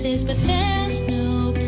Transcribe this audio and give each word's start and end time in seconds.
places, 0.00 0.24
but 0.24 0.36
there's 0.46 1.02
no 1.08 1.52
place 1.52 1.67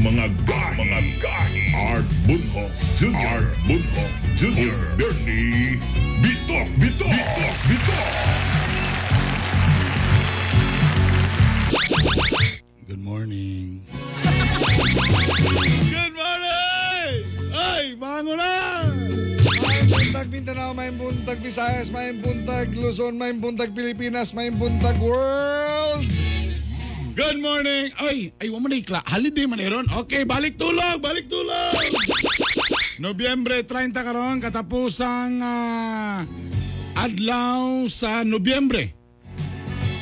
mga 0.00 0.26
gahi. 0.48 0.76
Mga 0.80 1.00
gahi. 1.20 1.64
Art 1.76 2.08
Bunho 2.24 2.64
Jr. 2.96 3.20
Art 3.20 3.52
Bunho 3.68 4.04
Jr. 4.32 4.76
Bernie 4.96 5.76
Bitok 6.24 6.68
Bitok. 6.80 7.12
Bitok 7.12 7.56
Bitok. 7.68 8.08
Good 12.88 13.02
morning. 13.04 13.84
Good 15.90 16.14
morning! 16.16 17.12
Ay, 17.52 17.94
bango 18.00 18.34
na! 18.40 18.52
Buntag 19.90 20.28
Mindanao, 20.32 20.72
may 20.72 20.90
buntag 20.96 21.38
Visayas, 21.44 21.92
may 21.92 22.16
buntag 22.16 22.72
Luzon, 22.72 23.20
may 23.20 23.36
buntag 23.36 23.76
Pilipinas, 23.76 24.32
may 24.32 24.48
buntag 24.48 24.96
world. 24.98 26.19
Good 27.10 27.42
morning! 27.42 27.90
Ay, 27.98 28.30
ay, 28.38 28.46
wala 28.54 28.62
mo 28.62 28.68
na 28.70 28.78
ikla. 28.78 29.02
Holiday 29.02 29.46
man 29.50 29.58
iron. 29.58 29.86
Okay, 29.90 30.22
balik 30.22 30.54
tulog, 30.54 31.02
balik 31.02 31.26
tulog! 31.26 31.74
Nobyembre 33.02 33.66
30 33.66 33.90
karon 33.96 34.38
katapusang 34.38 35.42
ah, 35.42 36.22
adlaw 36.94 37.88
sa 37.90 38.22
Nobyembre. 38.22 38.94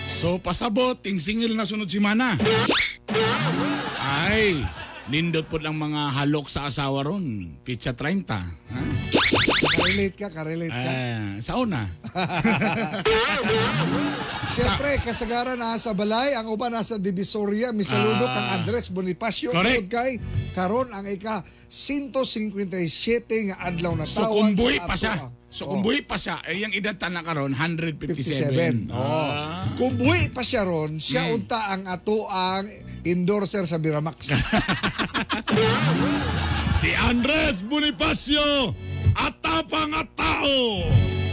So 0.09 0.37
pasabot 0.43 0.99
ting 1.01 1.17
singil 1.23 1.57
na 1.57 1.65
sunod 1.65 1.89
si 1.89 1.97
Mana. 1.97 2.37
Ay, 4.05 4.61
nindot 5.09 5.49
po 5.49 5.57
lang 5.57 5.81
mga 5.81 6.13
halok 6.13 6.51
sa 6.53 6.69
asawa 6.69 7.07
ron. 7.07 7.57
Pizza 7.65 7.97
30. 7.97 8.29
Ha? 8.29 9.48
Karelate 9.79 10.11
ka, 10.13 10.29
karelate 10.29 10.75
ka. 10.75 10.91
Ah, 10.91 11.39
sa 11.39 11.55
una. 11.57 11.87
Siyempre, 14.49 14.99
kasagaran 14.99 15.55
nasa 15.55 15.93
Balay, 15.93 16.35
ang 16.35 16.49
uban 16.49 16.73
nasa 16.73 16.97
Divisoria, 16.97 17.71
misaludok 17.71 18.27
Ah. 18.27 18.37
ang 18.37 18.47
Andres 18.59 18.91
Bonifacio. 18.91 19.53
Correct. 19.53 19.87
Tungod 19.87 19.89
kay 19.89 20.11
karon 20.53 20.91
ang 20.91 21.07
ika 21.07 21.45
157 21.69 22.75
nga 23.47 23.61
adlaw 23.63 23.93
na 23.93 24.03
So 24.03 24.25
tawag 24.25 24.35
kung 24.35 24.51
buhi 24.57 24.77
sa 24.77 24.83
pa 24.83 24.91
ato, 24.91 25.01
siya. 25.01 25.15
ah. 25.15 25.31
So 25.49 25.65
Oh, 25.65 25.69
kung 25.71 25.81
buhi 25.81 26.01
pa 26.03 26.17
siya, 26.17 26.45
eh, 26.45 26.59
yung 26.59 26.73
edad 26.73 26.93
na 27.07 27.23
karon 27.23 27.53
157. 27.53 28.91
57. 28.91 28.91
Oh. 28.91 29.29
Kung 29.79 29.95
buhi 29.97 30.29
pa 30.29 30.43
siya 30.43 30.63
ron, 30.63 30.99
siya 30.99 31.25
Hmm. 31.25 31.35
unta 31.39 31.71
ang 31.71 31.87
ato 31.87 32.27
ang 32.27 32.67
endorser 33.03 33.63
sa 33.65 33.79
Biramax. 33.79 34.19
Si 36.71 36.95
Andres 36.95 37.65
Bonifacio, 37.65 38.71
atapang 39.15 39.93
at 39.95 40.09
tao. 40.13 40.85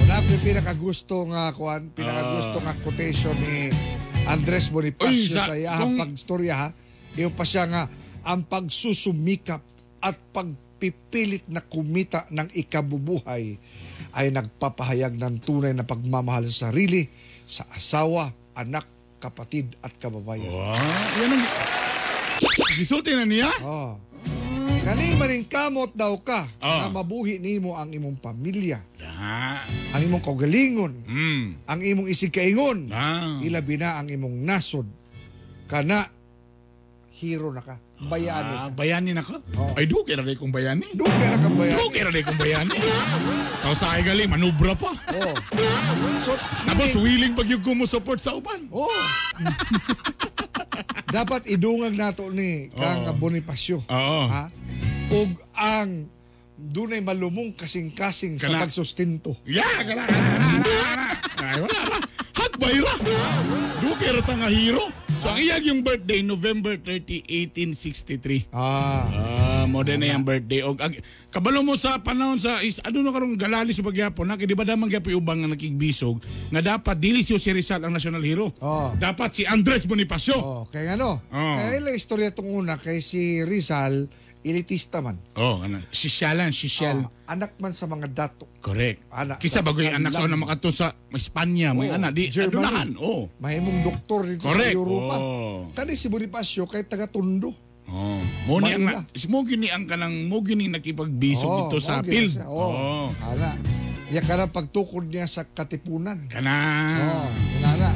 Wala 0.06 0.22
ko 0.22 0.30
yung 0.30 0.46
pinakagusto 0.46 1.16
nga 1.28 1.50
kuan, 1.52 1.90
pinakagusto 1.92 2.58
nga 2.62 2.74
quotation 2.80 3.36
ni 3.42 3.74
Andres 4.26 4.70
Bonifacio 4.70 5.12
Uy, 5.12 5.30
sa- 5.30 5.48
sa 5.50 5.56
iyahang 5.58 5.96
kung- 5.96 6.00
pagstorya 6.02 6.56
ha. 6.56 6.70
Yung 7.16 7.34
pa 7.34 7.48
siya 7.48 7.66
nga 7.66 7.84
ang 8.26 8.44
pagsusumikap 8.44 9.62
at 10.02 10.18
pagpipilit 10.30 11.48
na 11.48 11.62
kumita 11.62 12.28
ng 12.30 12.52
ikabubuhay 12.52 13.56
ay 14.16 14.26
nagpapahayag 14.32 15.16
ng 15.16 15.44
tunay 15.44 15.76
na 15.76 15.84
pagmamahal 15.84 16.48
sa 16.48 16.70
sarili, 16.70 17.08
sa 17.44 17.68
asawa, 17.70 18.32
anak, 18.56 18.88
kapatid 19.20 19.76
at 19.82 19.92
kababayan. 19.98 20.48
Wow, 20.48 20.74
yan 21.20 21.32
ang... 21.34 21.44
Gisulti 22.76 23.16
na 23.16 23.24
niya? 23.24 23.48
Oh. 23.64 23.96
Kani 24.86 25.18
maning 25.18 25.50
kamot 25.50 25.90
daw 25.98 26.14
ka 26.22 26.46
Oh. 26.62 26.78
na 26.78 26.94
mabuhi 26.94 27.42
nimo 27.42 27.74
ang 27.74 27.90
imong 27.90 28.22
pamilya, 28.22 28.86
Ah, 29.02 29.58
ang 29.98 30.02
imong 30.06 30.22
kaugalingon, 30.22 30.94
mm, 31.10 31.66
ang 31.66 31.80
imong 31.82 32.06
isigkaingon, 32.06 32.94
ah. 32.94 33.42
ilabi 33.42 33.82
na 33.82 33.98
ang 33.98 34.06
imong 34.06 34.46
nasod 34.46 34.86
kana 35.66 36.06
hero 37.18 37.50
na 37.50 37.66
ka 37.66 37.82
bayani 37.98 38.54
Ah, 38.54 38.70
ka 38.70 38.76
bayani 38.78 39.12
na 39.18 39.26
ka? 39.26 39.42
Oo. 39.58 39.74
Ay, 39.74 39.90
duke 39.90 40.14
na 40.14 40.22
rin 40.22 40.38
kong 40.38 40.54
bayani. 40.54 40.86
dugay 40.94 41.34
na 41.34 41.38
ka 41.40 41.50
bayani 41.50 41.80
Duke 41.82 42.00
na 42.00 42.12
rin 42.14 42.22
kong 42.22 42.38
bayani. 42.38 42.78
Tapos 43.66 43.78
sa 43.82 43.98
galing, 43.98 44.30
manubra 44.30 44.78
pa. 44.78 44.94
oh 44.94 45.34
so 46.22 46.38
Tapos 46.62 46.94
willing 46.96 47.34
pag 47.34 47.50
yung 47.50 47.64
kumo-support 47.66 48.22
sa 48.22 48.38
uban. 48.38 48.70
oh 48.70 48.86
dapat 51.08 51.46
idungag 51.46 51.94
nato 51.94 52.28
ni 52.28 52.70
kang 52.72 53.06
Oo. 53.06 53.14
Bonifacio 53.14 53.80
Oo. 53.86 54.24
ha 54.28 54.50
ug 55.08 55.30
ang 55.54 56.08
dunay 56.56 57.00
malumong 57.00 57.52
kasing-kasing 57.52 58.36
sa 58.36 58.48
Kana- 58.48 58.64
pagsustinto 58.64 59.36
Yeah, 59.44 59.68
kana, 59.80 60.08
kana, 60.08 60.08
kana, 60.08 60.60
kana, 60.64 60.68
kana. 60.88 61.06
Ay, 61.46 61.58
wala 61.60 61.80
ra. 61.86 62.00
Hagbay 62.36 62.76
ra. 62.80 62.94
Duke 63.78 64.08
ra 64.08 64.22
ta 64.24 64.34
nga 64.34 64.48
hero. 64.48 64.88
So, 65.16 65.30
ang 65.30 65.40
iyag 65.40 65.64
yung 65.64 65.84
birthday, 65.84 66.20
November 66.20 66.76
30, 66.80 67.28
1863. 67.54 68.52
ah 68.52 69.04
Ah, 69.66 69.74
mo 69.74 69.82
din 69.82 69.98
na 69.98 70.14
yung 70.14 70.22
birthday. 70.22 70.62
Og 70.62 70.78
ag, 70.78 70.94
kabalo 71.34 71.66
mo 71.66 71.74
sa 71.74 71.98
panahon 71.98 72.38
sa 72.38 72.62
is 72.62 72.78
ano 72.86 73.02
na 73.02 73.10
karong 73.10 73.34
galali 73.34 73.74
sa 73.74 73.82
bagyapon 73.82 74.30
na 74.30 74.38
di 74.38 74.54
ba 74.54 74.62
damang 74.62 74.94
gyapon 74.94 75.18
ubang 75.18 75.42
nga 75.42 75.50
nakigbisog 75.50 76.22
nga 76.54 76.62
dapat 76.62 77.02
dili 77.02 77.26
si 77.26 77.34
Jose 77.34 77.50
Rizal 77.50 77.82
ang 77.82 77.90
national 77.90 78.22
hero. 78.22 78.54
Oh. 78.62 78.94
Dapat 78.94 79.30
si 79.34 79.44
Andres 79.44 79.90
Bonifacio. 79.90 80.38
oh 80.38 80.64
kay 80.70 80.86
ano 80.94 81.18
Oo. 81.34 81.56
kay 81.58 81.82
la 81.82 81.98
istorya 81.98 82.30
tong 82.30 82.46
una 82.46 82.78
kay 82.78 83.02
si 83.02 83.42
Rizal 83.42 84.06
elitista 84.46 85.02
man 85.02 85.18
Oh, 85.34 85.66
ano, 85.66 85.82
sisyalan, 85.90 86.54
sisyal. 86.54 87.10
Ah, 87.26 87.34
anak 87.34 87.58
man 87.58 87.74
sa 87.74 87.90
mga 87.90 88.06
dato 88.14 88.46
Correct. 88.62 89.02
Anak 89.10 89.42
Kisa 89.42 89.60
sa 89.60 89.66
bago 89.66 89.82
yung 89.82 89.98
anak 89.98 90.14
sa 90.14 90.22
una 90.22 90.38
makato 90.38 90.70
sa 90.70 90.94
Espanya, 91.10 91.74
may 91.74 91.90
Oo, 91.90 91.98
anak 91.98 92.14
di 92.14 92.30
Germany. 92.30 92.54
adunahan. 92.54 92.90
Oh. 93.02 93.26
mahimong 93.42 93.82
doktor 93.82 94.30
dito 94.30 94.46
Correct. 94.46 94.70
sa 94.70 94.78
Europa. 94.78 95.16
Oh. 95.18 95.74
Kani 95.74 95.98
si 95.98 96.06
Bonifacio 96.14 96.70
kay 96.70 96.86
taga 96.86 97.10
Tondo. 97.10 97.65
Oh, 97.86 98.18
mo 98.50 98.58
ni 98.66 98.74
ang 98.74 99.06
mo 99.30 99.46
gini 99.46 99.70
ang 99.70 99.86
kanang 99.86 100.26
mo 100.26 100.42
gini 100.42 100.66
nakipagbisog 100.66 101.50
Oo, 101.50 101.60
dito 101.70 101.78
sa 101.78 102.02
siya. 102.02 102.50
Oo. 102.50 102.70
Oh. 102.74 103.08
Ana. 103.22 103.62
Ya 104.10 104.22
kana 104.22 104.50
pagtukod 104.50 105.10
niya 105.10 105.30
sa 105.30 105.46
katipunan. 105.46 106.26
Kana. 106.30 106.58
Oh, 107.02 107.30
inana. 107.62 107.90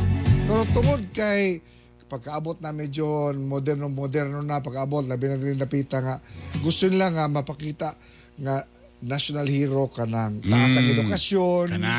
Pero 0.46 0.62
tungod 0.74 1.02
kay 1.14 1.62
pagkaabot 2.10 2.58
na 2.62 2.74
medyo 2.74 3.30
moderno-moderno 3.38 4.42
na 4.42 4.66
pagkaabot 4.66 5.06
labi 5.06 5.30
na 5.30 5.38
rin 5.38 5.62
napita 5.62 6.02
nga 6.02 6.18
gusto 6.66 6.90
nila 6.90 7.14
nga 7.14 7.30
mapakita 7.30 7.94
nga 8.42 8.66
national 9.00 9.48
hero 9.48 9.88
ka 9.88 10.04
ng 10.04 10.44
taas 10.44 10.76
ang 10.76 10.86
edukasyon. 10.86 11.66
Kana. 11.72 11.96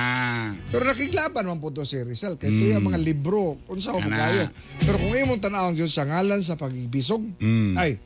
Pero 0.68 0.84
nakiglaban 0.84 1.48
man 1.48 1.56
po 1.56 1.72
to 1.72 1.80
si 1.82 1.96
Rizal. 1.96 2.36
Kaya 2.36 2.52
ito 2.52 2.64
yung 2.70 2.86
mga 2.86 3.00
libro. 3.00 3.56
Unsa 3.66 3.90
ko 3.90 4.00
kayo. 4.00 4.52
Pero 4.78 5.00
kung 5.00 5.12
imong 5.12 5.40
tanawang 5.40 5.76
yun 5.76 5.88
sa 5.88 6.04
ngalan 6.04 6.40
sa 6.40 6.54
pagbisog, 6.54 7.24
Mm. 7.40 7.72
ay, 7.76 7.96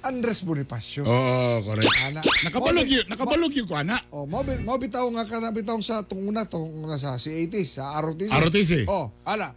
Andres 0.00 0.40
Bonifacio. 0.42 1.04
Oo, 1.04 1.60
correct. 1.60 1.92
Ana. 2.00 2.24
Nakabalog 2.42 2.88
yun, 2.88 3.04
nakabalog 3.06 3.52
yun 3.52 3.68
ko, 3.68 3.76
ana. 3.76 4.00
Oh, 4.08 4.24
mo 4.24 4.40
mo 4.40 4.72
bitaw 4.80 5.04
nga 5.12 5.28
kana 5.28 5.52
bitaw 5.52 5.76
sa 5.78 6.00
tunguna 6.00 6.48
tunguna 6.48 6.96
sa 6.96 7.14
C80s 7.14 7.78
sa 7.78 8.00
ROTC. 8.00 8.32
ROTC. 8.32 8.72
Oh, 8.88 9.12
ala. 9.22 9.52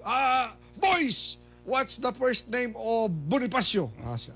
Ah, 0.00 0.48
boys, 0.80 1.38
what's 1.62 2.00
the 2.00 2.10
first 2.16 2.48
name 2.48 2.72
of 2.74 3.12
Bonifacio? 3.28 3.92
Ah, 4.00 4.16
siya. 4.16 4.32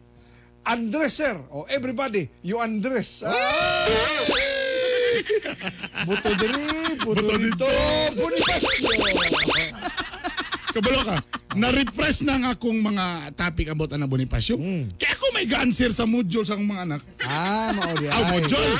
Andres 0.66 1.14
sir. 1.14 1.38
Oh, 1.54 1.62
everybody, 1.70 2.26
you 2.42 2.58
Andres. 2.58 3.22
Ah. 3.22 3.30
buto 6.06 6.30
diri, 6.34 6.66
buto, 6.98 7.22
Buto 7.22 7.34
dito, 7.38 7.68
Bonifacio. 8.18 8.90
Kabalo 10.74 11.00
ka. 11.06 11.16
Na-refresh 11.56 12.26
na 12.26 12.36
nga 12.36 12.50
akong 12.52 12.82
mga 12.82 13.32
topic 13.32 13.70
about 13.70 13.94
ana 13.94 14.04
Bonifacio. 14.04 14.58
Hmm. 14.58 14.90
Kaya 14.98 15.14
ako 15.16 15.24
may 15.32 15.46
ga-answer 15.48 15.88
sa 15.94 16.04
module 16.04 16.44
sa 16.44 16.58
akong 16.58 16.68
mga 16.68 16.82
anak. 16.84 17.00
Ah, 17.22 17.70
mao 17.72 17.94
di 17.96 18.10
Aw, 18.10 18.12
ay. 18.12 18.28
module. 18.36 18.74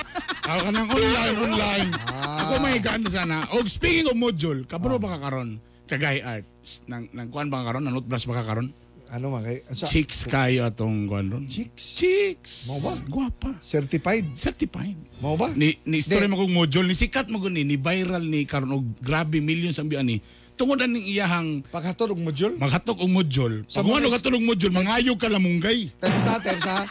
Aw, 0.44 0.58
kanang 0.66 0.88
online, 0.90 1.36
online. 1.40 1.88
Ah. 2.12 2.42
Ako 2.44 2.52
may 2.60 2.76
gaan 2.82 3.00
sana. 3.08 3.48
O 3.56 3.64
speaking 3.64 4.10
of 4.10 4.18
module, 4.18 4.66
kabalo 4.68 5.00
ba 5.00 5.16
ka 5.16 5.22
karon? 5.22 5.56
Kagay 5.86 6.18
art. 6.20 6.44
Nang, 6.90 7.06
nang 7.14 7.30
kuan 7.30 7.48
ba 7.48 7.62
ka 7.62 7.72
karon? 7.72 7.86
Nang 7.86 7.96
brush 8.02 8.26
ba 8.26 8.42
ka 8.42 8.44
karon? 8.44 8.74
Ano 9.14 9.30
man 9.30 9.46
kay? 9.46 9.62
Sa, 9.70 9.86
Chicks 9.86 10.26
kayo 10.26 10.66
atong 10.66 11.06
kuan 11.06 11.30
ron. 11.30 11.44
Chicks? 11.46 11.94
Chicks. 11.94 12.52
Mo 12.66 12.76
ba? 12.82 12.92
Guwapa. 13.06 13.50
Certified. 13.62 14.34
Certified. 14.34 14.98
Mo 15.22 15.38
ba? 15.38 15.50
Ni 15.54 15.78
ni 15.86 16.02
story 16.02 16.26
mo 16.26 16.40
kong 16.42 16.50
module 16.50 16.90
ni 16.90 16.96
sikat 16.98 17.30
mo 17.30 17.38
guni 17.38 17.62
ni 17.62 17.78
viral 17.78 18.26
ni 18.26 18.42
karon 18.42 18.74
og 18.74 18.84
grabe 18.98 19.38
millions 19.38 19.78
ang 19.78 19.86
biyan 19.86 20.06
ni. 20.06 20.18
Tungod 20.56 20.80
ang 20.80 20.96
iyahang 20.96 21.60
Paghatod 21.68 22.16
og 22.16 22.20
module. 22.24 22.56
maghatok 22.56 22.96
og 23.04 23.10
module. 23.12 23.68
Pag 23.68 23.84
ano 23.84 24.08
katulog 24.08 24.40
module, 24.40 24.72
mangayog 24.72 25.20
ka 25.20 25.28
lamunggay. 25.28 25.92
Time 26.00 26.16
sa 26.16 26.40
sa 26.40 26.88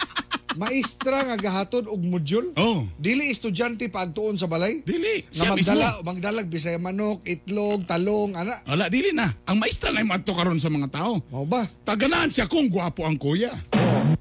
maestra 0.56 1.24
nga 1.28 1.38
gahatod 1.40 1.88
og 1.92 2.02
module. 2.04 2.52
Oh. 2.56 2.88
Dili 2.98 3.30
estudyante 3.31 3.88
pagtuon 3.92 4.40
sa 4.40 4.48
balay. 4.48 4.81
Dili. 4.84 5.24
Nga 5.30 5.36
Siya 5.36 5.52
magdala, 5.52 5.88
mismo. 5.92 6.04
magdalag 6.07 6.48
bisaya 6.48 6.80
manok, 6.80 7.19
itlog, 7.28 7.84
talong, 7.88 8.36
ana. 8.36 8.56
Wala, 8.68 8.88
dili 8.88 9.12
na. 9.12 9.28
Ang 9.48 9.60
maestra 9.60 9.92
na 9.92 10.02
yung 10.02 10.16
adto 10.16 10.31
karon 10.31 10.60
sa 10.60 10.72
mga 10.72 10.90
tao. 10.92 11.19
Mao 11.30 11.46
ba? 11.46 11.68
Taganaan 11.84 12.31
siya 12.31 12.48
kung 12.48 12.72
gwapo 12.72 13.04
ang 13.06 13.19
kuya. 13.19 13.52
Oh. 13.75 14.16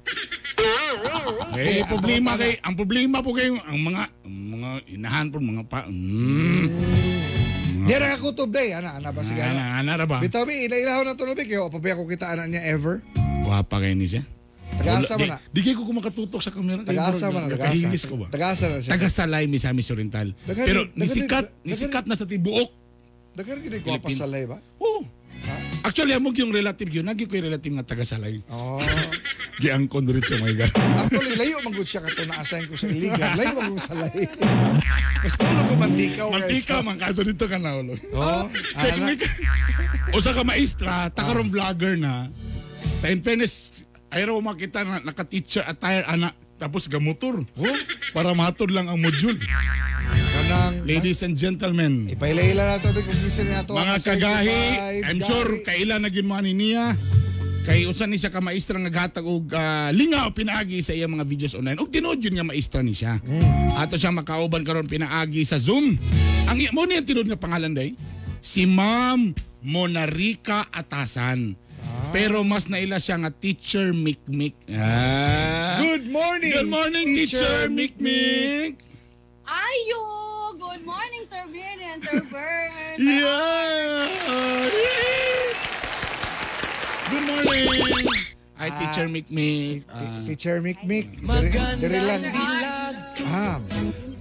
Eh, 1.55 1.79
ang 1.81 1.87
problema 1.87 2.35
kay 2.35 2.59
ang 2.59 2.75
problema 2.75 3.23
po 3.23 3.31
kay 3.31 3.47
ang 3.47 3.79
mga 3.79 4.03
mga 4.27 4.69
inahan 4.91 5.27
po 5.31 5.39
mga 5.39 5.63
pa. 5.71 5.87
Mm. 5.87 6.67
Dira 7.85 8.17
ka 8.17 8.17
kutob 8.19 8.49
day, 8.51 8.73
ana, 8.75 8.97
ana 8.97 9.13
ba 9.13 9.21
sige 9.23 9.39
ana. 9.39 9.79
Ana, 9.79 10.03
ba? 10.03 10.19
Bitaw 10.19 10.43
mi 10.43 10.67
ilailaw 10.67 11.05
na 11.05 11.15
to 11.15 11.23
labi 11.23 11.47
kayo 11.47 11.69
pabiya 11.71 11.95
ko 11.95 12.03
kita 12.09 12.27
ana 12.33 12.49
niya 12.49 12.65
ever. 12.65 12.99
Gwapa 13.45 13.77
kay 13.79 13.93
ni 13.95 14.09
siya. 14.09 14.25
Tagaasa 14.75 15.13
man 15.17 15.27
na. 15.31 15.37
Di, 15.49 15.59
di 15.61 15.71
ko 15.73 15.81
kumakatutok 15.83 16.41
sa 16.41 16.51
kamera. 16.51 16.81
Kay 16.83 16.93
Tagaasa 16.93 17.25
man 17.31 17.41
na, 17.45 17.55
tagaasa. 17.55 18.07
ko 18.07 18.15
ba? 18.19 18.27
Tagaasa 18.29 18.63
na 18.69 18.77
siya. 18.79 18.91
Taga 18.95 19.07
Salay, 19.07 19.45
Misamis 19.47 19.87
Oriental. 19.89 20.33
Dagan- 20.43 20.67
Pero 20.67 20.81
nisikat, 20.93 21.45
dagan- 21.47 21.63
nisikat 21.63 22.03
na 22.05 22.15
sa 22.15 22.25
tibuok. 22.27 22.69
Dagan 23.35 23.57
gid 23.63 23.75
ko 23.83 23.99
pa 23.99 24.09
sa 24.11 24.27
live 24.27 24.55
ba? 24.55 24.59
Oo. 24.79 25.03
Actually, 25.85 26.15
amog 26.15 26.33
yung 26.35 26.49
relative 26.49 26.89
yun. 26.89 27.05
Nagi 27.05 27.29
ko 27.29 27.37
yung 27.37 27.47
relative 27.53 27.73
nga 27.75 27.85
taga 27.85 28.03
Salay. 28.07 28.41
Oh. 28.49 28.79
Giangkon 29.55 30.03
rin 30.03 30.19
siya, 30.19 30.37
my 30.43 30.51
God. 30.51 30.71
Actually, 30.75 31.33
layo 31.39 31.63
man 31.63 31.73
siya 31.79 32.03
kato 32.03 32.23
na 32.27 32.43
assign 32.43 32.67
ko 32.67 32.75
sa 32.75 32.91
iligan. 32.91 33.31
Layo 33.39 33.55
man 33.55 33.71
gud 33.71 33.79
sa 33.79 33.95
lay. 33.95 34.27
Mas 35.23 35.35
tulog 35.39 35.65
ko 35.71 35.75
mantikaw. 35.79 36.27
guys. 36.27 36.39
Mantika 36.43 36.75
man 36.83 36.95
kaso 36.99 37.21
dito 37.23 37.45
ka 37.47 37.55
na 37.55 37.71
ulo. 37.79 37.95
Oh, 38.11 38.51
ana. 38.75 39.05
may 39.07 39.15
ka- 39.15 39.31
o 40.11 40.19
sa 40.19 40.35
ka 40.35 40.43
maestra, 40.43 41.07
takarong 41.09 41.47
vlogger 41.47 41.95
na. 41.95 42.27
Ta 42.99 43.07
in 43.07 43.23
fairness, 43.23 43.87
ayaw 44.15 44.39
makita 44.39 44.87
na 44.87 45.03
naka-teacher 45.03 45.67
attire 45.67 46.07
ana 46.07 46.31
tapos 46.55 46.87
gamotor. 46.87 47.43
Oh, 47.59 47.77
Para 48.15 48.31
matod 48.31 48.71
lang 48.71 48.87
ang 48.87 48.95
module. 48.95 49.35
kanang 50.45 50.87
Ladies 50.87 51.19
and 51.27 51.35
gentlemen, 51.35 52.07
Ipaila-ila 52.07 52.63
na 52.63 52.75
to 52.79 52.95
kung 52.95 53.19
gisin 53.19 53.51
na 53.51 53.67
to. 53.67 53.75
mga 53.75 53.97
kagahi, 53.99 54.61
I'm 55.03 55.19
sure 55.19 55.59
kaila 55.67 55.99
na 55.99 56.07
gin 56.07 56.31
ni 56.47 56.53
niya. 56.55 56.95
Kay 57.65 57.89
usan 57.89 58.13
ni 58.13 58.21
siya 58.21 58.29
ka 58.29 58.45
maestra 58.45 58.77
nga 58.77 58.93
gatag 58.93 59.25
og 59.25 59.49
ah, 59.57 59.89
lingaw 59.89 60.29
pinaagi 60.29 60.85
sa 60.85 60.93
iyang 60.93 61.17
mga 61.17 61.25
videos 61.25 61.57
online. 61.57 61.81
Og 61.81 61.89
tinuod 61.89 62.21
yun 62.21 62.37
nga 62.37 62.45
maestra 62.45 62.85
ni 62.85 62.93
siya. 62.93 63.17
Ato 63.73 63.97
siya 63.97 64.13
makauban 64.13 64.61
karon 64.61 64.85
pinaagi 64.85 65.41
sa 65.41 65.57
Zoom. 65.57 65.97
Ang 66.45 66.57
mo 66.77 66.85
ni 66.85 67.01
tinuod 67.01 67.25
nga 67.25 67.41
pangalan 67.41 67.73
day? 67.73 67.97
Si 68.37 68.69
Ma'am 68.69 69.33
Monarica 69.65 70.69
Atasan. 70.69 71.57
Pero 72.15 72.43
mas 72.47 72.71
naila 72.71 72.95
siya 72.95 73.19
nga 73.19 73.31
teacher 73.33 73.91
Mikmik. 73.91 74.55
Ah. 74.71 75.81
Good 75.83 76.07
morning. 76.07 76.53
Good 76.55 76.71
morning, 76.71 77.05
teacher, 77.11 77.67
Mikmik. 77.67 78.79
Ayo! 79.43 80.01
Good 80.55 80.83
morning, 80.87 81.23
Sir 81.27 81.43
Vin 81.51 81.77
and 81.83 81.99
Sir 82.01 82.23
Vern. 82.31 82.71
Yeah. 83.03 84.07
Good 87.11 87.25
morning. 87.27 87.67
Ay, 88.55 88.69
teacher 88.79 89.07
Mikmik. 89.11 89.83
Ah, 89.91 90.23
Teacher 90.23 90.57
Mick 90.63 90.79
Mick. 90.87 91.11
Diri, 91.19 91.51
diri 91.83 91.99
lang. 92.01 92.23
Ah, 93.27 93.59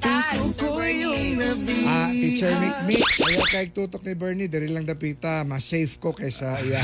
Tag, 0.04 0.36
Sir 0.52 0.68
Bernie. 0.68 1.32
ah, 1.88 2.12
Teacher 2.12 2.52
Mick 2.60 2.76
Mick. 2.84 3.04
Ayaw 3.24 3.44
kay 3.48 3.66
tutok 3.72 4.04
ni 4.04 4.12
Bernie. 4.12 4.48
Diri 4.52 4.68
lang 4.68 4.84
dapita. 4.84 5.48
Mas 5.48 5.64
safe 5.64 5.96
ko 5.96 6.12
kaysa 6.12 6.60
iya. 6.60 6.82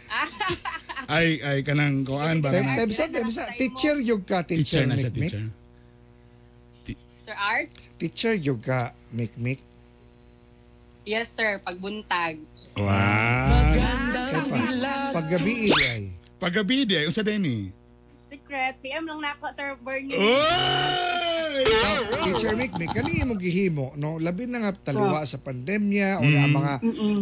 ay, 1.16 1.40
ay, 1.40 1.58
kanang 1.64 2.04
kuan 2.04 2.44
ba? 2.44 2.52
Tem 2.52 2.60
Kanang 2.60 2.76
tem 2.76 2.90
sa 2.92 3.04
tem 3.08 3.28
sa 3.32 3.48
teacher 3.56 3.96
yung 4.04 4.20
ka 4.20 4.44
teacher 4.44 4.84
teacher 4.84 4.84
na 4.84 5.00
siya, 5.00 5.08
teacher. 5.08 5.44
Sir 7.24 7.36
Art? 7.40 7.72
Teacher 7.96 8.34
yung 8.36 8.60
ka 8.60 8.92
Mick 9.16 9.32
Mick. 9.40 9.64
Yes, 11.08 11.32
sir. 11.32 11.56
Pagbuntag. 11.64 12.36
Wow. 12.76 12.84
Kaya 13.72 14.40
pa. 14.44 14.60
Paggabi 15.16 15.72
ay. 15.72 16.12
Paggabi 16.36 16.84
di, 16.84 16.96
usa 17.08 17.24
din 17.24 17.40
ni. 17.40 17.58
Secret. 18.50 18.82
PM 18.82 19.06
lang 19.06 19.22
nako, 19.22 19.46
Sir 19.54 19.78
Bernie. 19.78 20.18
Ah, 20.18 22.02
Teacher 22.26 22.58
Mick 22.58 22.74
Mick, 22.74 22.90
kani 22.90 23.22
imong 23.22 23.38
gihimo, 23.38 23.94
no? 23.94 24.18
Labi 24.18 24.50
na 24.50 24.66
nga 24.66 24.90
taliwa 24.90 25.22
sa 25.22 25.38
pandemya 25.38 26.18
o 26.18 26.26
na 26.26 26.50
mga 26.50 26.72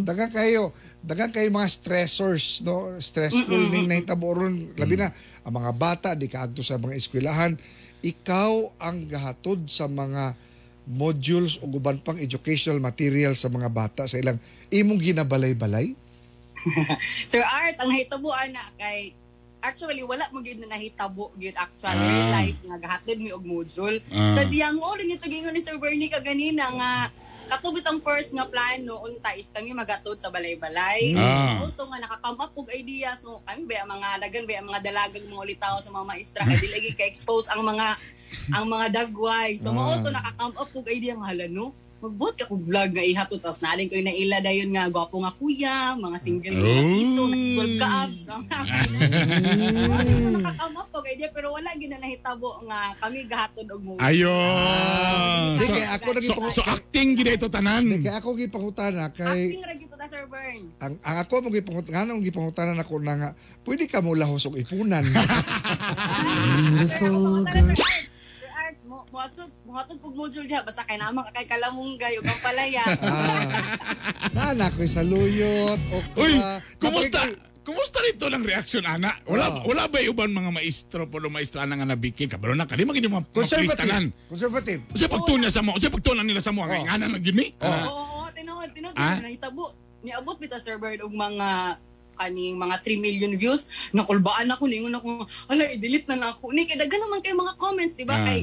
daga 0.08 0.32
kayo, 0.32 0.72
daga 1.04 1.28
kayo 1.28 1.52
mga 1.52 1.68
stressors, 1.68 2.64
no? 2.64 2.96
Stressful 2.96 3.68
ning 3.68 3.92
nahitabo 3.92 4.40
ron. 4.40 4.72
Labi 4.80 4.96
na 4.96 5.12
ang 5.44 5.52
mga 5.52 5.72
bata 5.76 6.08
di 6.16 6.32
kaadto 6.32 6.64
sa 6.64 6.80
mga 6.80 6.96
eskwelahan. 6.96 7.60
Ikaw 8.00 8.80
ang 8.80 9.04
gahatod 9.04 9.68
sa 9.68 9.84
mga 9.84 10.32
modules 10.88 11.60
o 11.60 11.68
guban 11.68 12.00
pang 12.00 12.16
educational 12.16 12.80
material 12.80 13.36
sa 13.36 13.52
mga 13.52 13.68
bata 13.68 14.08
sa 14.08 14.16
ilang 14.16 14.40
imong 14.72 15.12
ginabalay-balay. 15.12 15.92
Sir 17.30 17.44
Art, 17.44 17.76
ang 17.76 17.92
nahitabuan 17.92 18.48
na 18.48 18.72
kay 18.80 19.12
Actually, 19.58 20.02
wala 20.02 20.22
mo 20.30 20.38
gyud 20.38 20.62
na 20.62 20.70
nahitabo 20.70 21.34
gyud 21.34 21.54
actual 21.54 21.90
Ah. 21.90 21.98
real 22.00 22.30
life 22.30 22.58
nga 22.62 22.78
gahatod 22.78 23.18
mi 23.18 23.30
og 23.30 23.42
module. 23.42 23.98
Ah. 24.08 24.30
Sa 24.32 24.46
diyang 24.46 24.78
ulo 24.78 25.02
nito 25.02 25.26
gingon 25.26 25.50
ni 25.50 25.58
Sir 25.58 25.74
Bernie 25.76 26.06
kaganina 26.06 26.70
nga 26.70 26.90
katubit 27.48 27.82
ang 27.82 27.98
first 27.98 28.30
nga 28.30 28.44
plano 28.44 29.02
unta 29.02 29.32
is 29.32 29.48
kami 29.48 29.72
magatod 29.72 30.14
sa 30.14 30.30
balay-balay. 30.30 31.10
Ah. 31.18 31.58
Auto 31.58 31.84
nga 31.84 31.98
nakakam 31.98 32.38
up 32.38 32.54
og 32.54 32.70
idea 32.70 33.18
so 33.18 33.42
kami 33.42 33.66
ba 33.66 33.82
mga 33.84 34.08
dagan 34.22 34.44
ba 34.44 34.62
mga 34.64 34.80
dalagang 34.84 35.26
mga 35.26 35.42
ulitaw 35.42 35.74
sa 35.80 35.90
mga 35.90 36.06
maestra 36.06 36.46
kay 36.46 36.54
dili 36.54 36.72
lagi 36.72 36.90
ka 36.94 37.02
expose 37.02 37.50
ang 37.50 37.66
mga 37.66 37.98
ang 38.52 38.64
mga 38.64 38.86
dagway. 38.94 39.58
So 39.58 39.72
Ah. 39.72 39.74
mao 39.74 39.98
to 39.98 40.08
nakakam 40.08 40.54
up 40.54 40.70
og 40.70 40.86
idea 40.86 41.18
nga 41.18 41.34
hala 41.34 41.50
no. 41.50 41.74
Magbuot 41.98 42.32
ka 42.32 42.46
kog 42.46 42.62
vlog 42.62 42.90
nga 42.90 43.02
ihatod 43.02 43.38
tapos 43.38 43.58
nalin 43.58 43.86
ko 43.86 43.92
yung 43.92 44.06
naila 44.06 44.38
dayon 44.38 44.70
nga 44.70 44.86
gwapo 44.86 45.18
nga 45.18 45.32
kuya, 45.32 45.92
mga 45.94 46.16
single 46.16 46.54
nga 46.54 46.62
Oh. 46.62 46.94
ito, 46.94 47.22
nag-12 47.24 47.74
ka 47.74 47.86
abs. 48.00 48.20
Nakakamap 50.30 50.86
ko 50.88 50.98
kay 51.00 51.14
dia 51.14 51.28
pero 51.28 51.50
wala 51.50 51.68
gina 51.74 51.96
nahitabo 51.96 52.62
nga 52.64 52.92
kami 52.98 53.24
gahatod 53.24 53.66
og 53.68 53.80
movie. 53.82 54.00
Ayun. 54.00 55.58
Di, 55.58 55.60
So, 55.60 55.72
kaya 55.74 55.88
ako 55.92 56.06
so, 56.16 56.32
pangu- 56.32 56.52
so 56.52 56.60
acting 56.62 57.12
gid 57.12 57.28
ito 57.28 57.46
tanan. 57.48 57.82
Di, 57.84 57.96
kaya 58.00 58.16
ako 58.18 58.32
gipangutana 58.32 59.10
kay 59.10 59.50
Acting 59.50 59.60
ra 59.60 59.74
gyud 59.74 59.90
ta 59.90 60.06
Sir 60.06 60.24
Bern. 60.24 60.70
ang, 60.78 60.94
ang 61.02 61.16
ako 61.18 61.32
mo 61.42 61.48
gipangutana 61.50 62.06
ngano 62.06 62.22
gipangutanan 62.22 62.78
ako 62.78 62.92
na 63.02 63.12
nga 63.16 63.28
pwede 63.66 63.84
ka 63.84 63.98
mo 63.98 64.14
lahos 64.14 64.46
og 64.46 64.54
ipunan. 64.54 65.02
Beautiful 66.78 67.44
girl. 67.44 68.07
Sir 69.08 69.16
Art, 69.16 69.32
mo 69.32 69.40
mo 69.40 69.40
atod 69.40 69.50
mo 69.64 69.72
atod 69.74 69.98
kog 70.00 70.16
module 70.16 70.44
diha 70.44 70.60
basta 70.60 70.84
kay 70.84 71.00
naman 71.00 71.24
ka 71.24 71.32
kay 71.32 71.46
kalamunggay 71.48 72.20
ug 72.20 72.26
ang 72.28 72.40
palaya. 72.44 72.84
ah, 74.38 74.52
na 74.52 74.68
ko 74.68 74.84
sa 74.84 75.00
luyot 75.00 75.80
o 75.92 75.96
Uy, 76.20 76.32
kumusta? 76.76 77.24
Kumusta 77.64 78.00
rito 78.00 78.32
lang 78.32 78.40
reaksyon 78.40 78.84
ana? 78.84 79.12
Wala 79.28 79.60
Oh. 79.60 79.68
wala 79.68 79.84
ba 79.88 80.00
uban 80.00 80.32
mga 80.32 80.56
maestro 80.56 81.04
po 81.04 81.20
maestra 81.28 81.68
na 81.68 81.76
nga 81.76 81.84
nabiki 81.84 82.24
kabalo 82.24 82.56
na 82.56 82.64
kadi 82.64 82.88
magini 82.88 83.12
mga 83.12 83.28
Conservative. 83.28 84.08
Conservative. 84.24 84.80
Kasi 84.88 85.04
pagtunya 85.04 85.52
sa 85.52 85.60
mo, 85.60 85.76
kasi 85.76 85.92
pagtunan 85.92 86.24
nila 86.24 86.40
sa 86.40 86.48
mo, 86.48 86.64
Oh. 86.64 86.68
nga 86.68 86.80
nga 86.88 86.96
nang 86.96 87.20
gini. 87.20 87.52
Oo, 87.60 87.68
oo, 87.92 88.24
tinuod, 88.32 88.72
tinuod, 88.72 88.96
Ah? 88.96 89.20
nahitabo. 89.20 89.76
Niabot 90.00 90.40
bita 90.40 90.56
Sir 90.56 90.80
Bern 90.80 91.04
og 91.04 91.12
mga 91.12 91.76
kaning 92.18 92.58
mga 92.58 92.76
3 92.82 92.98
million 92.98 93.30
views 93.38 93.70
nakulbaan 93.94 94.50
ako 94.50 94.66
ningon 94.66 94.90
ako 94.90 95.22
ala 95.46 95.70
i-delete 95.70 96.10
na 96.10 96.18
lang 96.18 96.30
ako 96.34 96.50
ni 96.50 96.66
kay 96.66 96.74
daghan 96.74 96.98
naman 96.98 97.22
kay 97.22 97.30
mga 97.30 97.54
comments 97.54 97.94
di 97.94 98.02
ba 98.02 98.18
Ah. 98.18 98.26
kay 98.26 98.42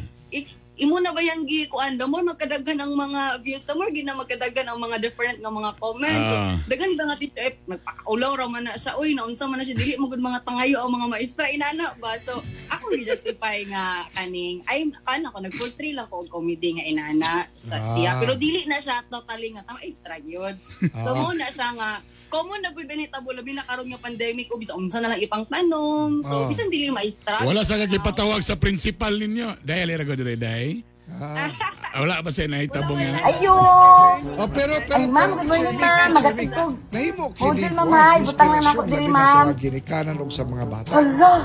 imo 0.76 1.00
na 1.00 1.16
ba 1.16 1.24
yang 1.24 1.48
gi 1.48 1.72
kuan 1.72 1.96
the 1.96 2.04
more 2.04 2.20
magkadaghan 2.20 2.76
ang 2.76 2.92
mga 2.92 3.40
views 3.40 3.64
the 3.64 3.72
more 3.72 3.88
gina 3.88 4.12
magkadaghan 4.12 4.68
ang 4.68 4.76
mga 4.76 5.00
different 5.00 5.40
nga 5.40 5.48
mga 5.48 5.72
comments 5.80 6.28
so, 6.28 6.36
Ah. 6.36 6.60
daghan 6.68 7.00
ba 7.00 7.08
nga 7.08 7.16
tito 7.16 7.40
eh 7.40 7.56
nagpakaulaw 7.64 8.32
ra 8.36 8.46
man 8.46 8.68
na 8.68 8.76
siya 8.76 9.00
uy 9.00 9.16
naunsa 9.16 9.48
man 9.48 9.56
na 9.56 9.64
siya 9.64 9.72
dili 9.74 9.96
mo 9.96 10.12
gud 10.12 10.20
mga 10.20 10.44
tangayo 10.44 10.84
ang 10.84 10.92
mga 10.92 11.08
maestra 11.08 11.48
inana 11.48 11.96
ba 11.96 12.20
so 12.20 12.44
ako 12.68 12.92
gi 12.92 13.08
justify 13.08 13.64
nga 13.64 14.04
kaning 14.12 14.60
ay 14.68 14.84
kan 15.02 15.24
ako 15.24 15.38
nag 15.40 15.56
three 15.80 15.96
lang 15.96 16.12
ko 16.12 16.20
og 16.20 16.30
comedy 16.30 16.76
nga 16.76 16.84
inana 16.84 17.48
sa 17.56 17.80
Ah. 17.80 17.88
siya 17.88 18.20
pero 18.20 18.36
dili 18.36 18.68
na 18.68 18.76
siya 18.76 19.00
totally 19.08 19.56
nga 19.56 19.64
sa 19.64 19.80
maestra 19.80 20.20
gyud 20.20 20.60
so 20.92 21.08
Ah. 21.08 21.16
mo 21.16 21.32
na 21.32 21.48
siya 21.48 21.72
nga 21.72 22.04
common 22.36 22.60
na 22.60 22.70
pud 22.70 22.84
binitabo 22.84 23.32
labi 23.32 23.52
na 23.52 23.64
karon 23.64 23.88
nga 23.88 23.98
pandemic 23.98 24.48
o 24.48 24.58
bisan 24.58 24.76
unsa 24.78 25.00
na 25.00 25.08
lang 25.08 25.20
ipang 25.20 25.46
tanom 25.46 26.20
so 26.20 26.36
Ah. 26.36 26.48
bisan 26.48 26.68
dili 26.68 26.90
maestra 26.90 27.40
Wala 27.42 27.64
sa 27.64 27.76
kagipatawag 27.78 28.42
sa 28.42 28.56
principal 28.56 29.16
ninyo. 29.16 29.56
Dahil 29.62 29.88
lira 29.88 30.04
ko 30.04 30.14
dire 30.14 30.36
day. 30.36 30.84
Ah. 31.08 31.46
Ah, 31.88 32.02
Wala 32.02 32.20
ba 32.20 32.28
siya 32.28 32.50
nahitabong 32.50 32.98
Wala 32.98 33.14
nga? 33.14 33.30
Ayun! 33.30 34.18
Oh, 34.36 34.50
pero 34.50 34.74
pero 34.84 34.98
Ay, 34.98 35.08
ma'am, 35.08 35.32
Teacher 35.38 35.72
ko. 36.18 36.30
Vic, 36.34 36.50
Nahimo 36.92 37.24
kini 37.32 37.62
hi. 37.62 37.70
ang 37.70 38.26
Butang 38.26 38.52
lang 38.52 38.66
ako 38.66 38.82
inspirasyon 38.82 38.84
diri, 38.84 38.96
labi 38.98 39.06
na 39.06 39.16
sa 39.16 39.16
ma'am. 39.16 39.46
mga 39.46 39.58
ginikanan 39.62 40.16
o 40.18 40.24
sa 40.28 40.44
mga 40.44 40.66
bata. 40.66 40.90
Hala! 40.92 41.36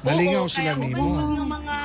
Nalingaw 0.00 0.44
Oo, 0.44 0.48
sila 0.48 0.72
kaya 0.72 0.80
nimo. 0.80 1.04
ng 1.28 1.48
mga 1.50 1.76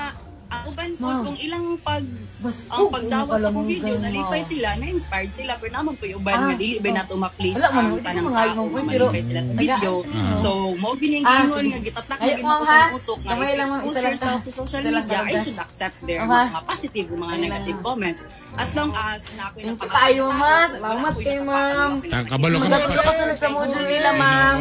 ah, 0.48 0.64
uban 0.66 0.92
po 0.96 1.08
kung 1.22 1.38
ilang 1.38 1.66
pag 1.80 2.04
ang 2.46 2.88
pagdawat 2.88 3.38
sa 3.40 3.50
kong 3.50 3.66
video 3.66 3.96
nalipay 3.98 4.38
sila 4.40 4.78
na-inspired 4.78 5.34
sila 5.34 5.58
pero 5.58 5.72
naman 5.74 5.94
po 5.96 6.06
yung 6.06 6.22
uban 6.22 6.36
Ah, 6.36 6.46
nga 6.46 6.56
dili 6.56 6.78
ba 6.78 6.90
nato 6.94 7.16
ma-please 7.16 7.58
Wala, 7.58 7.70
man, 7.72 7.84
ang 7.88 8.04
tanang 8.04 8.26
ko 8.26 8.32
tao 8.32 8.64
malipay 8.78 9.24
sila 9.24 9.40
sa 9.42 9.54
video 9.56 9.94
ah. 10.06 10.38
so 10.38 10.50
mo 10.76 10.94
gining 10.96 11.24
Ah, 11.24 11.42
gingon 11.42 11.58
sige. 11.60 11.72
nga 11.72 11.80
gitatak 11.82 12.18
na 12.18 12.26
gid 12.30 12.46
ako 12.46 12.64
sa 12.64 12.78
utok 12.94 13.20
nga 13.20 13.34
expose 13.58 13.98
yourself 14.00 14.40
to 14.40 14.52
social 14.52 14.84
media 14.84 15.20
I 15.20 15.34
should 15.38 15.58
accept 15.58 15.98
their 16.04 16.22
mga 16.22 16.62
positive 16.62 17.08
mga 17.10 17.36
negative 17.40 17.80
comments 17.82 18.22
as 18.56 18.70
long 18.72 18.92
as 18.92 19.26
na 19.34 19.50
you 19.56 19.66
napahayag 19.68 19.94
kayo, 20.06 20.24
wala 20.30 20.54
Salamat 20.68 21.14
nakapakal, 21.16 21.40
ma'am. 21.42 21.92
kabalo 22.26 22.56
ka 22.56 22.68
nakapakal. 22.68 22.80
magpas- 22.86 22.94
Magkasunod 22.96 23.38
sa 23.38 23.48
module 23.50 23.86
nila, 23.86 24.10
ma'am. 24.16 24.58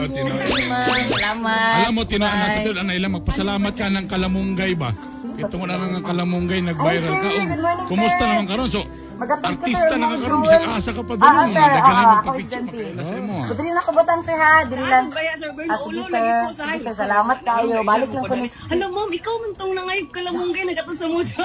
Salamat. 1.10 1.74
Alam 1.78 1.92
mo, 1.92 2.02
tinaanan 2.04 2.48
sa 2.50 2.60
na 2.82 2.94
ilang 2.94 3.14
magpasalamat 3.14 3.72
ka 3.72 3.86
ng 3.88 4.06
kalamunggay 4.06 4.72
ba? 4.74 4.90
Ito 5.34 5.54
mo 5.58 5.64
na 5.66 5.74
lang 5.76 5.90
ang 5.98 6.04
kalamunggay, 6.06 6.60
nag-viral 6.62 7.14
ka. 7.18 7.28
Oh, 7.28 7.34
morning, 7.34 7.88
kumusta 7.90 8.22
naman 8.24 8.46
karon? 8.46 8.68
So, 8.70 8.86
Magatid 9.14 9.44
ko, 9.44 9.62
artista 9.62 9.94
na 9.94 10.06
ka 10.06 10.16
karon, 10.16 10.18
module. 10.34 10.42
bisag 10.42 10.64
asa 10.68 10.90
ka 10.90 11.02
pa 11.02 11.14
doon. 11.14 11.22
Ah, 11.24 11.32
mga 11.32 11.46
sir. 11.46 11.54
daghan 11.54 11.70
Ah, 11.70 11.94
lang 11.94 11.94
ako 11.94 12.04
magpa-picture, 12.04 12.42
estudyante. 12.44 12.74
makaila 12.74 13.02
sa 13.02 13.14
imo. 13.14 13.34
ah. 13.34 13.44
So, 13.44 13.52
dili 13.54 13.70
na 13.70 13.80
ko 13.80 13.90
butang, 13.92 14.22
sir, 14.22 14.36
ha? 14.36 14.54
Dili 14.64 14.84
lang. 14.84 15.04
Sir 15.06 15.50
Bern? 15.54 15.68
Ah, 15.68 15.76
sige, 15.76 15.86
Ulo 15.86 16.02
sir. 16.02 16.12
lagi 16.12 16.30
ko 16.34 16.50
sa 16.50 16.64
sir. 16.66 16.94
Salamat 16.96 17.38
kayo. 17.40 17.76
Balik 17.80 18.10
lang 18.10 18.24
kami. 18.26 18.46
Hello, 18.66 18.86
ma'am. 18.90 19.10
Ikaw 19.10 19.34
man 19.36 19.50
tong 19.54 19.72
nangayog 19.72 20.10
ka 20.10 20.20
lang 20.20 20.34
mong 20.34 20.52
nagatol 20.52 20.96
sa 20.96 21.06
mojo. 21.06 21.42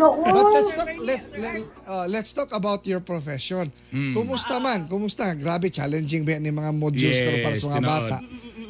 But 0.00 0.12
uy. 0.16 0.50
let's 0.54 0.72
talk 0.72 0.90
let's 0.98 1.28
let, 1.34 1.54
uh, 1.84 2.06
let's 2.06 2.30
talk 2.32 2.50
about 2.52 2.86
your 2.86 3.00
profession. 3.00 3.68
Hmm. 3.90 4.14
Kumusta 4.14 4.56
man? 4.56 4.86
Kumusta? 4.86 5.28
Grabe 5.34 5.68
challenging 5.68 6.22
ba 6.22 6.38
ni 6.38 6.48
mga 6.48 6.70
modules 6.72 7.12
Yes, 7.12 7.20
karon 7.20 7.40
para 7.42 7.56
sa 7.56 7.68
mga 7.68 7.82
bata. 7.82 8.16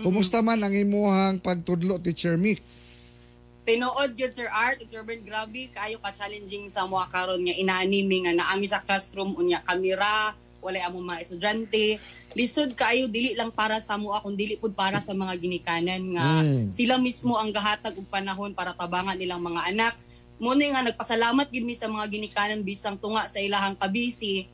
Kumusta 0.01 0.39
man 0.41 0.59
ang 0.59 0.73
imuhang 0.73 1.39
pagtudlo 1.39 2.01
teacher 2.01 2.35
Mick? 2.35 2.59
Tinuod 3.65 4.17
yun, 4.17 4.33
Sir 4.33 4.49
Art. 4.49 4.81
Sir 4.89 5.05
Bern, 5.05 5.21
grabe. 5.21 5.69
Kayo 5.71 6.01
ka-challenging 6.01 6.73
sa 6.73 6.89
mga 6.89 7.07
karon 7.13 7.41
nga 7.45 7.55
inaanime 7.55 8.17
nga 8.27 8.33
naami 8.33 8.67
sa 8.67 8.81
classroom. 8.81 9.37
Unya, 9.37 9.61
kamera, 9.63 10.33
walay 10.65 10.81
among 10.85 11.05
mga 11.07 11.21
estudyante. 11.21 12.01
Lisod 12.33 12.73
kayo, 12.79 13.11
dili 13.11 13.35
lang 13.35 13.51
para 13.51 13.77
sa 13.83 13.99
mua, 13.99 14.23
kung 14.23 14.37
dili 14.39 14.57
pud 14.57 14.73
para 14.73 15.03
sa 15.03 15.13
mga 15.13 15.35
ginikanan 15.41 16.03
nga 16.15 16.27
Mm. 16.47 16.71
sila 16.71 16.95
mismo 17.01 17.35
ang 17.35 17.51
gahatag 17.51 17.97
og 17.99 18.07
panahon 18.07 18.55
para 18.55 18.71
tabangan 18.77 19.19
nilang 19.19 19.43
mga 19.43 19.67
anak. 19.73 19.95
Muna 20.41 20.65
nga 20.73 20.87
nagpasalamat 20.87 21.53
gid 21.53 21.67
mi 21.67 21.77
sa 21.77 21.91
mga 21.91 22.07
ginikanan 22.09 22.65
bisang 22.65 22.97
tunga 22.97 23.29
sa 23.29 23.43
ilahang 23.43 23.77
kabisi 23.77 24.49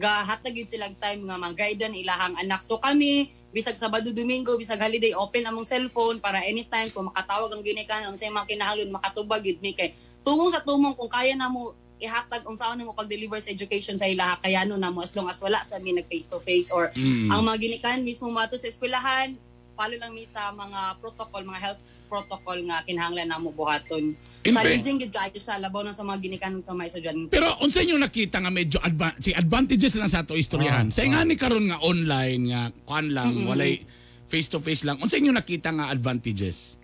gahatag 0.00 0.56
gid 0.56 0.68
silang 0.70 0.96
time 0.96 1.28
nga 1.28 1.36
mag-guide 1.36 1.86
ilahang 1.92 2.34
anak. 2.40 2.64
So 2.64 2.80
kami 2.80 3.30
bisag 3.50 3.74
Sabado 3.74 4.14
Domingo 4.14 4.54
bisag 4.54 4.78
holiday 4.78 5.10
open 5.12 5.42
among 5.42 5.66
cellphone 5.66 6.22
para 6.22 6.38
anytime 6.46 6.86
kung 6.94 7.10
makatawag 7.10 7.50
ang 7.50 7.62
ginikanan 7.66 8.14
ang 8.14 8.16
sa 8.16 8.30
mga 8.30 8.46
kinahanglan 8.46 8.94
makatubag 8.94 9.42
gid 9.42 9.58
mi 9.58 9.74
kay 9.74 9.90
tumong 10.22 10.54
sa 10.54 10.62
tumong 10.62 10.94
kung 10.94 11.10
kaya 11.10 11.34
na 11.34 11.50
mo 11.50 11.74
ihatag 12.00 12.46
unsaon 12.46 12.80
mo 12.80 12.94
pag-deliver 12.94 13.36
sa 13.42 13.50
education 13.50 13.98
sa 13.98 14.06
ilaha 14.06 14.38
kaya 14.38 14.62
no 14.64 14.78
na 14.78 14.88
mo 14.88 15.02
as 15.02 15.12
long 15.12 15.26
as 15.26 15.36
wala 15.42 15.58
sa 15.60 15.82
mi 15.82 15.90
nag 15.90 16.06
face 16.06 16.30
to 16.30 16.38
face 16.40 16.70
or 16.70 16.94
Mm. 16.94 17.28
ang 17.28 17.42
mga 17.42 17.58
ginikanan 17.60 18.06
mismo 18.06 18.30
mato 18.30 18.54
sa 18.54 18.70
eskwelahan 18.70 19.34
follow 19.74 19.98
lang 19.98 20.14
mi 20.14 20.22
sa 20.22 20.54
mga 20.54 21.02
protocol 21.02 21.42
mga 21.42 21.60
health 21.60 21.80
protocol 22.06 22.56
nga 22.70 22.86
kinahanglan 22.86 23.26
namo 23.26 23.50
buhaton 23.50 24.14
In 24.40 24.56
challenging 24.56 24.96
gid 24.96 25.12
kaayo 25.12 25.36
sa 25.36 25.60
labaw 25.60 25.84
na 25.84 25.92
sa 25.92 26.00
mga 26.00 26.18
ginikanan 26.18 26.64
sa 26.64 26.72
mga 26.72 26.88
estudyante 26.88 27.28
Pero 27.28 27.60
unsa 27.60 27.84
inyo 27.84 28.00
nakita 28.00 28.40
nga 28.40 28.48
medyo 28.48 28.80
adva- 28.80 29.12
si 29.20 29.30
advantages 29.32 29.92
lang 29.94 30.08
sa 30.08 30.24
ato 30.24 30.32
istoryahan. 30.32 30.88
Ah, 30.88 30.92
sa 30.92 31.04
nga 31.04 31.20
ni 31.22 31.36
karon 31.36 31.68
nga 31.68 31.76
online 31.80 32.42
nga 32.48 32.62
kuan 32.82 33.12
lang 33.12 33.44
walay 33.44 33.84
face 34.24 34.48
to 34.48 34.56
face 34.56 34.80
lang. 34.80 34.96
Unsa 34.96 35.20
inyo 35.20 35.28
nakita 35.30 35.68
nga 35.70 35.90
advantages? 35.90 36.80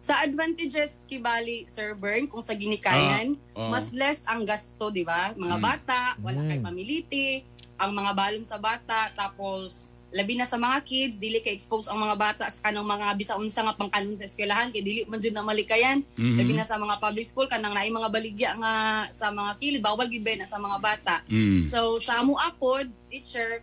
Sa 0.00 0.18
advantages 0.18 1.04
kibali 1.06 1.68
Sir 1.68 1.94
Bern 1.94 2.26
kung 2.26 2.40
sa 2.40 2.56
ginikanan, 2.56 3.38
Ah, 3.52 3.68
ah. 3.68 3.70
mas 3.70 3.92
less 3.92 4.24
ang 4.24 4.42
gasto, 4.42 4.88
di 4.88 5.04
ba? 5.04 5.30
Mga 5.32 5.56
Mm. 5.56 5.62
bata, 5.62 6.00
wala 6.18 6.40
kay 6.42 6.58
pamiliti, 6.58 7.28
ang 7.76 7.92
mga 7.92 8.12
balon 8.12 8.42
sa 8.42 8.56
bata, 8.56 9.12
tapos 9.12 9.92
labi 10.10 10.34
na 10.34 10.42
sa 10.42 10.58
mga 10.58 10.82
kids, 10.82 11.16
dili 11.22 11.38
kay 11.38 11.54
expose 11.54 11.86
ang 11.86 12.02
mga 12.02 12.18
bata 12.18 12.44
sa 12.50 12.58
kanang 12.58 12.82
mga 12.82 13.14
bisa 13.14 13.38
unsa 13.38 13.62
nga 13.62 13.78
pangkanon 13.78 14.18
sa 14.18 14.26
eskwelahan 14.26 14.74
kay 14.74 14.82
dili 14.82 15.00
man 15.06 15.22
jud 15.22 15.30
na 15.30 15.46
malikayan. 15.46 16.02
Mhm. 16.18 16.36
Labi 16.36 16.52
na 16.58 16.66
sa 16.66 16.74
mga 16.76 16.98
public 16.98 17.26
school 17.30 17.46
kanang 17.46 17.70
naay 17.70 17.94
mga 17.94 18.10
baligya 18.10 18.50
nga 18.58 18.72
sa 19.14 19.30
mga 19.30 19.54
kilid, 19.62 19.82
bawal 19.82 20.10
gid 20.10 20.26
ba 20.26 20.34
na 20.34 20.50
sa 20.50 20.58
mga 20.58 20.78
bata. 20.82 21.14
Mm. 21.30 21.70
So 21.70 22.02
sa 22.02 22.18
amo 22.18 22.34
apod, 22.36 22.90
teacher, 23.06 23.62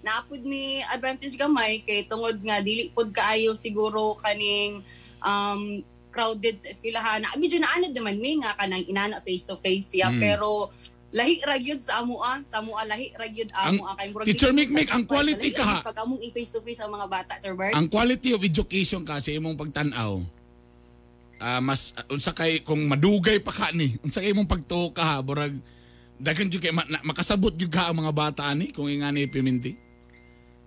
naapod 0.00 0.44
mi 0.44 0.84
advantage 0.84 1.36
gamay 1.36 1.80
kay 1.80 2.04
tungod 2.04 2.40
nga 2.40 2.60
dili 2.60 2.92
pod 2.92 3.08
kaayo 3.12 3.56
siguro 3.56 4.16
kaning 4.20 4.84
um 5.20 5.80
crowded 6.10 6.58
sa 6.58 6.68
eskwelahan. 6.68 7.24
Na 7.24 7.32
medyo 7.40 7.56
naanad 7.56 7.94
naman 7.94 8.20
mi 8.20 8.36
nga 8.42 8.52
kanang 8.58 8.84
inana 8.84 9.22
face 9.24 9.48
to 9.48 9.56
face 9.62 9.96
siya 9.96 10.12
Mm. 10.12 10.20
pero 10.20 10.68
lahi 11.10 11.42
ra 11.42 11.58
gyud 11.58 11.82
sa 11.82 12.02
amo 12.02 12.22
ah, 12.22 12.38
sa 12.46 12.62
amo 12.62 12.78
ah, 12.78 12.86
lahi 12.86 13.10
ra 13.18 13.26
gyud 13.26 13.50
amo 13.50 13.82
ah 13.82 13.98
kay 13.98 14.14
murag 14.14 14.26
Teacher 14.30 14.54
Mick, 14.54 14.70
ang 14.94 15.02
quality 15.02 15.50
ka, 15.50 15.62
ha? 15.66 15.78
Pag 15.82 16.06
among 16.06 16.22
i-face 16.22 16.54
to 16.54 16.62
face 16.62 16.78
ang 16.78 16.94
mga 16.94 17.06
bata, 17.10 17.34
Sir 17.42 17.58
Bert. 17.58 17.74
Ang 17.74 17.90
quality 17.90 18.30
of 18.30 18.46
education 18.46 19.02
kasi 19.02 19.34
imong 19.34 19.58
pagtan-aw. 19.58 20.22
ah, 21.42 21.58
mas 21.58 21.96
uh, 21.98 22.14
unsa 22.14 22.30
kay 22.30 22.62
kung 22.62 22.84
madugay 22.86 23.42
pa 23.42 23.50
ka 23.50 23.66
ni, 23.74 23.98
unsa 24.06 24.22
kay 24.22 24.30
imong 24.30 24.46
pagtuo 24.46 24.94
ka 24.94 25.02
ha, 25.02 25.16
burag 25.18 25.56
daghan 26.20 26.52
jud 26.52 26.60
kay 26.60 26.70
ma- 26.70 26.86
na- 26.86 27.02
makasabot 27.02 27.50
jud 27.56 27.72
ka 27.72 27.88
ang 27.90 27.96
mga 28.04 28.12
bata 28.12 28.42
ani 28.46 28.70
kung 28.70 28.86
ingani 28.86 29.26
piminti. 29.26 29.74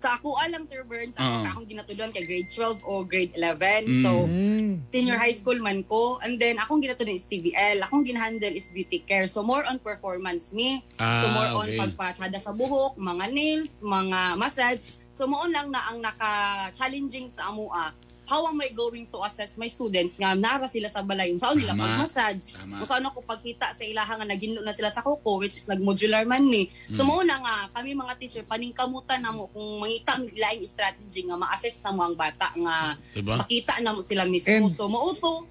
Sa 0.03 0.19
ako 0.19 0.36
alang 0.36 0.67
Sir 0.67 0.83
Burns, 0.83 1.15
ako 1.15 1.24
Ah. 1.24 1.41
ka 1.41 1.50
akong 1.55 1.63
ginatudon 1.63 2.12
kay 2.12 2.27
grade 2.27 2.51
12 2.51 2.83
o 2.83 3.07
grade 3.07 3.31
11. 3.39 3.88
So 4.03 4.27
Mm. 4.27 4.83
senior 4.91 5.15
high 5.15 5.31
school 5.31 5.55
man 5.57 5.79
ko. 5.81 6.19
And 6.19 6.36
then, 6.36 6.60
akong 6.60 6.83
ginatudon 6.83 7.15
is 7.15 7.24
TVL. 7.24 7.79
Akong 7.81 8.03
ginhandle 8.03 8.51
is 8.51 8.67
beauty 8.67 9.00
care. 9.00 9.31
So, 9.31 9.41
more 9.41 9.63
on 9.63 9.79
performance 9.79 10.51
me. 10.51 10.83
so, 10.93 11.07
Ah, 11.07 11.31
more 11.31 11.51
on 11.55 11.67
okay. 11.72 11.79
pagpachada 11.79 12.36
sa 12.36 12.51
buhok, 12.51 13.00
mga 13.00 13.31
nails, 13.31 13.79
mga 13.79 14.36
massage. 14.36 14.83
So, 15.10 15.24
mo 15.24 15.48
lang 15.48 15.72
na 15.72 15.88
ang 15.88 16.03
naka-challenging 16.03 17.31
sa 17.31 17.48
amua 17.48 17.95
how 18.24 18.48
am 18.48 18.56
I 18.60 18.72
going 18.72 19.03
to 19.12 19.20
assess 19.22 19.60
my 19.60 19.68
students 19.68 20.15
nga 20.15 20.32
nara 20.32 20.63
sila 20.63 20.88
sa 20.88 21.03
balay 21.03 21.36
saan 21.36 21.60
nila 21.60 21.75
pag-massage 21.75 22.56
kung 22.56 22.88
saan 22.88 23.03
ako 23.03 23.20
pagkita 23.24 23.75
sa 23.75 23.84
ilaha 23.84 24.15
nga 24.20 24.27
naginlo 24.27 24.63
na 24.63 24.72
sila 24.72 24.88
sa 24.88 25.03
kuko 25.03 25.44
which 25.44 25.60
is 25.60 25.68
nag-modular 25.68 26.24
man 26.24 26.48
ni. 26.48 26.72
So 26.89 27.03
mo 27.03 27.20
na 27.22 27.39
nga 27.39 27.56
kami 27.75 27.92
mga 27.92 28.13
teacher 28.15 28.44
paningkamutan 28.48 29.20
na 29.20 29.36
mo 29.36 29.51
kung 29.51 29.84
mangita 29.84 30.15
mo 30.15 30.27
ilaing 30.32 30.63
strategy 30.63 31.27
nga 31.27 31.36
ma-assess 31.36 31.84
na 31.84 31.92
mo 31.92 32.01
ang 32.08 32.15
bata 32.15 32.56
nga 32.56 32.96
Diba? 33.12 33.44
makita 33.44 33.84
na 33.84 33.92
mo 33.92 34.01
sila 34.08 34.24
mismo. 34.24 34.51
And- 34.51 34.72
so 34.72 34.88
mauto 34.88 35.44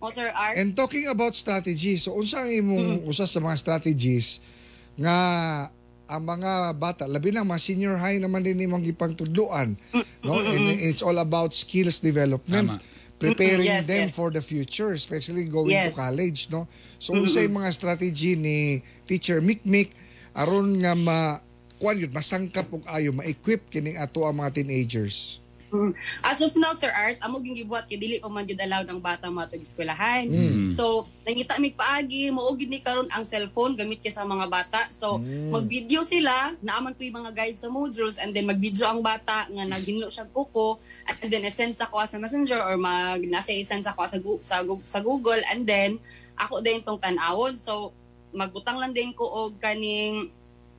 mo 0.00 0.08
Sir 0.08 0.32
Art 0.32 0.56
And 0.56 0.72
talking 0.72 1.12
about 1.12 1.36
strategy, 1.36 2.00
so 2.00 2.16
unsa 2.16 2.46
ang 2.46 2.48
imong 2.48 3.04
usa 3.04 3.28
sa 3.28 3.36
mga 3.36 3.56
strategies 3.60 4.40
nga 4.96 5.16
ang 6.10 6.26
mga 6.26 6.74
bata, 6.74 7.06
labi 7.06 7.30
na 7.30 7.46
mga 7.46 7.62
senior 7.62 7.94
high 7.94 8.18
naman 8.18 8.42
din 8.42 8.58
imong 8.58 8.82
gipangtudloan, 8.82 9.78
no? 10.26 10.42
And 10.42 10.74
it's 10.82 11.06
all 11.06 11.16
about 11.22 11.54
skills 11.54 12.02
development. 12.02 12.82
Tama. 12.82 12.98
Preparing 13.20 13.68
Yes, 13.68 13.84
them 13.84 14.08
yes. 14.08 14.16
for 14.16 14.32
the 14.32 14.40
future, 14.40 14.96
especially 14.96 15.44
going 15.44 15.76
to 15.76 15.92
Yes. 15.92 15.94
college, 15.94 16.48
no? 16.48 16.64
So 16.96 17.12
unsa 17.14 17.44
yung 17.44 17.60
mga 17.60 17.70
strategy 17.70 18.34
ni 18.34 18.80
Teacher 19.04 19.44
Mikmik 19.44 19.92
aron 20.32 20.80
nga 20.80 20.96
ma 20.96 21.36
kuan 21.80 21.96
yun, 21.96 22.12
masangkap 22.12 22.68
og 22.68 22.84
ayo, 22.92 23.12
ma-equip 23.16 23.72
kining 23.72 23.96
ato 23.96 24.24
ang 24.28 24.36
mga 24.40 24.60
teenagers. 24.60 25.39
As 26.26 26.42
of 26.42 26.54
now, 26.56 26.72
Sir 26.72 26.90
Art, 26.90 27.18
amo 27.22 27.38
ging 27.38 27.54
gibuhat 27.54 27.86
kay 27.86 27.94
dili 27.94 28.18
pa 28.18 28.26
man 28.26 28.42
gyud 28.42 28.58
allowed 28.58 28.90
ang 28.90 28.98
bata 28.98 29.30
matog 29.30 29.62
eskwelahan. 29.62 30.26
So, 30.74 31.06
nangita 31.22 31.58
mi 31.58 31.70
paagi, 31.70 32.30
mao 32.30 32.50
gid 32.54 32.70
ni 32.70 32.82
karon 32.82 33.06
ang 33.08 33.22
cellphone 33.22 33.78
gamit 33.78 34.02
kay 34.02 34.10
sa 34.10 34.26
mga 34.26 34.50
bata. 34.50 34.90
So, 34.90 35.22
mag-video 35.50 36.02
sila, 36.02 36.54
naaman 36.58 36.94
po 36.94 37.06
yung 37.06 37.22
mga 37.22 37.32
guides 37.32 37.62
sa 37.62 37.70
modules 37.70 38.18
and 38.18 38.34
then 38.34 38.46
mag-video 38.46 38.86
ang 38.86 39.00
bata 39.00 39.46
nga 39.46 39.64
naginlo 39.64 40.10
siya 40.10 40.26
kuko 40.26 40.82
and 41.06 41.30
then 41.30 41.46
send 41.46 41.74
sa 41.74 41.86
ko 41.86 42.02
sa 42.02 42.18
Messenger 42.18 42.58
or 42.60 42.74
mag 42.74 43.22
nasa 43.26 43.54
send 43.62 43.86
sa 43.86 43.94
ko 43.94 44.02
sa, 44.06 44.18
Gu- 44.18 44.42
sa, 44.42 44.62
Gu- 44.62 44.86
sa 44.86 44.98
Google 44.98 45.40
and 45.50 45.64
then 45.64 45.98
ako 46.34 46.58
din 46.60 46.82
tong 46.82 46.98
tan-awon. 46.98 47.54
So, 47.54 47.94
magbutang 48.34 48.78
lang 48.78 48.94
din 48.94 49.10
ko 49.14 49.26
og 49.26 49.58
kaning 49.58 50.30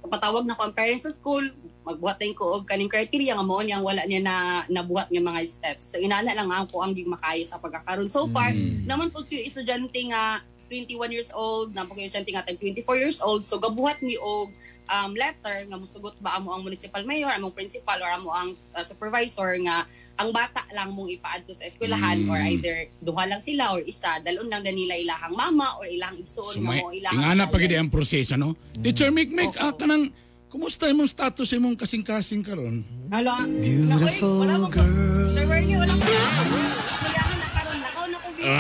patawag 0.02 0.50
na 0.50 0.58
ko 0.58 0.66
ang 0.66 0.74
parents 0.74 1.06
sa 1.06 1.14
school, 1.14 1.46
magbuhat 1.82 2.22
din 2.22 2.38
ko 2.38 2.62
og 2.62 2.70
kaning 2.70 2.90
criteria 2.90 3.34
nga 3.34 3.46
mao 3.46 3.62
niyang 3.62 3.82
wala 3.82 4.06
niya 4.06 4.22
na 4.22 4.36
nabuhat 4.70 5.10
nga 5.10 5.22
mga 5.22 5.42
steps. 5.50 5.94
So 5.94 5.98
inana 5.98 6.38
lang 6.38 6.50
ang 6.50 6.70
ko 6.70 6.86
ang 6.86 6.94
gig 6.94 7.10
makaya 7.10 7.42
sa 7.42 7.58
pagkakaroon. 7.58 8.10
So 8.10 8.30
far, 8.30 8.54
naman 8.86 9.10
po 9.10 9.26
yung 9.26 9.48
estudyante 9.50 9.98
nga 10.14 10.46
21 10.72 11.12
years 11.12 11.32
old, 11.36 11.76
na 11.76 11.84
po 11.84 11.98
yung 11.98 12.08
estudyante 12.08 12.32
nga 12.32 12.46
tag 12.48 12.62
24 12.62 13.02
years 13.02 13.20
old, 13.20 13.44
so 13.44 13.60
gabuhat 13.60 14.00
ni 14.00 14.16
og 14.16 14.54
um, 14.88 15.12
letter 15.18 15.68
nga 15.68 15.78
musugot 15.78 16.16
ba 16.24 16.40
amo 16.40 16.56
ang 16.56 16.64
municipal 16.64 17.04
mayor, 17.04 17.34
among 17.36 17.52
principal 17.52 18.00
or 18.00 18.10
amo 18.14 18.32
ang 18.32 18.56
uh, 18.72 18.86
supervisor 18.86 19.52
nga 19.68 19.84
ang 20.20 20.30
bata 20.30 20.62
lang 20.76 20.94
mong 20.94 21.10
ipaadto 21.10 21.56
sa 21.56 21.66
eskwelahan 21.66 22.22
or 22.30 22.38
either 22.46 22.86
duha 23.02 23.26
lang 23.26 23.42
sila 23.42 23.74
or 23.74 23.82
isa, 23.82 24.22
dalon 24.22 24.46
lang 24.48 24.62
din 24.62 24.86
nila 24.86 24.94
ilahang 25.00 25.34
mama 25.34 25.82
or 25.82 25.90
ilahang 25.90 26.22
igsoon 26.22 26.56
So 26.56 26.62
nga 26.62 26.78
mo 26.78 26.94
ilahang 26.94 27.18
ingana 27.18 27.50
pa 27.50 27.58
gid 27.58 27.74
ang 27.74 27.90
proseso 27.90 28.38
no. 28.38 28.54
Teacher 28.78 29.10
Mick 29.10 29.34
Mick, 29.34 29.58
ah, 29.58 29.74
kanang 29.74 30.14
kumusta 30.52 30.86
imong 30.86 31.08
status 31.08 31.48
imong 31.52 31.74
kasing-kasing 31.74 32.44
karon? 32.44 32.84
Hala. 33.08 33.48
Beautiful 33.48 34.44
wala 34.44 34.56
mo 34.58 34.68
girl. 34.68 35.32
Sir 35.32 35.46
Bernie, 35.48 35.78
wala 35.78 35.94
ko. 35.94 36.04
Nagahan 36.04 37.34
na 37.34 37.48
karon 37.50 37.78
lakaw 37.80 38.06
na 38.06 38.18
ko 38.18 38.30
video. 38.32 38.60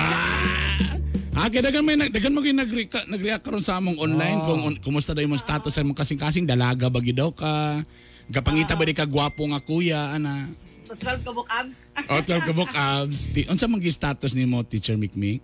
Ah, 1.33 1.47
kaya 1.47 1.63
dagan 1.63 1.83
may 1.83 1.97
nag- 1.97 2.11
dagan 2.11 2.31
mo 2.31 2.39
gyud 2.39 2.53
nag-react 2.53 3.07
nag-react 3.07 3.41
karon 3.41 3.59
sa 3.59 3.75
among 3.75 3.97
online 3.97 4.39
kung 4.41 4.61
un- 4.63 4.79
kumusta 4.79 5.11
daw 5.11 5.19
imong 5.19 5.41
status 5.41 5.73
sa 5.73 5.81
imong 5.81 5.97
kasing-kasing 5.97 6.45
dalaga 6.45 6.87
ba 6.87 6.99
gid 6.99 7.17
daw 7.17 7.29
ka? 7.29 7.81
Gapangita 8.27 8.73
ba 8.73 8.85
di 8.85 8.93
ka 8.93 9.03
gwapo 9.03 9.43
nga 9.45 9.59
kuya 9.59 10.13
ana? 10.13 10.47
So 10.85 10.93
12 10.93 11.23
ka 11.23 11.31
book 11.31 11.49
abs. 11.49 11.83
O 12.05 12.15
12 12.15 12.45
ka 12.45 12.53
book 12.53 12.71
abs. 12.71 13.19
Unsa 13.47 13.65
man 13.65 13.79
gyud 13.79 13.91
status 13.91 14.31
nimo 14.31 14.61
Teacher 14.61 14.95
Mick 14.95 15.13
Mick? 15.13 15.43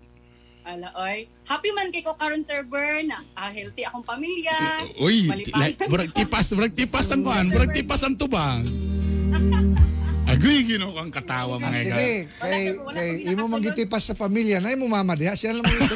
Ala 0.68 0.92
oy. 1.00 1.32
Happy 1.48 1.72
man 1.72 1.88
kay 1.96 2.04
ko 2.04 2.20
karon 2.20 2.44
Sir 2.44 2.68
Bern. 2.68 3.08
Ah, 3.32 3.48
healthy 3.48 3.88
akong 3.88 4.04
pamilya. 4.04 4.52
Uy, 5.08 5.32
like, 5.32 5.80
burag 5.88 6.12
tipas, 6.12 6.52
burag 6.52 6.76
tipas 6.76 7.08
ang 7.16 7.24
kuan, 7.24 7.48
burag 7.48 7.72
tipas 7.72 8.04
ang 8.04 8.20
tubang. 8.20 8.68
Agoy 10.28 10.68
gino 10.68 10.92
kang 10.92 11.08
katawa 11.08 11.56
mga 11.56 11.72
ika. 11.72 11.80
sige, 11.88 12.28
kay, 12.28 12.76
kay 12.76 13.32
imo 13.32 13.48
magitipas 13.48 14.12
sa 14.12 14.12
pamilya, 14.12 14.60
na 14.60 14.76
imo 14.76 14.84
mama 14.92 15.16
diha, 15.16 15.32
siya 15.32 15.56
lang 15.56 15.64
mo 15.64 15.72
yung. 15.72 15.88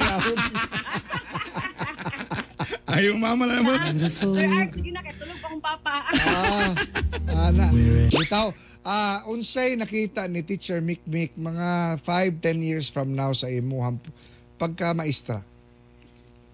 Ayaw 2.95 3.15
mama 3.19 3.43
na 3.43 3.59
mo. 3.59 3.75
Sir 4.07 4.31
Art, 4.39 4.71
sige 4.71 4.95
na 4.95 5.03
kay 5.03 5.19
tulog 5.19 5.35
pa 5.35 5.47
akong 5.51 5.59
papa. 5.59 5.95
ah, 6.15 6.71
ana. 7.51 7.75
Bitaw, 8.07 8.55
ah, 8.87 9.27
unsay 9.27 9.75
nakita 9.75 10.31
ni 10.31 10.47
Teacher 10.47 10.79
Mick 10.79 11.03
Mick 11.03 11.35
mga 11.35 11.99
5-10 11.99 12.63
years 12.63 12.87
from 12.87 13.11
now 13.11 13.35
sa 13.35 13.51
imuhang 13.51 13.99
pagka 14.61 14.93
maestra? 14.93 15.41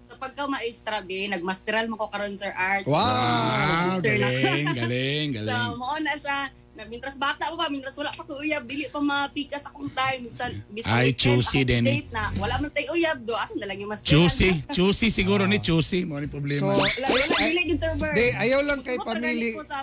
so 0.02 0.16
pagka 0.16 0.48
maestra 0.48 1.04
be, 1.04 1.28
nagmasteral 1.28 1.84
mo 1.84 1.94
ko 1.94 2.08
karon 2.08 2.32
Sir 2.32 2.48
Art. 2.50 2.88
Wow! 2.88 2.96
Wow, 2.96 4.00
Teacher 4.00 4.16
na. 4.16 4.28
galing, 4.32 4.66
galing, 4.72 5.28
So, 5.34 5.40
galing. 5.44 5.76
mao 5.76 5.96
na 5.98 6.14
siya. 6.16 6.38
Na, 6.72 6.86
mintras 6.86 7.18
bata 7.18 7.50
pa 7.50 7.58
ba, 7.58 7.66
mintras 7.66 7.92
wala 7.92 8.08
pa 8.08 8.22
ko 8.22 8.38
uyab, 8.38 8.62
dili 8.62 8.86
pa 8.86 9.02
mapikas 9.02 9.66
akong 9.66 9.90
time. 9.90 10.30
Minsan, 10.30 10.62
bisan 10.70 10.88
Ay, 10.88 11.10
choosy 11.10 11.66
din, 11.66 11.82
eh. 11.82 12.06
na. 12.08 12.30
Wala 12.38 12.54
man 12.56 12.70
tayo 12.70 12.94
uyab 12.94 13.18
do. 13.20 13.34
Asan 13.34 13.58
na 13.58 13.66
lang 13.66 13.82
yung 13.82 13.90
mas 13.90 13.98
Choosy, 14.00 14.62
choosy 14.76 15.10
siguro 15.10 15.42
ni 15.44 15.58
choosy. 15.58 16.06
Mo 16.06 16.16
ni 16.16 16.30
problema. 16.30 16.62
So, 16.62 16.78
Wala, 16.78 16.86
wala, 17.04 17.34
ay, 17.36 17.50
dili 17.50 17.74
din. 17.74 17.98
Di, 18.14 18.26
ayaw 18.30 18.62
lang 18.62 18.80
kay 18.80 18.94
mo 18.94 19.04
pamili. 19.04 19.58
sa 19.58 19.82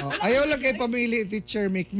Oh, 0.00 0.14
ayaw 0.22 0.46
lang 0.46 0.62
kay 0.62 0.78
pamili 0.78 1.26
Teacher 1.26 1.66
Mick. 1.66 1.90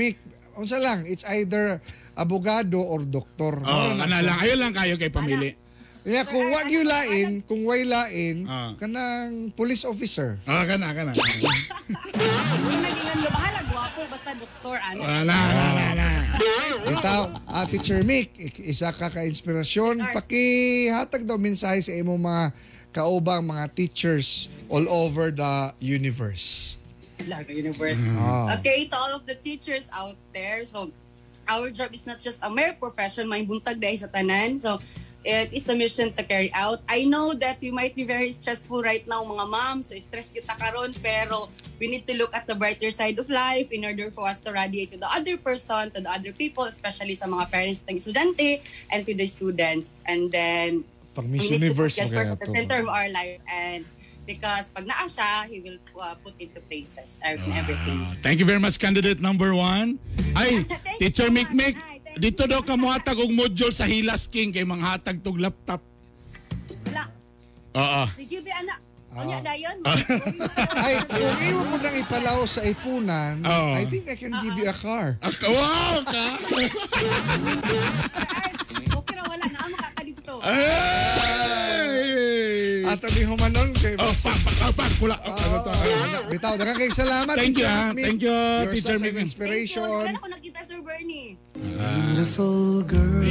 Unsa 0.54 0.78
lang, 0.78 1.02
it's 1.04 1.26
either 1.26 1.82
abogado 2.20 2.76
or 2.76 3.00
doktor. 3.02 3.56
oh, 3.56 3.96
siya. 3.96 4.20
lang, 4.20 4.36
ayaw 4.38 4.56
lang 4.60 4.72
kayo 4.76 4.94
kay 5.00 5.08
pamili. 5.08 5.56
Yeah, 6.00 6.24
kung 6.24 6.48
wag 6.48 6.64
yung 6.72 6.88
lain, 6.88 7.28
kung 7.44 7.60
way 7.68 7.84
lain, 7.84 8.48
Ah. 8.48 8.72
kanang 8.76 9.52
police 9.52 9.84
officer. 9.84 10.40
Oh, 10.48 10.64
kana, 10.64 10.96
kana. 10.96 11.12
Kung 11.12 12.80
naging 12.80 13.04
nga 13.20 13.28
bahala, 13.28 13.60
gwapo, 13.68 14.00
basta 14.08 14.32
doktor, 14.32 14.80
ano. 14.80 15.00
Wala, 15.04 15.36
wala, 15.36 15.64
wala. 15.92 16.08
Bitaw, 16.88 17.20
ah, 17.44 17.68
Teacher 17.68 18.00
Mick, 18.00 18.32
ik- 18.32 18.64
isa 18.64 18.88
ka 18.96 19.12
ka-inspirasyon. 19.12 20.00
Pakihatag 20.16 21.28
daw 21.28 21.36
mensahe 21.36 21.84
sa 21.84 21.92
imong 21.92 22.16
mga 22.16 22.44
kaubang 22.96 23.44
mga 23.44 23.68
teachers 23.76 24.48
all 24.72 24.88
over 24.88 25.28
the 25.28 25.52
universe. 25.78 26.80
Laga 27.28 27.52
Universe. 27.52 28.00
Ah. 28.16 28.56
Okay, 28.56 28.88
to 28.88 28.96
all 28.96 29.12
of 29.12 29.28
the 29.28 29.36
teachers 29.36 29.92
out 29.92 30.16
there, 30.32 30.64
so 30.64 30.88
our 31.50 31.74
job 31.74 31.90
is 31.90 32.06
not 32.06 32.22
just 32.22 32.38
a 32.46 32.50
mere 32.50 32.78
profession, 32.78 33.26
may 33.26 33.42
buntag 33.42 33.82
dahil 33.82 33.98
sa 33.98 34.06
tanan. 34.06 34.62
So, 34.62 34.78
it 35.26 35.52
is 35.52 35.68
a 35.68 35.76
mission 35.76 36.14
to 36.14 36.22
carry 36.22 36.48
out. 36.54 36.80
I 36.88 37.04
know 37.04 37.34
that 37.34 37.60
we 37.60 37.74
might 37.74 37.92
be 37.98 38.06
very 38.06 38.30
stressful 38.30 38.80
right 38.80 39.04
now, 39.04 39.26
mga 39.26 39.46
ma'am. 39.50 39.82
So, 39.82 39.98
stress 39.98 40.30
kita 40.32 40.54
karon 40.56 40.94
pero 41.02 41.50
we 41.82 41.90
need 41.90 42.06
to 42.06 42.14
look 42.16 42.32
at 42.32 42.46
the 42.46 42.54
brighter 42.54 42.94
side 42.94 43.18
of 43.18 43.28
life 43.28 43.68
in 43.74 43.84
order 43.84 44.08
for 44.14 44.30
us 44.30 44.40
to 44.46 44.54
radiate 44.54 44.94
to 44.94 44.98
the 45.02 45.10
other 45.10 45.36
person, 45.36 45.90
to 45.90 46.00
the 46.00 46.08
other 46.08 46.32
people, 46.32 46.64
especially 46.64 47.18
sa 47.18 47.26
mga 47.26 47.50
parents 47.50 47.84
ng 47.90 47.98
estudyante 47.98 48.62
and 48.94 49.04
to 49.04 49.12
the 49.12 49.26
students. 49.26 50.06
And 50.06 50.30
then, 50.30 50.86
Pag 51.10 51.26
we 51.26 51.42
Miss 51.42 51.50
need 51.50 51.66
Universe 51.66 51.98
to 51.98 52.06
kaya 52.06 52.14
first 52.14 52.32
at 52.38 52.40
the 52.40 52.48
center 52.54 52.78
of 52.86 52.88
our 52.88 53.10
life 53.10 53.42
and 53.50 53.82
because 54.26 54.70
pag 54.72 54.86
naa 54.86 55.04
siya, 55.08 55.46
He 55.48 55.60
will 55.60 55.78
uh, 55.96 56.14
put 56.20 56.34
into 56.40 56.60
places 56.64 57.20
and 57.24 57.40
everything. 57.52 58.04
Ah, 58.04 58.14
Thank 58.24 58.40
you 58.40 58.46
very 58.48 58.60
much, 58.60 58.78
candidate 58.78 59.20
number 59.20 59.54
one. 59.54 59.98
Ay, 60.36 60.64
Teacher 61.00 61.28
thank 61.30 61.50
dito 62.18 62.42
daw 62.42 62.58
ka 62.60 62.74
muhatag 62.74 63.16
og 63.22 63.30
module 63.30 63.70
sa 63.70 63.86
Hilas 63.86 64.26
King 64.26 64.50
kay 64.50 64.66
manghatag 64.66 65.22
tog 65.22 65.38
laptop. 65.38 65.78
Wala. 66.90 67.06
Oo. 67.78 68.02
Sige, 68.18 68.42
be, 68.42 68.50
anak. 68.50 68.82
Ah. 69.10 69.26
Onya, 69.26 69.42
dayon. 69.42 69.74
Ay, 70.86 71.02
kung 71.02 71.38
imo 71.42 71.66
po 71.66 71.76
nang 71.82 71.96
ipalaw 71.98 72.46
sa 72.46 72.62
ipunan, 72.62 73.42
Oo. 73.42 73.74
I 73.74 73.82
think 73.86 74.06
I 74.06 74.14
can 74.14 74.30
give 74.38 74.54
you 74.54 74.70
a 74.70 74.76
car. 74.76 75.18
Ah, 75.22 75.30
wow 75.50 75.98
ka. 76.06 76.24
Okay 79.00 79.16
ra, 79.16 79.24
wala. 79.26 79.46
Naama 79.50 79.76
ka 79.80 79.88
ka 79.98 80.02
dito. 80.06 80.34
Ay! 80.44 81.90
At 82.90 82.98
abi 83.00 83.22
humanon 83.22 83.70
kay 83.72 83.94
Oh, 83.96 84.10
pak, 84.10 84.34
pak, 84.42 84.54
pak, 84.58 84.70
pak, 84.74 84.90
pula. 84.98 85.14
Oh, 85.22 85.30
ano 85.30 85.56
to? 85.62 85.72
Bitaw, 86.26 86.58
daghang 86.58 86.74
kay 86.74 86.90
salamat. 86.90 87.38
Thank 87.38 87.62
you, 87.62 87.70
ah. 87.70 87.94
Thank 87.94 88.18
you, 88.18 88.34
You're 88.34 88.74
Teacher 88.74 88.98
such 88.98 89.06
an 89.06 89.14
Mick. 89.14 89.22
inspiration. 89.22 89.86
Wala 89.86 90.10
na 90.10 90.18
ako 90.18 90.26
nakita, 90.26 90.58
Sir 90.66 90.82
Bernie. 90.82 91.38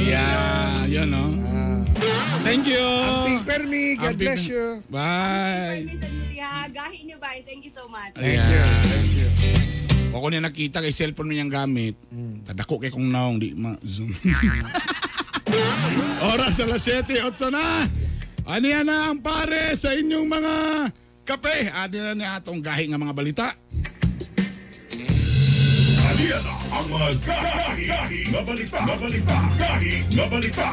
Yeah, 0.00 0.88
yun 0.88 1.12
no. 1.12 1.24
Thank 2.40 2.64
you. 2.66 2.80
Amping 2.80 3.44
Permi, 3.44 3.84
God 3.94 4.16
Amping- 4.16 4.20
bless 4.24 4.48
you. 4.48 4.80
Bye. 4.88 5.84
Permission 5.84 6.08
mo 6.08 6.24
diha. 6.24 6.52
Gahi 6.72 6.98
niyo 7.04 7.16
ba? 7.20 7.28
Thank 7.44 7.68
you 7.68 7.72
so 7.72 7.84
much. 7.92 8.16
Thank 8.16 8.40
you. 8.40 8.64
Thank 8.88 9.12
you. 9.12 9.28
O 10.10 10.18
kung 10.18 10.32
niya 10.32 10.40
nakita 10.40 10.80
kay 10.80 10.90
cellphone 10.90 11.30
niyang 11.30 11.52
gamit, 11.52 12.00
tadako 12.42 12.80
kay 12.80 12.88
kong 12.88 13.06
naong 13.06 13.36
di 13.36 13.52
ma 13.52 13.76
zoom. 13.84 14.08
Oras 16.26 16.56
alas 16.58 16.80
7, 16.82 17.28
8 17.28 17.52
na. 17.52 17.84
Aniya 18.50 18.82
na 18.82 19.14
ang 19.14 19.22
pare 19.22 19.78
sa 19.78 19.94
inyong 19.94 20.26
mga 20.26 20.54
kape. 21.22 21.70
Adi 21.70 22.02
na 22.02 22.18
ni 22.18 22.26
atong 22.26 22.58
gahi 22.58 22.90
nga 22.90 22.98
mga 22.98 23.14
balita. 23.14 23.46
Aliana 26.10 26.54
Ang 26.74 26.86
mga 26.90 27.08
gahi, 27.22 27.82
gahi, 27.86 28.20
nga 28.26 28.42
balita, 28.42 28.78
nga 28.82 28.96
balita, 28.98 29.36
gahi, 29.54 29.94
nga 30.02 30.26
balita. 30.26 30.68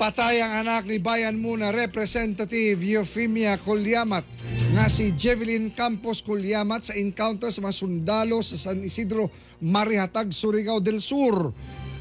Patay 0.00 0.40
ang 0.40 0.64
anak 0.64 0.88
ni 0.88 0.96
Bayan 0.96 1.36
Muna 1.36 1.68
Representative 1.68 2.80
Eufemia 2.80 3.60
Colyamat 3.60 4.24
nga 4.72 4.88
si 4.88 5.12
Jevelyn 5.12 5.68
Campos 5.76 6.24
Colyamat 6.24 6.88
sa 6.88 6.96
encounter 6.96 7.52
sa 7.52 7.60
mga 7.60 7.76
sundalo 7.76 8.40
sa 8.40 8.56
San 8.56 8.80
Isidro 8.80 9.28
Marihatag, 9.60 10.32
Surigao 10.32 10.80
del 10.80 11.04
Sur. 11.04 11.52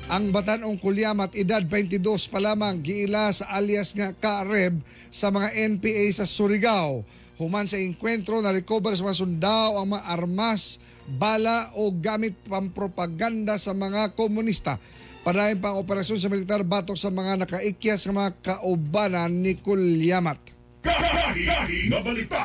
Ang 0.08 0.32
batanong 0.32 0.80
Kulyamat, 0.80 1.36
edad 1.36 1.60
22 1.60 2.00
pa 2.32 2.40
lamang, 2.40 2.80
giila 2.80 3.28
sa 3.28 3.52
alias 3.52 3.92
nga 3.92 4.16
Kareb 4.16 4.80
sa 5.12 5.28
mga 5.36 5.52
NPA 5.76 6.08
sa 6.16 6.24
Surigao. 6.24 7.04
Human 7.36 7.68
sa 7.68 7.76
enkwentro 7.76 8.40
na 8.40 8.56
recover 8.56 8.96
sa 8.96 9.04
mga 9.04 9.20
sundao 9.20 9.76
ang 9.76 9.92
mga 9.92 10.08
armas, 10.08 10.80
bala 11.12 11.76
o 11.76 11.92
gamit 11.92 12.40
pampropaganda 12.48 13.60
sa 13.60 13.76
mga 13.76 14.16
komunista. 14.16 14.80
Padayon 15.28 15.60
pang 15.60 15.76
operasyon 15.76 16.24
sa 16.24 16.32
militar 16.32 16.64
batok 16.64 16.96
sa 16.96 17.12
mga 17.12 17.44
nakaikyas 17.44 18.08
sa 18.08 18.16
mga 18.16 18.32
kaubanan 18.40 19.44
ni 19.44 19.60
Kulyamat. 19.60 20.40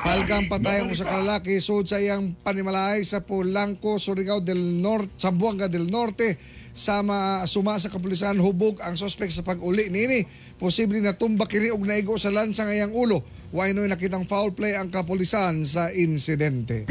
Palgang 0.03 0.51
patay 0.51 0.83
ang 0.83 0.91
usa 0.91 1.07
ka 1.07 1.23
lalaki 1.23 1.63
sud 1.63 1.87
sa 1.87 2.03
iyang 2.03 2.35
panimalay 2.43 3.07
sa 3.07 3.23
Polanco, 3.23 4.03
Surigao 4.03 4.43
del 4.43 4.83
Norte, 4.83 5.15
Zamboanga 5.15 5.71
del 5.71 5.87
Norte. 5.87 6.61
Sama 6.73 7.45
suma 7.45 7.77
sa 7.77 7.93
kapulisan 7.93 8.41
hubog 8.41 8.81
ang 8.81 8.97
suspect 8.97 9.29
sa 9.29 9.45
pag-uli 9.45 9.93
nini. 9.93 10.25
Posible 10.57 11.05
na 11.05 11.13
tumba 11.13 11.45
kini 11.45 11.69
og 11.69 11.85
naigo 11.85 12.17
sa 12.17 12.33
lansa 12.33 12.65
nga 12.65 12.73
iyang 12.73 12.97
ulo. 12.97 13.21
Way 13.53 13.77
noy 13.77 13.93
nakitang 13.93 14.25
foul 14.25 14.57
play 14.57 14.73
ang 14.73 14.89
kapulisan 14.89 15.69
sa 15.69 15.93
insidente. 15.93 16.89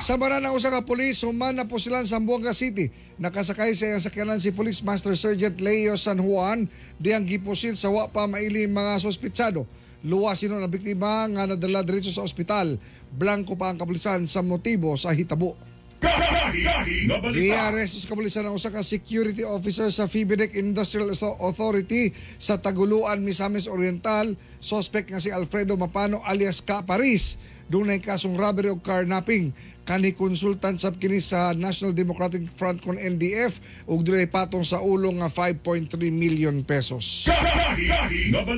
Sa 0.00 0.16
baran 0.16 0.40
ng 0.48 0.56
usa 0.56 0.72
ka 0.72 0.88
pulis, 0.88 1.20
human 1.20 1.52
na 1.52 1.68
po 1.68 1.76
sila 1.76 2.00
sa 2.08 2.16
Zamboanga 2.16 2.56
City. 2.56 2.88
Nakasakay 3.20 3.76
sa 3.76 3.84
iyang 3.84 4.00
sakyanan 4.00 4.40
si 4.40 4.56
Police 4.56 4.80
Master 4.80 5.12
Sergeant 5.12 5.60
Leo 5.60 6.00
San 6.00 6.24
Juan 6.24 6.72
diyang 6.96 7.28
gipusil 7.28 7.76
sa 7.76 7.92
wa 7.92 8.08
pa 8.08 8.24
maili 8.24 8.64
mga 8.64 8.96
sospitsado. 8.96 9.68
Luwa 10.08 10.32
sino 10.32 10.56
na 10.56 10.72
biktima 10.72 11.28
nga 11.28 11.44
nadala 11.44 11.84
diretso 11.84 12.08
sa 12.08 12.24
ospital. 12.24 12.80
Blanco 13.12 13.60
pa 13.60 13.68
ang 13.68 13.76
kapulisan 13.76 14.24
sa 14.24 14.40
motibo 14.40 14.96
sa 14.96 15.12
hitabo. 15.12 15.75
Gahi, 15.96 16.60
gahi, 16.60 16.96
nga 17.08 17.18
balita. 17.24 17.40
Giaresto 17.40 17.96
sa 17.96 18.08
kapulisan 18.12 18.44
ng 18.44 18.56
usa 18.56 18.68
ka 18.68 18.84
security 18.84 19.42
officer 19.48 19.88
sa 19.88 20.04
Fibidec 20.04 20.52
Industrial 20.52 21.08
Authority 21.40 22.12
sa 22.36 22.60
Taguluan, 22.60 23.24
Misamis 23.24 23.64
Oriental. 23.64 24.36
Suspect 24.60 25.08
nga 25.08 25.22
si 25.22 25.32
Alfredo 25.32 25.72
Mapano 25.80 26.20
alias 26.24 26.60
Ka 26.60 26.84
Paris. 26.84 27.40
Doon 27.66 27.96
kasong 27.98 28.36
robbery 28.36 28.70
o 28.70 28.78
carnapping. 28.78 29.50
Kani 29.86 30.18
consultant 30.18 30.74
sab 30.82 30.98
kini 30.98 31.22
sa 31.22 31.54
National 31.54 31.94
Democratic 31.94 32.42
Front 32.50 32.82
kon 32.82 32.98
NDF 32.98 33.62
ug 33.86 34.02
dunay 34.02 34.26
patong 34.26 34.66
sa 34.66 34.82
ulo 34.82 35.14
nga 35.22 35.30
5.3 35.30 35.86
million 36.10 36.58
pesos. 36.66 37.30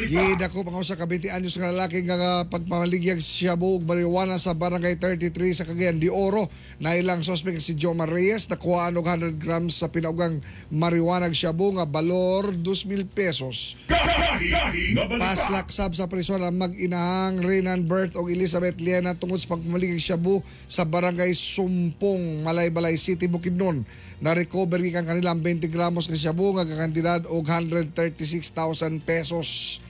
Gida 0.08 0.48
ko 0.48 0.64
pang 0.64 0.80
usa 0.80 0.96
ka 0.96 1.04
20 1.04 1.28
anyos 1.28 1.60
nga 1.60 1.68
lalaki 1.68 2.00
nga 2.08 2.48
pagpamaligyag 2.48 3.20
siya 3.20 3.60
buog 3.60 3.84
marijuana 3.84 4.40
sa 4.40 4.56
barangay 4.56 4.96
33 4.96 5.52
sa 5.52 5.68
Cagayan 5.68 6.00
de 6.00 6.08
Oro 6.08 6.48
na 6.80 6.96
ilang 6.96 7.20
suspect 7.20 7.60
si 7.60 7.76
Jomar 7.76 8.08
Reyes 8.08 8.48
nakuha 8.48 8.88
og 8.88 9.04
100 9.04 9.36
grams 9.36 9.84
sa 9.84 9.92
pinaugang 9.92 10.40
marijuana 10.72 11.28
shabu 11.28 11.76
nga 11.76 11.84
balor 11.84 12.56
2,000 12.56 13.04
pesos. 13.04 13.76
Gahi, 13.84 14.48
gahi, 14.48 14.82
nga 14.96 15.04
balita. 15.04 15.28
Paslak 15.28 15.68
sab 15.68 15.92
sa 15.92 16.08
prison 16.08 16.40
ang 16.40 16.56
mag-inahang 16.56 17.44
Renan 17.44 17.84
Bert 17.84 18.16
o 18.16 18.32
Elizabeth 18.32 18.80
Liana 18.80 19.12
tungod 19.12 19.36
sa 19.36 19.52
pagpamaligig 19.52 20.00
shabu 20.00 20.40
sa 20.64 20.88
barangay 20.88 21.17
Sumpong, 21.34 22.46
Malaybalay 22.46 22.94
City, 22.94 23.26
Bukidnon. 23.26 23.82
Na-recover 24.22 24.78
kang 24.94 25.06
kanilang 25.06 25.42
20 25.42 25.66
gramos 25.72 26.06
ng 26.06 26.18
shabu 26.18 26.54
nga 26.54 26.62
kakantidad 26.62 27.26
og 27.26 27.42
136,000 27.42 29.02
pesos. 29.02 29.80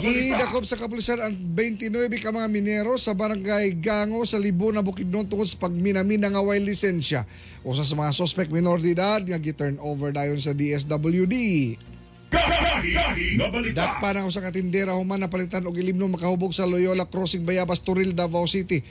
Gidakop 0.00 0.64
sa 0.64 0.78
kapulisan 0.78 1.18
ang 1.20 1.34
29 1.34 2.08
ka 2.22 2.30
mga 2.32 2.48
minero 2.48 2.94
sa 2.96 3.12
barangay 3.12 3.76
Gango 3.82 4.22
sa 4.24 4.40
Libo 4.40 4.70
na 4.70 4.84
Bukidnon 4.84 5.26
tungod 5.26 5.48
sa 5.48 5.68
pagminamina 5.68 6.30
nga 6.30 6.44
way 6.44 6.62
lisensya. 6.62 7.26
Usa 7.66 7.84
sa 7.84 7.98
mga 7.98 8.14
suspect 8.14 8.54
minor 8.54 8.78
de 8.80 8.94
edad 8.94 9.20
nga 9.20 9.40
gi-turn 9.40 9.76
over 9.82 10.14
dayon 10.14 10.40
sa 10.40 10.54
DSWD. 10.54 11.36
Dakpa 13.74 14.14
na 14.14 14.28
usa 14.28 14.44
ka 14.44 14.52
tindera 14.54 14.94
human 14.94 15.18
na 15.18 15.30
palitan 15.32 15.64
og 15.66 15.74
ilimno 15.74 16.06
makahubog 16.06 16.52
sa 16.54 16.68
Loyola 16.68 17.08
Crossing 17.08 17.42
Bayabas 17.42 17.82
Turil 17.82 18.12
Davao 18.14 18.46
City. 18.46 18.82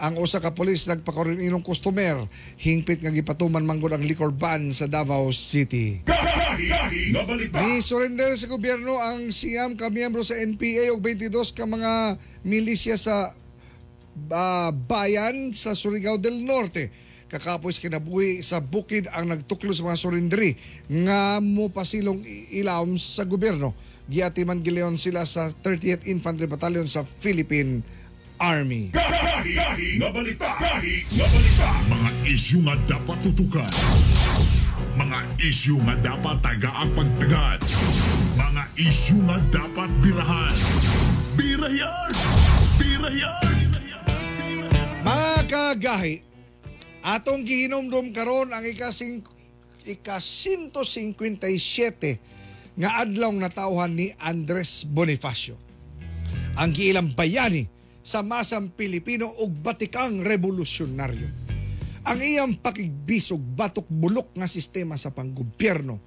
Ang 0.00 0.16
usa 0.16 0.40
ka 0.40 0.56
pulis 0.56 0.88
nagpakorinong 0.88 1.60
customer 1.60 2.24
hingpit 2.56 3.04
nga 3.04 3.12
gipatuman 3.12 3.60
manggod 3.60 3.92
ang 3.92 4.00
liquor 4.00 4.32
ban 4.32 4.72
sa 4.72 4.88
Davao 4.88 5.28
City. 5.28 6.00
Ni 7.60 7.84
surrender 7.84 8.32
sa 8.32 8.48
gobyerno 8.48 8.96
ang 8.96 9.28
siyam 9.28 9.76
ka 9.76 9.92
miyembro 9.92 10.24
sa 10.24 10.40
NPA 10.40 10.96
o 10.96 11.00
22 11.04 11.28
ka 11.52 11.68
mga 11.68 12.16
milisya 12.48 12.96
sa 12.96 13.36
ah, 14.32 14.72
bayan 14.72 15.52
sa 15.52 15.76
Surigao 15.76 16.16
del 16.16 16.48
Norte. 16.48 16.88
Kakapoy 17.28 17.70
sa 17.70 17.84
kinabuhi 17.84 18.40
sa 18.40 18.58
bukid 18.58 19.06
ang 19.12 19.30
nagtuklo 19.30 19.70
sa 19.70 19.86
mga 19.86 20.00
surindri 20.00 20.56
nga 20.88 21.38
mo 21.44 21.68
pasilong 21.68 22.24
ilawom 22.56 22.96
sa 22.96 23.28
gobyerno. 23.28 23.76
Giatiman 24.10 24.64
gileon 24.64 24.96
sila 24.96 25.28
sa 25.28 25.52
30th 25.52 26.08
Infantry 26.08 26.48
Battalion 26.48 26.88
sa 26.88 27.04
Philippine 27.06 27.84
Army. 28.40 28.96
Gahi, 29.40 29.56
gahi, 29.56 29.90
nga 29.96 30.12
balita. 30.12 30.52
Gahi, 30.60 30.96
nga 31.16 31.24
balita. 31.32 31.68
Mga 31.88 32.10
isyu 32.28 32.60
nga 32.60 32.76
dapat 32.84 33.24
tutukan. 33.24 33.72
Mga 35.00 35.18
isyu 35.40 35.80
nga 35.80 35.96
dapat 35.96 36.36
tagaang 36.44 36.92
pagtagad. 36.92 37.56
Mga 38.36 38.62
isyu 38.76 39.16
nga 39.24 39.40
dapat 39.48 39.88
birahan. 40.04 40.52
Birayan! 41.40 42.12
Birayan! 42.76 43.64
Mga 45.08 45.32
kagahi, 45.48 46.20
atong 47.00 47.40
gihinomdom 47.48 48.12
karon 48.12 48.52
ang 48.52 48.68
ikasing 48.68 49.24
ika 49.88 50.20
157 50.20 51.16
nga 52.76 52.90
adlaw 53.00 53.32
na 53.32 53.48
tauhan 53.48 53.96
ni 53.96 54.12
Andres 54.20 54.84
Bonifacio. 54.84 55.56
Ang 56.60 56.76
giilang 56.76 57.16
bayani 57.16 57.79
sa 58.10 58.26
masang 58.26 58.74
Pilipino 58.74 59.30
ug 59.38 59.54
batikang 59.62 60.26
revolusyonaryo. 60.26 61.30
Ang 62.10 62.18
iyang 62.18 62.52
pakigbisog 62.58 63.38
batok 63.54 63.86
bulok 63.86 64.34
nga 64.34 64.50
sistema 64.50 64.98
sa 64.98 65.14
panggobyerno 65.14 66.02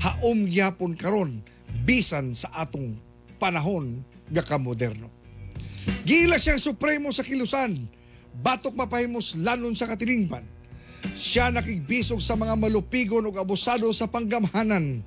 haom 0.00 0.48
gyapon 0.48 0.96
karon 0.96 1.44
bisan 1.84 2.32
sa 2.32 2.48
atong 2.64 2.96
panahon 3.36 4.00
nga 4.32 4.40
kamoderno. 4.40 5.12
Gila 6.08 6.40
siyang 6.40 6.62
supremo 6.62 7.12
sa 7.12 7.20
kilusan. 7.20 7.76
Batok 8.32 8.72
mapahimos 8.72 9.36
lanon 9.36 9.76
sa 9.76 9.84
katilingban. 9.84 10.42
Siya 11.12 11.52
nakigbisog 11.52 12.24
sa 12.24 12.32
mga 12.32 12.56
malupigon 12.56 13.28
ug 13.28 13.36
abusado 13.36 13.92
sa 13.92 14.08
panggamhanan. 14.08 15.04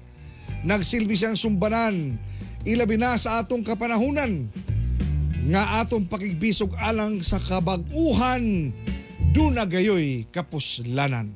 Nagsilbi 0.62 1.18
siyang 1.18 1.40
sumbanan. 1.40 2.22
Ilabi 2.70 3.02
na 3.02 3.18
sa 3.18 3.42
atong 3.42 3.66
kapanahunan. 3.66 4.46
Nga 5.46 5.86
atong 5.86 6.10
pakigbisog 6.10 6.74
alang 6.82 7.22
sa 7.22 7.38
kabag-uhan. 7.38 8.74
Duna 9.36 9.68
gayoy 9.70 10.26
kapuslanan. 10.34 11.34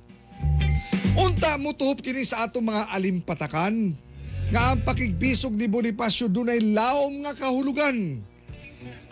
Unta 1.20 1.60
mo 1.60 1.76
tuhop 1.76 2.00
kini 2.00 2.24
sa 2.26 2.48
atong 2.48 2.66
mga 2.70 2.90
alimpatakan. 2.96 3.94
Nga 4.50 4.62
ang 4.66 4.80
pakigbisog 4.82 5.54
ni 5.54 5.70
Bonifacio 5.70 6.26
dunay 6.26 6.58
laom 6.74 7.22
nga 7.22 7.38
kahulugan 7.38 8.26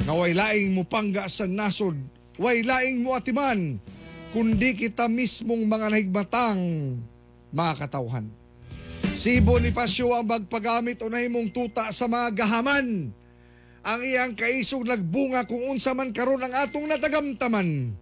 nga 0.08 0.16
way 0.16 0.32
laing 0.32 0.72
mo 0.72 0.88
pangga 0.88 1.28
sa 1.28 1.44
nasod, 1.52 2.00
way 2.40 2.64
laing 2.64 3.04
mo 3.04 3.12
atiman, 3.12 3.76
kundi 4.32 4.72
kita 4.72 5.12
mismong 5.12 5.68
mga 5.68 5.92
nahigmatang 5.92 6.60
mga 7.52 7.74
katawhan. 7.76 8.32
Si 9.12 9.44
Bonifacio 9.44 10.16
ang 10.16 10.32
magpagamit 10.32 11.04
unay 11.04 11.28
mong 11.28 11.52
tuta 11.52 11.92
sa 11.92 12.08
mga 12.08 12.40
gahaman. 12.40 13.12
Ang 13.88 14.04
iyang 14.04 14.36
kaisog 14.36 14.84
nagbunga 14.84 15.48
kung 15.48 15.64
unsa 15.64 15.96
man 15.96 16.12
karon 16.12 16.44
ang 16.44 16.52
atong 16.52 16.92
natagamtaman. 16.92 17.96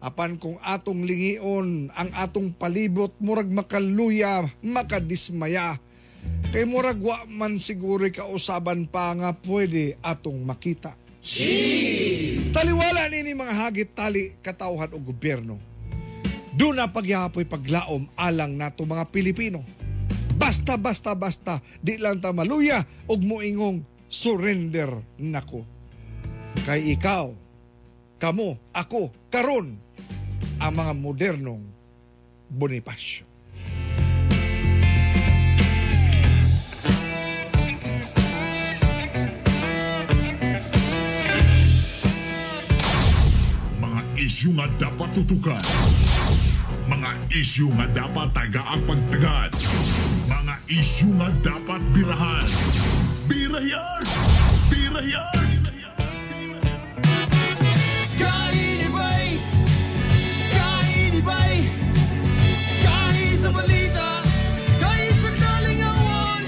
Apan 0.00 0.40
kung 0.40 0.56
atong 0.64 1.04
lingion 1.04 1.92
ang 1.92 2.08
atong 2.16 2.56
palibot 2.56 3.12
murag 3.20 3.52
makaluya, 3.52 4.48
makadismaya. 4.64 5.76
Kay 6.48 6.64
murag 6.64 6.96
wa 7.04 7.28
man 7.28 7.60
siguro 7.60 8.08
kausaban 8.08 8.88
pa 8.88 9.12
nga 9.20 9.36
pwede 9.44 10.00
atong 10.00 10.40
makita. 10.48 10.96
Taliwala 12.56 13.12
nini 13.12 13.36
mga 13.36 13.68
hagit 13.68 13.92
tali 13.92 14.32
katawhan 14.40 14.96
o 14.96 14.98
gobyerno. 15.04 15.60
Doon 16.56 16.80
na 16.80 16.88
pagyapoy 16.88 17.44
paglaom 17.44 18.08
alang 18.16 18.56
nato 18.56 18.88
mga 18.88 19.04
Pilipino. 19.12 19.60
Basta, 20.40 20.80
basta, 20.80 21.12
basta, 21.12 21.60
di 21.84 22.00
lang 22.00 22.16
ta 22.16 22.32
maluya 22.32 22.80
og 23.04 23.20
moingong 23.20 23.97
surrender 24.08 24.88
nako. 25.20 25.64
Kay 26.64 26.96
ikaw, 26.96 27.28
kamo, 28.16 28.56
ako, 28.72 29.12
karon 29.28 29.76
ang 30.58 30.72
mga 30.74 30.92
modernong 30.96 31.62
Bonifacio. 32.48 33.28
Mga 43.76 44.00
isyu 44.16 44.50
nga 44.56 44.66
dapat 44.80 45.08
tutukan. 45.12 45.64
Mga 46.88 47.10
isyu 47.36 47.68
nga 47.76 47.84
dapat 47.92 48.32
tagaang 48.32 48.82
pagtagad. 48.88 49.52
Mga 50.32 50.54
isyu 50.72 51.12
nga 51.20 51.28
dapat 51.44 51.80
birahan. 51.92 52.48
Sa 63.38 63.54
balita! 63.54 64.10
Kahi 64.82 65.10
sa 65.10 65.30
kalingawan! 65.42 66.42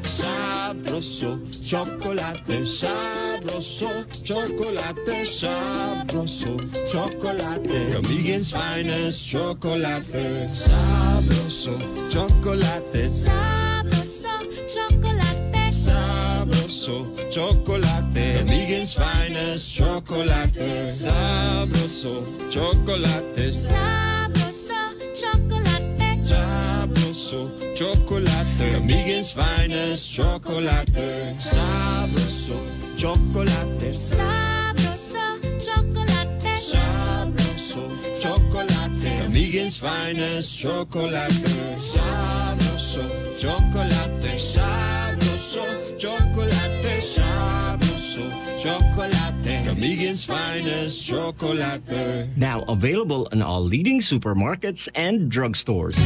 Sabroso, 0.00 1.32
chocolate, 1.60 2.60
sabroso, 2.64 3.92
chocolate, 4.24 5.16
sabroso, 6.26 6.56
chocolate. 6.86 7.92
Kamigen's 7.92 8.50
finest 8.52 9.28
chocolate, 9.30 10.46
sabroso, 10.48 11.78
chocolate, 12.08 13.08
Sabroso, 13.08 14.38
chocolate. 14.66 15.70
sabroso, 15.70 17.30
chocolate. 17.30 18.44
Kamigen's 18.46 18.94
finest 18.94 19.74
chocolate, 19.76 20.88
sabroso, 20.88 22.24
chocolate, 22.50 23.50
Sabroso, 23.52 24.80
chocolate. 25.14 26.16
sabroso, 26.24 27.48
chocolate. 27.74 28.72
Kamigen's 28.72 29.30
finest 29.32 30.14
chocolate, 30.14 31.34
sabroso, 31.34 32.56
chocolate. 32.96 33.92
Sabroso, 33.94 34.43
chocolate. 39.54 39.72
Finest 39.72 40.62
chocolate. 40.62 41.30
Sabroso, 41.78 43.04
chocolate. 43.38 44.38
Sabroso, 44.38 45.96
chocolate. 45.96 46.84
Sabroso, 47.00 48.24
chocolate. 48.58 49.64
Kamigen's 49.64 50.24
finest 50.24 51.06
chocolate. 51.06 52.36
Now 52.36 52.62
available 52.62 53.26
in 53.26 53.42
all 53.42 53.62
leading 53.62 54.00
supermarkets 54.00 54.88
and 54.94 55.30
drugstores. 55.30 55.96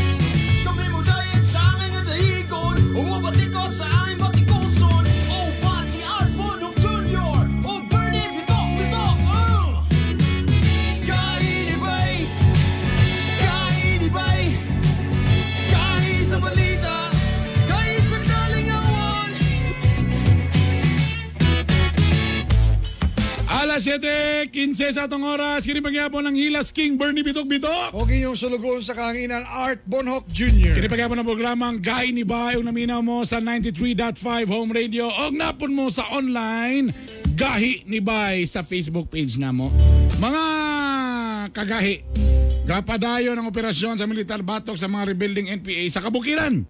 Alas 23.78 23.94
7.15 24.50 24.74
sa 24.90 25.06
atong 25.06 25.22
oras. 25.22 25.62
Kini 25.62 25.78
pagyapon 25.78 26.26
ng 26.26 26.34
Hilas 26.34 26.74
King 26.74 26.98
Bernie 26.98 27.22
Bitok 27.22 27.46
Bitok. 27.46 27.94
O 27.94 28.10
inyong 28.10 28.34
sulugon 28.34 28.82
sa 28.82 28.90
kahanginan 28.90 29.46
Art 29.46 29.86
Bonhoc 29.86 30.26
Jr. 30.34 30.74
Kini 30.74 30.90
pagyapon 30.90 31.14
ng 31.22 31.22
programang 31.22 31.78
Gay 31.78 32.10
ni 32.10 32.26
Bay. 32.26 32.58
Ug 32.58 32.66
naminaw 32.66 32.98
mo 33.06 33.22
sa 33.22 33.38
93.5 33.38 34.50
Home 34.50 34.74
Radio. 34.74 35.06
Og 35.06 35.30
napon 35.30 35.70
mo 35.70 35.86
sa 35.94 36.10
online 36.10 36.90
Gahi 37.38 37.86
ni 37.86 38.02
Bay 38.02 38.50
sa 38.50 38.66
Facebook 38.66 39.14
page 39.14 39.38
na 39.38 39.54
mo. 39.54 39.70
Mga 40.18 40.44
kagahi. 41.54 42.02
Gapadayo 42.66 43.38
ng 43.38 43.46
operasyon 43.46 43.94
sa 43.94 44.10
militar 44.10 44.42
batok 44.42 44.74
sa 44.74 44.90
mga 44.90 45.14
rebuilding 45.14 45.54
NPA 45.62 45.86
sa 45.86 46.02
Kabukiran. 46.02 46.66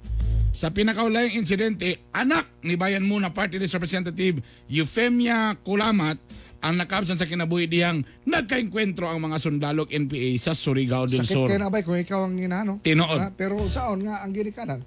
Sa 0.53 0.69
pinakaulayang 0.69 1.41
insidente, 1.41 2.05
anak 2.13 2.53
ni 2.61 2.77
Bayan 2.77 3.09
Muna 3.09 3.33
Party 3.33 3.57
List 3.57 3.73
Representative 3.73 4.45
Euphemia 4.69 5.57
Kulamat 5.65 6.28
ang 6.59 6.75
nakabsan 6.75 7.15
sa 7.15 7.27
kinabuhi 7.27 7.71
diyang 7.71 8.03
nagkainkwentro 8.27 9.07
ang 9.07 9.23
mga 9.23 9.39
sundalog 9.39 9.87
NPA 9.91 10.35
sa 10.43 10.59
Surigao 10.59 11.07
del 11.07 11.23
Sakit 11.23 11.35
Sur. 11.35 11.47
kayo 11.47 11.63
na 11.63 11.71
ba 11.71 11.79
kung 11.87 11.95
ikaw 11.95 12.27
ang 12.27 12.35
ginano? 12.35 12.83
Tinuod. 12.83 13.21
Ha? 13.23 13.31
Pero 13.39 13.63
saon 13.71 14.03
nga 14.03 14.27
ang 14.27 14.35
ginikanan? 14.35 14.83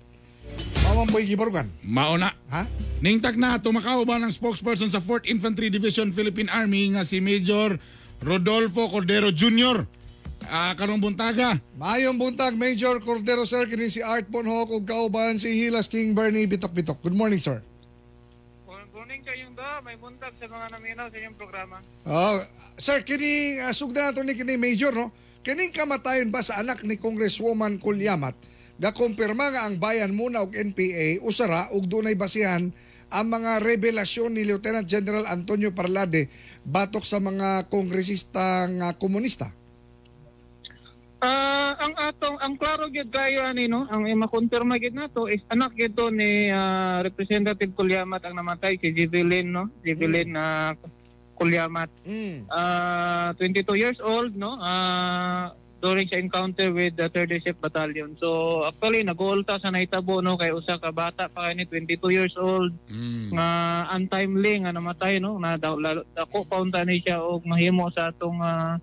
Mamang 0.83 1.07
boy 1.07 1.23
gibarugan. 1.23 1.71
Mauna. 1.87 2.35
Ha? 2.51 2.67
Ningtag 2.99 3.39
na 3.39 3.55
tumakaw 3.55 4.03
ba 4.03 4.19
ng 4.19 4.29
spokesperson 4.29 4.91
sa 4.91 4.99
4th 4.99 5.31
Infantry 5.31 5.71
Division 5.71 6.11
Philippine 6.11 6.51
Army 6.51 6.91
nga 6.91 7.07
si 7.07 7.23
Major 7.23 7.79
Rodolfo 8.19 8.91
Cordero 8.91 9.31
Jr. 9.31 9.87
Ah, 10.51 10.73
karong 10.75 10.99
buntaga. 10.99 11.55
Mayong 11.77 12.17
buntag, 12.17 12.57
Major 12.57 12.97
Cordero 12.99 13.45
Sir, 13.45 13.69
kini 13.69 13.87
si 13.87 14.01
Art 14.01 14.27
Bonhoc 14.27 14.73
ug 14.73 14.83
kauban 14.83 15.37
si 15.37 15.53
Hilas 15.53 15.87
King 15.87 16.11
Bernie 16.17 16.49
Bitok 16.49 16.73
Bitok. 16.73 16.99
Good 17.05 17.15
morning, 17.15 17.39
sir. 17.39 17.61
Morning 19.11 19.27
kayong 19.27 19.59
da, 19.59 19.83
may 19.83 19.99
buntag 19.99 20.31
sa 20.39 20.47
mga 20.47 20.71
naminaw 20.71 21.11
sa 21.11 21.19
inyong 21.19 21.35
programa. 21.35 21.83
Oh, 22.07 22.39
sir, 22.79 23.03
kini 23.03 23.59
uh, 23.59 23.75
sugda 23.75 24.07
nato 24.07 24.23
ni 24.23 24.31
kini 24.31 24.55
Major, 24.55 24.95
no? 24.95 25.11
Kining 25.43 25.75
kamatayon 25.75 26.31
ba 26.31 26.39
sa 26.39 26.63
anak 26.63 26.79
ni 26.87 26.95
Congresswoman 26.95 27.75
Kulyamat 27.75 28.39
gakumpirma 28.79 29.51
nga 29.51 29.67
ang 29.67 29.83
bayan 29.83 30.15
muna 30.15 30.39
og 30.39 30.55
NPA 30.55 31.19
usara 31.27 31.67
ug 31.75 31.91
dunay 31.91 32.15
basihan 32.15 32.71
ang 33.11 33.27
mga 33.27 33.59
revelasyon 33.59 34.31
ni 34.31 34.47
Lieutenant 34.47 34.87
General 34.87 35.27
Antonio 35.27 35.75
Parlade 35.75 36.31
batok 36.63 37.03
sa 37.03 37.19
mga 37.19 37.67
kongresista 37.67 38.63
nga 38.79 38.95
komunista. 38.95 39.51
Ah, 41.21 41.77
ang 41.77 41.93
atong 42.01 42.37
ang 42.41 42.57
klaro 42.57 42.89
gyud 42.89 43.13
kayo 43.13 43.45
ani 43.45 43.69
no, 43.69 43.85
ang 43.93 44.09
makonfirma 44.17 44.81
gyud 44.81 44.97
nato 44.97 45.29
is 45.29 45.45
anak 45.53 45.77
gyud 45.77 45.93
to 45.93 46.09
ni 46.09 46.49
ah, 46.49 46.97
Representative 47.05 47.77
Kulyamat 47.77 48.25
ang 48.25 48.41
namatay 48.41 48.81
si 48.81 48.89
Jivelin 48.89 49.53
no, 49.53 49.69
Jivelin 49.85 50.33
na 50.33 50.73
Kulyamat. 51.37 51.93
Mm. 52.09 52.49
Ah, 52.49 53.37
22 53.37 53.77
years 53.77 54.01
old 54.01 54.33
no. 54.33 54.57
Ah, 54.57 55.53
during 55.81 56.05
sa 56.09 56.21
encounter 56.21 56.69
with 56.69 56.93
the 56.97 57.09
3rd 57.09 57.41
Shift 57.41 57.61
Battalion. 57.61 58.13
So 58.21 58.61
actually 58.65 59.01
nag-uulta 59.01 59.57
sa 59.57 59.73
naitabo 59.73 60.21
no 60.21 60.37
kay 60.37 60.53
usa 60.53 60.77
ka 60.77 60.93
bata 60.93 61.25
pa 61.29 61.49
kay 61.49 61.57
ni 61.57 61.65
22 61.65 62.17
years 62.17 62.33
old 62.37 62.69
nga 63.33 63.49
untimely 63.93 64.61
nga 64.61 64.73
namatay 64.73 65.17
no 65.17 65.41
na 65.41 65.57
dako 65.57 66.45
paunta 66.45 66.85
ni 66.85 67.01
siya 67.01 67.21
og 67.21 67.45
mahimo 67.45 67.89
sa 67.93 68.13
atong 68.13 68.41
ah, 68.41 68.77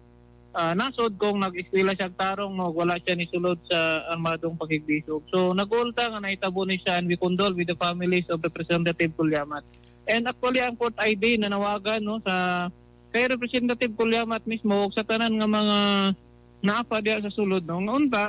ah, 0.59 0.75
nasod 0.75 1.15
kung 1.15 1.39
nag-eskwela 1.39 1.95
siya 1.95 2.11
tarong 2.11 2.51
no 2.51 2.75
wala 2.75 2.99
siya 2.99 3.15
ni 3.15 3.31
sulod 3.31 3.63
sa 3.71 4.11
armadong 4.11 4.59
pakigbisog. 4.59 5.23
So 5.31 5.55
nag-uulta 5.55 6.11
nga 6.11 6.19
naitabo 6.19 6.67
ni 6.67 6.83
siya 6.83 6.99
and 6.99 7.07
we 7.07 7.15
condole 7.15 7.55
with 7.55 7.71
the 7.71 7.79
families 7.79 8.27
of 8.27 8.43
Representative 8.43 9.15
Kulyamat. 9.15 9.63
And 10.11 10.27
actually 10.27 10.59
ang 10.59 10.75
court 10.75 10.99
ID 10.99 11.39
na 11.39 11.55
nawagan 11.55 12.03
no 12.03 12.19
sa 12.27 12.67
kay 13.15 13.31
Representative 13.31 13.95
Kulyamat 13.95 14.43
mismo 14.51 14.83
ug 14.83 14.91
sa 14.91 15.07
tanan 15.07 15.39
nga 15.39 15.47
mga 15.47 15.79
naapa 16.67 16.99
diya 16.99 17.23
sa 17.23 17.31
sulod 17.31 17.63
no 17.63 17.79
nga 17.79 17.95
unta 17.95 18.25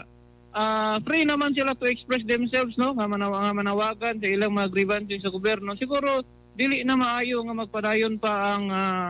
ah, 0.54 1.02
free 1.02 1.26
naman 1.26 1.58
sila 1.58 1.74
to 1.74 1.90
express 1.90 2.22
themselves 2.30 2.78
no 2.78 2.94
nga, 2.94 3.10
manaw- 3.10 3.34
nga 3.34 3.58
manawagan 3.58 4.22
sa 4.22 4.30
ilang 4.30 4.54
mga 4.54 4.70
grievances 4.70 5.26
sa 5.26 5.34
gobyerno 5.34 5.74
siguro 5.82 6.22
dili 6.54 6.86
na 6.86 6.94
maayo 6.94 7.42
nga 7.42 7.56
magpadayon 7.58 8.22
pa 8.22 8.54
ang 8.54 8.66
ah, 8.70 9.10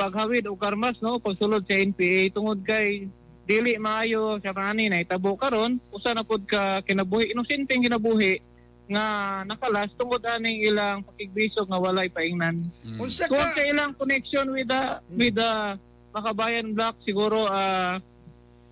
paghawid 0.00 0.48
o 0.48 0.56
karmas 0.56 0.96
no? 1.04 1.20
Pagsulod 1.20 1.68
sa 1.68 1.76
NPA 1.76 2.32
tungod 2.32 2.64
kay 2.64 3.04
dili 3.44 3.76
maayo 3.76 4.40
sa 4.40 4.56
kanani 4.56 4.88
na 4.88 5.04
itabo 5.04 5.36
karon 5.36 5.76
usa 5.92 6.16
na 6.16 6.24
pud 6.24 6.48
ka 6.48 6.80
kinabuhi. 6.88 7.36
Inosenteng 7.36 7.84
kinabuhi 7.84 8.40
nga 8.88 9.04
nakalas 9.44 9.92
tungod 10.00 10.24
aning 10.24 10.64
ilang 10.64 11.04
pakigbisog 11.04 11.68
nga 11.68 11.76
walay 11.76 12.08
paingnan. 12.08 12.64
Unsa 12.96 13.28
tungod 13.28 13.52
ka 13.52 13.60
sa 13.60 13.68
ilang 13.68 13.92
connection 13.92 14.48
with 14.48 14.72
the 14.72 14.82
with 15.12 15.36
the 15.36 15.76
Makabayan 16.10 16.72
Block 16.74 16.96
siguro 17.04 17.46
ah 17.46 18.00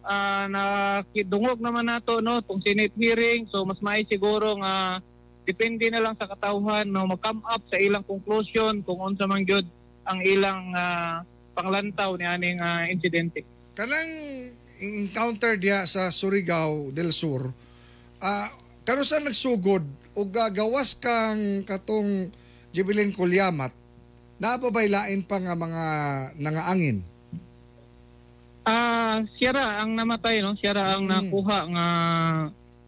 ah 0.09 0.45
nakidungog 0.49 1.61
naman 1.61 1.93
nato 1.93 2.25
no? 2.25 2.41
Tong 2.41 2.65
Senate 2.65 2.97
hearing. 2.97 3.45
So 3.53 3.69
mas 3.69 3.79
may 3.85 4.09
siguro 4.09 4.57
nga 4.65 5.05
depende 5.45 5.87
na 5.93 6.01
lang 6.01 6.17
sa 6.17 6.27
katawhan 6.27 6.89
no? 6.89 7.05
Mag-come 7.05 7.45
up 7.45 7.63
sa 7.69 7.77
ilang 7.77 8.03
conclusion 8.03 8.81
kung 8.81 8.99
unsa 9.05 9.29
man 9.29 9.45
gyud 9.45 9.69
ang 10.09 10.25
ilang 10.25 10.73
ah, 10.73 11.21
panglantaw 11.53 12.17
ni 12.17 12.25
aning 12.25 12.59
ah, 12.65 12.89
insidente. 12.89 13.45
kanang 13.77 14.51
encounter 14.81 15.55
diya 15.61 15.85
sa 15.85 16.09
Surigao 16.09 16.89
del 16.91 17.13
Sur, 17.13 17.53
ah 18.25 18.49
kanusa 18.83 19.21
nagsugod 19.21 19.85
o 20.17 20.21
gagawas 20.27 20.97
kang 20.97 21.63
katong 21.63 22.33
Jubilin 22.73 23.13
Kulyamat, 23.15 23.71
napabailain 24.41 25.23
pa 25.23 25.39
nga 25.39 25.55
mga 25.55 25.85
nangaangin. 26.41 26.99
Ah, 28.69 29.25
siya 29.39 29.57
ra 29.57 29.67
ang 29.81 29.97
namatay 29.97 30.45
no, 30.45 30.57
siya 30.59 30.77
ra 30.77 30.97
ang 30.97 31.05
nakuha 31.09 31.59
nga 31.73 31.89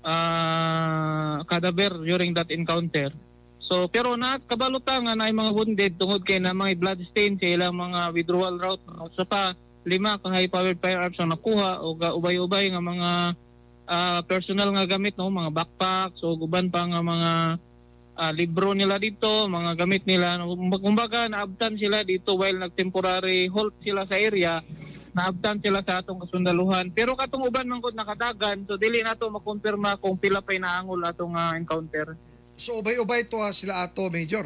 ah 0.00 1.36
cadaver 1.44 2.00
during 2.00 2.32
that 2.32 2.48
encounter. 2.48 3.12
So 3.70 3.86
pero 3.86 4.18
nakabalota 4.18 4.98
nga 4.98 5.14
na 5.14 5.30
mga 5.30 5.54
wounded 5.54 5.92
tungod 5.94 6.26
kay 6.26 6.42
na 6.42 6.50
mga 6.50 6.74
blood 6.74 7.00
stain 7.06 7.38
sa 7.38 7.46
ilang 7.46 7.78
mga 7.78 8.10
withdrawal 8.10 8.58
route 8.58 8.82
no. 8.90 9.06
So 9.14 9.22
pa 9.22 9.54
lima 9.86 10.18
ka 10.18 10.26
high 10.26 10.50
powered 10.50 10.82
firearms 10.82 11.22
ang 11.22 11.30
nakuha 11.30 11.78
o 11.78 11.94
ubay-ubay 11.94 12.66
nga 12.74 12.82
mga 12.82 13.10
ah, 13.86 14.20
personal 14.26 14.74
nga 14.74 14.90
gamit 14.90 15.14
no, 15.14 15.30
mga 15.30 15.54
backpacks 15.54 16.18
o 16.26 16.34
guban 16.34 16.66
pa 16.66 16.82
nga 16.82 16.98
mga 16.98 17.32
ah, 18.18 18.32
libro 18.34 18.74
nila 18.76 18.98
dito, 19.00 19.46
mga 19.46 19.78
gamit 19.78 20.04
nila. 20.04 20.36
Kumbaga, 20.82 21.30
naabtan 21.30 21.80
sila 21.80 22.04
dito 22.04 22.36
while 22.36 22.60
nag-temporary 22.60 23.48
halt 23.48 23.74
sila 23.80 24.04
sa 24.04 24.18
area. 24.18 24.60
Naabtan 25.10 25.58
sila 25.58 25.82
sa 25.82 25.98
atong 25.98 26.22
kasundaluhan. 26.22 26.94
Pero 26.94 27.18
katong 27.18 27.50
uban 27.50 27.66
man 27.66 27.82
gud 27.82 27.98
nakadagan, 27.98 28.62
so 28.68 28.78
dili 28.78 29.02
nato 29.02 29.26
makumpirma 29.26 29.98
kung 29.98 30.14
pila 30.14 30.38
pay 30.38 30.62
naangol 30.62 31.02
atong 31.02 31.34
ah, 31.34 31.56
encounter. 31.56 32.14
So 32.60 32.84
ubay-ubay 32.84 33.24
to 33.32 33.40
ha, 33.40 33.56
sila 33.56 33.88
ato, 33.88 34.12
Major. 34.12 34.44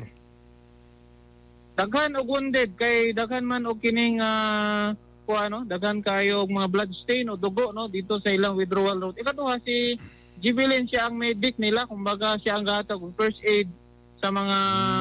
Daghan 1.74 2.14
og 2.14 2.30
wounded 2.30 2.78
kay 2.78 3.10
daghan 3.10 3.42
man 3.42 3.66
og 3.66 3.82
kining 3.82 4.22
ah, 4.22 4.94
kuha, 5.26 5.50
ano, 5.50 5.66
daghan 5.66 5.98
kayo 5.98 6.46
og 6.46 6.54
mga 6.54 6.70
blood 6.70 6.90
stain 7.02 7.26
o 7.26 7.34
dugo 7.34 7.74
no 7.74 7.90
dito 7.90 8.22
sa 8.22 8.30
ilang 8.30 8.54
withdrawal 8.54 9.10
route. 9.10 9.18
Ikatuha 9.18 9.58
si 9.66 9.98
Jibilin 10.38 10.86
siya 10.86 11.10
ang 11.10 11.18
medic 11.18 11.58
nila, 11.58 11.90
kumbaga 11.90 12.38
siya 12.38 12.54
ang 12.54 12.62
gahatag 12.62 13.02
og 13.02 13.18
first 13.18 13.42
aid 13.42 13.66
sa 14.22 14.30
mga 14.30 14.58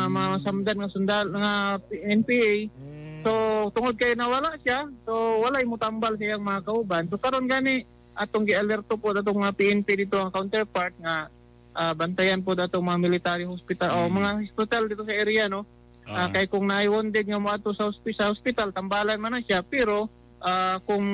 mga 0.10 0.38
samdan 0.42 0.78
nga 0.82 0.90
sundal 0.90 1.28
nga 1.38 1.78
NPA. 1.94 2.74
So 3.22 3.32
tungod 3.78 4.02
kay 4.02 4.18
nawala 4.18 4.58
siya, 4.66 4.90
so 5.06 5.46
walay 5.46 5.62
mo 5.70 5.78
tambal 5.78 6.18
sa 6.18 6.26
iyang 6.26 6.42
mga 6.42 6.66
kauban. 6.66 7.06
So 7.14 7.22
karon 7.22 7.46
gani 7.46 7.86
atong 8.18 8.50
gi-alerto 8.50 8.98
po 8.98 9.14
atong 9.14 9.46
mga 9.46 9.54
PNP 9.54 10.06
dito 10.06 10.18
ang 10.18 10.34
counterpart 10.34 10.98
nga 10.98 11.30
ah, 11.74 11.94
bantayan 11.94 12.40
po 12.40 12.54
datong 12.54 12.82
mga 12.82 13.00
military 13.02 13.46
hospital 13.46 13.90
o 13.94 14.08
mga 14.08 14.42
hospital 14.42 14.88
dito 14.88 15.04
sa 15.04 15.14
area 15.14 15.46
no. 15.46 15.66
Ah, 16.04 16.28
kay 16.28 16.52
kung 16.52 16.68
naay 16.68 16.92
wounded 16.92 17.24
nga 17.24 17.40
mo 17.40 17.48
ato 17.48 17.72
sa 17.72 17.88
hospital, 17.88 18.18
sa 18.20 18.30
hospital 18.36 18.76
tambalan 18.76 19.16
man 19.16 19.36
na 19.36 19.42
siya 19.42 19.64
pero 19.64 20.12
ah, 20.40 20.76
kung 20.84 21.06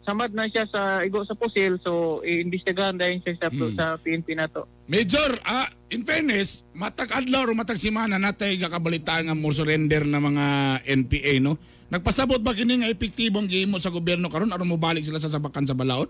samad 0.00 0.32
na 0.32 0.48
siya 0.48 0.64
sa 0.64 1.04
igo 1.04 1.20
sa 1.28 1.36
pusil 1.36 1.76
so 1.84 2.24
iimbestigahan 2.24 2.96
dahil 2.96 3.20
siya 3.20 3.36
sa, 3.36 3.48
Hmm. 3.52 3.76
sa 3.76 3.84
PNP 4.00 4.32
nato. 4.32 4.64
Major, 4.88 5.36
ah, 5.44 5.68
in 5.92 6.00
fairness, 6.00 6.64
matag 6.72 7.12
adlaw 7.12 7.44
o 7.44 7.52
matag 7.52 7.76
simana 7.76 8.16
natay 8.16 8.56
kakabalitaan 8.56 9.28
nga 9.28 9.36
mo 9.36 9.52
surrender 9.52 10.08
na 10.08 10.16
mga 10.16 10.44
NPA 10.88 11.44
no. 11.44 11.60
Nagpasabot 11.92 12.40
ba 12.40 12.56
kini 12.56 12.80
nga 12.80 12.88
epektibong 12.88 13.44
gihimo 13.44 13.76
sa 13.76 13.92
gobyerno 13.92 14.32
karon 14.32 14.52
aron 14.52 14.68
mo 14.68 14.80
balik 14.80 15.04
sila 15.04 15.20
sa 15.20 15.28
sabakan 15.28 15.68
sa 15.68 15.76
balaod? 15.76 16.08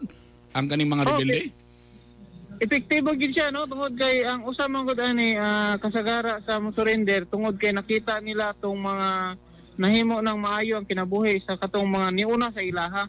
Ang 0.54 0.66
kaning 0.70 0.90
mga 0.90 1.04
Okay. 1.18 1.50
Epektibo 2.58 3.14
gid 3.14 3.32
siya 3.34 3.54
no 3.54 3.70
tungod 3.70 3.94
kay 3.94 4.26
ang 4.26 4.42
usa 4.42 4.66
man 4.66 4.82
gud 4.82 4.98
ani 4.98 5.38
ah, 5.38 5.78
kasagara 5.78 6.42
sa 6.42 6.58
mo 6.58 6.74
surrender 6.74 7.22
tungod 7.26 7.54
kay 7.54 7.70
nakita 7.70 8.18
nila 8.18 8.50
tong 8.58 8.78
mga 8.78 9.38
nahimo 9.78 10.18
ng 10.18 10.38
maayo 10.38 10.74
ang 10.76 10.86
kinabuhi 10.86 11.38
sa 11.46 11.54
katong 11.54 11.86
mga 11.86 12.08
niuna 12.10 12.50
sa 12.50 12.58
ilaha. 12.58 13.06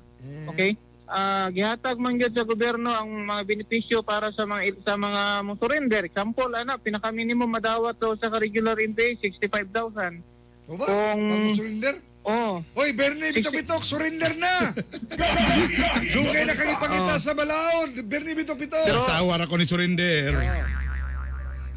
Okay? 0.54 0.78
Ah, 1.10 1.50
gihatag 1.50 1.98
man 1.98 2.22
gyud 2.22 2.38
sa 2.38 2.46
gobyerno 2.46 2.94
ang 2.94 3.10
mga 3.26 3.42
benepisyo 3.42 4.06
para 4.06 4.30
sa 4.30 4.46
mga 4.46 4.78
sa 4.86 4.94
mga 4.94 5.42
mo 5.42 5.58
surrender. 5.58 6.06
Example 6.06 6.54
ana 6.54 6.78
pinaka 6.78 7.10
minimum 7.10 7.50
madawat 7.50 7.98
to 7.98 8.14
sa 8.22 8.30
regular 8.38 8.78
intake 8.78 9.18
65,000. 9.18 10.22
O 10.70 10.78
ba? 10.78 10.86
Kung 10.86 11.50
surrender? 11.58 11.98
Oh. 12.24 12.62
Hoy, 12.76 12.92
Bernie, 12.94 13.32
bitok-bitok, 13.32 13.82
surrender 13.82 14.36
na! 14.36 14.76
Dugay 16.16 16.44
na 16.46 16.54
kang 16.54 16.72
ipangita 16.76 17.16
sa 17.18 17.32
balaod. 17.34 17.96
Bernie, 18.06 18.36
bitok-bitok. 18.36 18.86
Sir, 18.86 19.00
sawa 19.00 19.40
ra 19.40 19.46
ko 19.48 19.56
ni 19.56 19.66
surrender. 19.66 20.36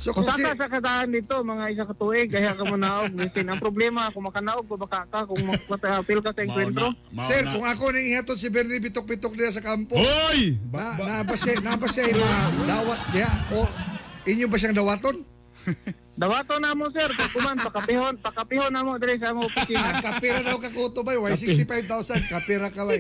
So 0.02 0.11
Kung 0.11 0.26
kung 0.26 0.35
si... 0.35 0.42
sa 0.42 0.66
kadaan 0.66 1.14
dito, 1.14 1.46
mga 1.46 1.64
isa 1.70 1.85
ka 1.87 1.94
tuig, 1.94 2.26
kaya 2.26 2.59
ka 2.59 2.66
mo 2.66 2.74
naog. 2.74 3.14
Listen, 3.14 3.46
ang 3.46 3.62
problema, 3.62 4.11
kung 4.11 4.26
makanaog, 4.26 4.66
kung 4.66 4.83
baka 4.83 5.07
ka, 5.07 5.31
kung 5.31 5.46
makapil 5.46 6.18
ka 6.18 6.35
sa 6.35 6.42
enkwentro. 6.42 6.90
Sir, 7.22 7.46
kung 7.46 7.62
ako 7.62 7.94
nang 7.94 8.02
ihatod 8.11 8.35
si 8.35 8.50
Bernie 8.50 8.83
bitok-bitok 8.83 9.38
diya 9.38 9.55
sa 9.55 9.62
kampo. 9.62 9.94
Hoy! 9.94 10.59
Na, 10.74 10.98
na 10.98 11.14
ba 11.22 11.38
siya, 11.38 11.55
na 11.62 11.78
ba 11.78 11.87
siya 11.87 12.11
yung 12.11 12.18
mga 12.18 12.38
dawat 12.66 13.00
diya? 13.14 13.31
O 13.55 13.59
inyo 14.26 14.46
ba 14.50 14.57
siyang 14.59 14.74
dawaton? 14.74 15.22
Dawato 16.22 16.61
na 16.61 16.77
mo, 16.77 16.92
sir. 16.92 17.09
Kung 17.09 17.40
kuman, 17.40 17.57
pakapihon, 17.57 18.20
pakapihon 18.20 18.68
na 18.68 18.85
mo 18.85 19.01
dali 19.01 19.16
sa 19.16 19.33
mo 19.33 19.48
Ah, 19.48 19.48
opisina. 19.48 19.96
kapira 20.12 20.40
daw 20.44 20.61
ka 20.61 20.68
kuto 20.68 21.01
ba? 21.01 21.16
Why 21.16 21.33
65,000 21.35 22.29
kapira 22.29 22.68
ka 22.68 22.85
ba? 22.85 22.94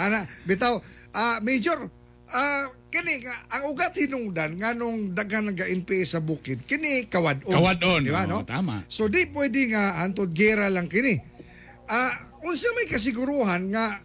Ana, 0.00 0.24
bitaw, 0.48 0.80
ah 1.12 1.36
Major, 1.44 1.84
ah 2.32 2.72
kini 2.88 3.20
nga 3.20 3.44
ang 3.52 3.68
ugat 3.68 3.92
hinungdan 3.92 4.56
nganong 4.56 5.12
daghan 5.12 5.52
nga 5.52 5.68
NPA 5.68 6.00
sa 6.08 6.24
bukid 6.24 6.64
kini 6.64 7.04
kawadon. 7.12 7.52
Kawadon, 7.52 8.08
di 8.08 8.10
ba 8.14 8.24
oo, 8.24 8.40
no? 8.40 8.48
tama. 8.48 8.88
So 8.88 9.04
di 9.12 9.28
pwede 9.28 9.68
nga 9.76 10.00
antod 10.00 10.32
gera 10.32 10.72
lang 10.72 10.88
kini. 10.88 11.12
Ah, 11.92 12.16
unsa 12.40 12.72
may 12.72 12.88
kasiguruhan 12.88 13.68
nga 13.68 14.00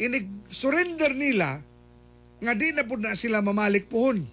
inig 0.00 0.48
surrender 0.48 1.12
nila 1.12 1.60
nga 2.40 2.52
di 2.56 2.72
na 2.72 2.88
pud 2.88 3.04
na 3.04 3.12
sila 3.12 3.44
mamalik 3.44 3.92
pohon. 3.92 4.24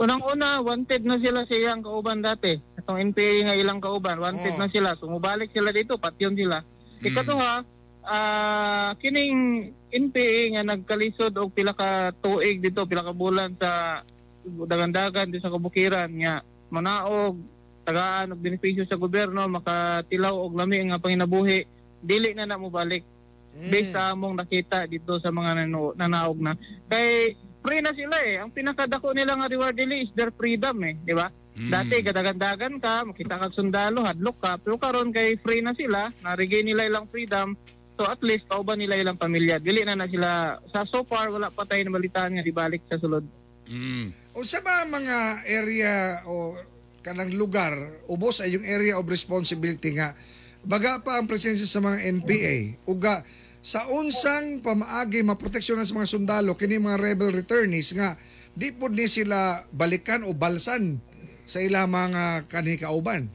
Unang-una, 0.00 0.64
wanted 0.64 1.04
na 1.04 1.20
sila 1.20 1.44
sa 1.44 1.52
iyang 1.52 1.84
kauban 1.84 2.24
dati. 2.24 2.56
Itong 2.56 3.12
NPA 3.12 3.52
nga 3.52 3.58
ilang 3.60 3.84
kauban, 3.84 4.16
wanted 4.16 4.56
Oo. 4.56 4.60
na 4.64 4.72
sila. 4.72 4.96
Sumubalik 4.96 5.52
sila 5.52 5.68
dito, 5.76 6.00
patyon 6.00 6.32
sila. 6.32 6.64
Ikatuha, 7.04 7.60
ah 8.08 8.96
kining 8.96 9.68
NPA 9.92 10.56
nga 10.56 10.62
nagkalisod 10.72 11.36
og 11.36 11.52
pila 11.52 11.76
ka 11.76 12.16
tuig 12.16 12.64
dito, 12.64 12.88
pila 12.88 13.04
ka 13.04 13.12
bulan 13.12 13.52
sa 13.60 14.00
dagandagan 14.44 15.28
di 15.28 15.36
sa 15.36 15.52
kabukiran 15.52 16.08
nga 16.08 16.40
manaog 16.72 17.36
tagaan 17.84 18.32
og 18.32 18.40
benepisyo 18.40 18.88
sa 18.88 18.96
gobyerno 18.96 19.44
makatilaw 19.52 20.32
og 20.32 20.56
lami 20.56 20.88
nga 20.88 21.02
panginabuhi 21.02 21.68
dili 22.00 22.32
na 22.32 22.48
na 22.48 22.56
mo 22.56 22.72
balik 22.72 23.04
based 23.52 23.92
sa 23.92 24.16
among 24.16 24.38
nakita 24.38 24.88
dito 24.88 25.20
sa 25.20 25.28
mga 25.28 25.66
nano, 25.66 25.92
nanaog 25.92 26.38
na 26.40 26.56
kay 26.88 27.36
free 27.60 27.80
na 27.84 27.92
sila 27.92 28.16
eh. 28.24 28.40
Ang 28.40 28.50
pinakadako 28.52 29.12
nila 29.12 29.36
nga 29.36 29.50
reward 29.50 29.76
dili 29.76 30.08
is 30.08 30.12
their 30.16 30.32
freedom 30.32 30.76
eh 30.84 30.96
di 31.00 31.12
ba? 31.12 31.28
Dati 31.60 32.00
gadagandagan 32.00 32.80
ka, 32.80 33.04
makita 33.04 33.36
ka 33.36 33.52
sundalo, 33.52 34.00
hadlok 34.00 34.38
ka, 34.40 34.52
pero 34.56 34.80
karon 34.80 35.12
kay 35.12 35.36
free 35.44 35.60
na 35.60 35.76
sila, 35.76 36.08
na-regain 36.24 36.64
nila 36.64 36.88
ilang 36.88 37.04
freedom, 37.12 37.52
so 38.00 38.08
at 38.08 38.16
least 38.24 38.48
kauban 38.48 38.80
nila 38.80 38.96
ilang 38.96 39.20
pamilya. 39.20 39.60
Dili 39.60 39.84
na 39.84 39.92
na 39.92 40.08
sila, 40.08 40.56
sa 40.72 40.88
so 40.88 41.04
far, 41.04 41.28
wala 41.28 41.52
pa 41.52 41.68
tayo 41.68 41.84
nabalitaan 41.84 42.38
nga 42.38 42.46
ibalik 42.48 42.80
sa 42.88 42.96
sulod. 42.96 43.26
Mm. 43.68 44.08
O 44.32 44.40
sa 44.46 44.64
ba 44.64 44.88
mga 44.88 45.44
area 45.52 46.24
o 46.24 46.56
kanang 47.04 47.36
lugar, 47.36 47.76
ubos 48.08 48.40
ay 48.40 48.56
yung 48.56 48.64
area 48.64 48.96
of 48.96 49.04
responsibility 49.04 50.00
nga, 50.00 50.16
baga 50.64 50.96
pa 51.04 51.20
ang 51.20 51.28
presensya 51.28 51.68
sa 51.68 51.84
mga 51.84 52.08
NPA, 52.24 52.56
uga 52.88 53.20
sa 53.60 53.84
unsang 53.92 54.64
pamaagi 54.64 55.20
maproteksyon 55.20 55.84
sa 55.84 55.92
mga 55.92 56.08
sundalo 56.08 56.56
kini 56.56 56.80
mga 56.80 56.96
rebel 56.96 57.28
returnees 57.28 57.92
nga 57.92 58.16
di 58.56 58.72
pud 58.72 58.96
ni 58.96 59.06
sila 59.06 59.62
balikan 59.70 60.24
o 60.24 60.32
balsan 60.32 60.96
sa 61.44 61.60
ilang 61.60 61.92
mga 61.92 62.48
kanikauban. 62.48 63.28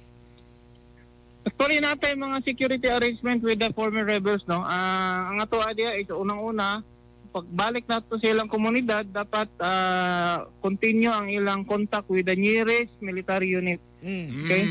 Actually, 1.45 1.77
natin 1.77 2.17
mga 2.17 2.37
security 2.41 2.87
arrangement 2.89 3.45
with 3.45 3.61
the 3.61 3.69
former 3.77 4.01
rebels, 4.01 4.41
no? 4.49 4.65
Ah, 4.65 5.29
ang 5.29 5.37
ato 5.37 5.61
idea 5.61 5.93
is 5.93 6.09
unang-una, 6.09 6.81
pagbalik 7.29 7.85
nato 7.85 8.17
sa 8.17 8.27
ilang 8.33 8.49
komunidad, 8.49 9.05
dapat 9.05 9.45
ah, 9.61 10.49
continue 10.57 11.13
ang 11.13 11.29
ilang 11.29 11.61
contact 11.61 12.09
with 12.09 12.25
the 12.25 12.33
nearest 12.33 12.89
military 12.97 13.53
unit. 13.53 13.77
Okay? 14.01 14.63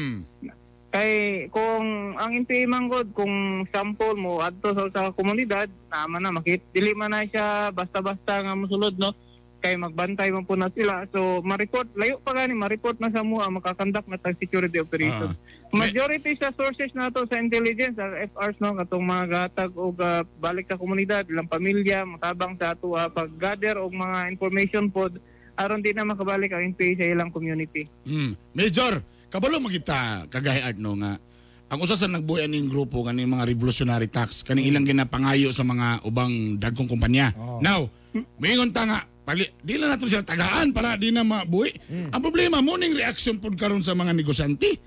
Kay 0.95 1.11
kung 1.51 2.15
ang 2.15 2.31
NPA 2.47 2.71
manggod 2.71 3.11
kung 3.19 3.67
sample 3.75 4.15
mo 4.15 4.39
adto 4.39 4.71
sa 4.79 4.87
sa 4.95 5.11
komunidad 5.11 5.67
tama 5.91 6.23
na 6.23 6.31
makit 6.31 6.63
dili 6.71 6.95
man 6.95 7.11
na 7.11 7.27
siya 7.27 7.75
basta-basta 7.75 8.39
nga 8.39 8.55
mosulod 8.55 8.95
no? 8.95 9.11
Kay 9.59 9.75
magbantay 9.75 10.31
man 10.31 10.47
po 10.47 10.55
na 10.55 10.71
sila. 10.71 11.03
So 11.11 11.43
ma-report 11.43 11.91
layo 11.99 12.23
pa 12.23 12.31
gani 12.39 12.55
ma-report 12.55 13.03
na 13.03 13.11
sa 13.11 13.27
mo 13.27 13.43
ang 13.43 13.59
makakandak 13.59 14.07
na 14.07 14.23
tag 14.23 14.39
security 14.39 14.79
operation. 14.79 15.35
Majority 15.75 16.39
sa 16.39 16.55
sources 16.55 16.95
nato 16.95 17.27
sa 17.27 17.43
intelligence 17.43 17.99
sa 17.99 18.15
FRs 18.31 18.63
no? 18.63 18.79
Katong 18.79 19.03
mga 19.03 19.25
gatag 19.27 19.75
og 19.75 19.99
ah, 19.99 20.23
balik 20.39 20.71
sa 20.71 20.79
komunidad 20.79 21.27
ilang 21.27 21.51
pamilya 21.51 22.07
matabang 22.07 22.55
sa 22.55 22.71
ato 22.71 22.95
ah, 22.95 23.11
pag-gather 23.11 23.83
og 23.83 23.91
mga 23.91 24.31
information 24.31 24.87
pod 24.95 25.19
aron 25.59 25.83
di 25.83 25.91
na 25.91 26.07
makabalik 26.07 26.55
ang 26.55 26.71
NPA 26.71 27.03
sa 27.03 27.11
ilang 27.11 27.35
community. 27.35 27.87
Mm. 28.07 28.39
Major, 28.55 29.03
kabalo 29.35 29.59
magita 29.59 30.31
kagayad 30.31 30.79
no 30.79 30.95
nga 30.95 31.19
ang 31.67 31.83
usa 31.83 31.99
sa 31.99 32.07
nagbuhay 32.07 32.47
ning 32.47 32.71
grupo 32.71 33.03
kaning 33.03 33.27
mga 33.27 33.51
revolutionary 33.51 34.07
tax 34.07 34.47
kaning 34.47 34.71
ilang 34.71 34.87
ginapangayo 34.87 35.51
sa 35.51 35.67
mga 35.67 36.07
ubang 36.07 36.55
dagkong 36.63 36.87
kumpanya. 36.87 37.35
Now, 37.59 37.91
moingon 38.39 38.71
ta 38.71 38.87
nga 38.87 39.03
pali, 39.27 39.49
di 39.59 39.75
lang 39.75 39.91
nato 39.91 40.07
sila 40.07 40.23
tagaan 40.23 40.71
para 40.71 40.95
di 40.95 41.11
na 41.11 41.27
mabuhi. 41.27 41.75
Ang 42.15 42.21
problema 42.23 42.63
mo 42.63 42.79
ning 42.79 42.95
reaction 42.95 43.43
pud 43.43 43.59
karon 43.59 43.83
sa 43.83 43.97
mga 43.97 44.15
negosyante. 44.15 44.79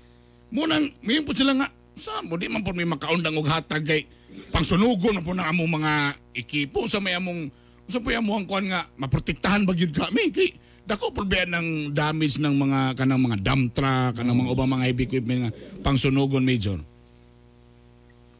Munang, 0.48 0.96
may 1.04 1.20
po 1.20 1.36
sila 1.36 1.52
nga, 1.52 1.68
sa 1.92 2.24
mo, 2.24 2.40
di 2.40 2.48
man 2.48 2.64
po 2.64 2.72
may 2.72 2.88
makaundang 2.88 3.36
og 3.36 3.50
hatag 3.52 3.84
kay 3.84 4.08
pangsunugon 4.48 5.18
na 5.18 5.20
po 5.20 5.36
ng 5.36 5.44
among 5.44 5.82
mga 5.82 5.92
ekipo 6.32 6.88
sa 6.88 7.04
may 7.04 7.12
among 7.18 7.52
sa 7.84 8.00
po 8.00 8.08
among 8.08 8.48
kuan 8.48 8.70
nga 8.70 8.86
maprotektahan 8.96 9.68
ba 9.68 9.76
gyud 9.76 9.92
kami 9.92 10.32
kay 10.32 10.56
dako 10.88 11.12
problema 11.12 11.60
ng 11.60 11.92
damage 11.92 12.40
ng 12.40 12.54
mga 12.56 12.80
kanang 12.96 13.20
mga 13.20 13.38
dump 13.44 13.76
truck 13.76 14.16
kanang 14.16 14.40
mga 14.40 14.52
ubang 14.56 14.72
mga 14.72 14.88
heavy 14.88 15.04
equipment 15.04 15.40
nga 15.44 15.52
pangsunugon 15.84 16.40
major. 16.40 16.80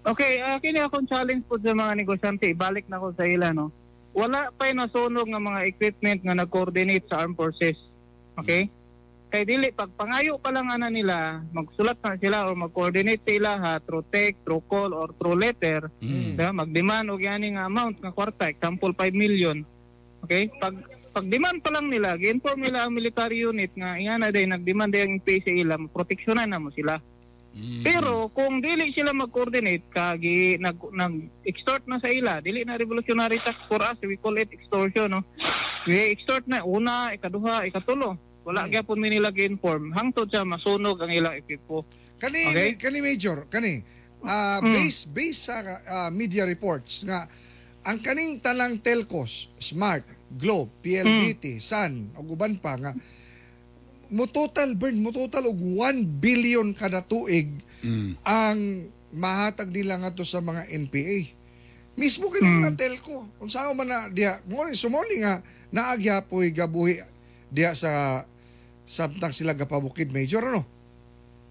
Okay, 0.09 0.41
uh, 0.41 0.57
kini 0.57 0.81
akong 0.81 1.05
challenge 1.05 1.45
po 1.45 1.61
sa 1.61 1.77
mga 1.77 1.93
negosyante, 1.93 2.49
ibalik 2.49 2.89
na 2.89 2.97
ko 2.97 3.13
sa 3.13 3.29
ila 3.29 3.53
no. 3.53 3.69
Wala 4.17 4.49
pa 4.57 4.73
nasunog 4.73 5.29
nga 5.29 5.37
mga 5.37 5.61
equipment 5.69 6.25
nga 6.25 6.33
nag-coordinate 6.33 7.05
sa 7.05 7.21
armed 7.21 7.37
forces. 7.37 7.77
Okay? 8.41 8.73
Kay 9.29 9.45
dili 9.45 9.69
pag 9.69 9.93
pangayo 9.93 10.41
pa 10.41 10.49
lang 10.49 10.73
ana 10.73 10.89
nila, 10.89 11.45
magsulat 11.53 12.01
na 12.01 12.17
sila 12.17 12.49
or 12.49 12.57
mag-coordinate 12.57 13.21
sila 13.29 13.61
ha 13.61 13.77
through 13.85 14.09
text, 14.09 14.41
through 14.49 14.65
call 14.65 14.97
or 14.97 15.13
through 15.21 15.37
letter. 15.37 15.93
Diba? 16.01 16.57
Mag-demand 16.57 17.13
og 17.13 17.21
yani 17.21 17.61
nga 17.61 17.69
amount 17.69 18.01
nga 18.01 18.09
kwarta, 18.09 18.49
example 18.49 18.97
5 18.97 19.13
million. 19.13 19.61
Okay? 20.25 20.49
Pag 20.57 20.98
pag 21.19 21.27
demand 21.27 21.59
pa 21.59 21.75
lang 21.75 21.91
nila, 21.91 22.15
gi-inform 22.15 22.63
nila 22.63 22.87
ang 22.87 22.95
military 22.95 23.43
unit 23.43 23.75
nga 23.75 23.99
ingana 23.99 24.31
day 24.31 24.47
nag-demand 24.47 24.95
yung 24.95 25.19
pay 25.19 25.43
sa 25.43 25.51
ila, 25.51 25.75
proteksyonan 25.91 26.47
na 26.47 26.63
mo 26.63 26.71
sila. 26.71 26.95
Pero 27.83 28.31
kung 28.31 28.63
dili 28.63 28.95
sila 28.95 29.11
mag-coordinate 29.11 29.83
kagi 29.91 30.63
nag 30.63 30.79
nag-extort 30.79 31.83
na 31.91 31.99
sa 31.99 32.07
ila, 32.07 32.39
dili 32.39 32.63
na 32.63 32.79
revolutionary 32.79 33.43
tax 33.43 33.59
for 33.67 33.83
us, 33.83 33.99
we 34.07 34.15
call 34.15 34.39
it 34.39 34.47
extortion, 34.55 35.11
no. 35.11 35.27
We 35.91 36.15
extort 36.15 36.47
na 36.47 36.63
una, 36.63 37.11
ikaduha, 37.11 37.67
ikatulo. 37.67 38.15
Wala 38.47 38.71
gyapon 38.71 39.03
mi 39.03 39.11
nila 39.11 39.35
gi-inform 39.35 39.91
hangtod 39.91 40.31
sa 40.31 40.47
masunog 40.47 41.03
ang 41.03 41.11
ilang 41.11 41.35
ekipo. 41.35 41.83
Kani 42.23 42.55
Okay. 42.55 42.71
kani 42.79 42.99
major 43.03 43.51
kani 43.51 43.83
ah, 44.23 44.63
Mm. 44.63 44.75
base 44.79 45.01
base 45.11 45.39
sa 45.51 45.57
ah, 45.83 46.11
media 46.15 46.47
reports 46.47 47.03
nga 47.03 47.27
ang 47.83 47.99
kaning 47.99 48.39
talang 48.39 48.79
telcos 48.79 49.51
Smart, 49.59 50.07
Globe, 50.29 50.69
PLDT, 50.85 51.57
Sun 51.59 52.13
ug 52.13 52.37
uban 52.37 52.61
pa 52.61 52.77
nga 52.77 52.93
mo 54.09 54.25
total 54.25 54.73
burn 54.77 55.01
mo 55.01 55.13
total 55.13 55.49
og 55.49 55.61
1 55.61 56.05
billion 56.21 56.73
kada 56.73 57.05
tuig 57.05 57.49
ang 58.25 58.89
mahatag 59.13 59.73
nila 59.73 60.01
nga 60.01 60.13
to 60.13 60.25
sa 60.25 60.45
mga 60.45 60.69
NPA. 60.69 61.33
Mismo 61.97 62.29
kini 62.29 62.47
Hmm. 62.47 62.61
mga 62.63 62.73
telco 62.77 63.27
unsa 63.41 63.69
man 63.73 63.89
na 63.89 64.09
diha 64.09 64.39
mo 64.47 64.65
ni 64.65 64.77
sumoni 64.77 65.25
nga 65.25 65.41
naagya 65.73 66.25
poy 66.25 66.53
gabuhi 66.53 67.01
diha 67.49 67.73
sa 67.73 68.25
samtang 68.89 69.33
sila 69.33 69.53
gapabukid 69.53 70.09
major 70.09 70.41
ano? 70.41 70.65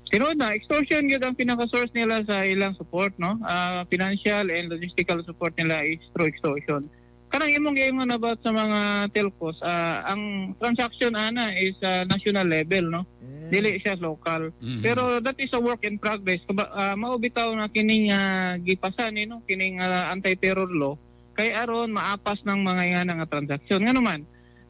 Tinuod 0.07 0.39
na, 0.39 0.55
extortion 0.55 1.03
yun 1.03 1.19
ang 1.19 1.35
pinaka-source 1.35 1.91
nila 1.91 2.23
sa 2.23 2.47
ilang 2.47 2.71
support, 2.79 3.11
no? 3.19 3.35
Ah, 3.43 3.83
financial 3.91 4.47
and 4.47 4.71
logistical 4.71 5.19
support 5.27 5.51
nila 5.59 5.83
is 5.83 5.99
through 6.15 6.31
extortion. 6.31 6.87
Kanang 7.27 7.51
imong 7.51 7.75
gaingon 7.75 8.11
about 8.15 8.39
sa 8.39 8.55
mga 8.55 9.11
telcos, 9.11 9.59
ah, 9.59 10.07
ang 10.07 10.55
transaction 10.55 11.11
ana 11.11 11.51
is 11.59 11.75
ah, 11.83 12.07
national 12.07 12.47
level, 12.47 12.87
no? 12.87 13.01
Dili 13.47 13.79
siya 13.79 13.99
local. 13.99 14.51
Mhm. 14.59 14.81
Pero 14.83 15.19
that 15.19 15.35
is 15.39 15.51
a 15.55 15.59
work 15.59 15.83
in 15.83 15.99
progress. 15.99 16.39
Kaba, 16.47 16.71
ah, 16.71 16.95
mao 16.95 17.19
bitaw 17.19 17.51
na 17.51 17.67
kining 17.67 18.11
ah, 18.11 18.55
gipasan 18.59 19.19
ni 19.19 19.27
no, 19.27 19.43
kining 19.43 19.79
ah, 19.83 20.11
anti-terror 20.11 20.71
law 20.71 20.95
kay 21.37 21.53
aron 21.53 21.93
maapas 21.93 22.41
ng 22.41 22.59
mga 22.65 22.83
nga 23.05 23.13
nga 23.13 23.29
transaction. 23.29 23.83
Nga 23.83 23.93
naman, 23.93 24.25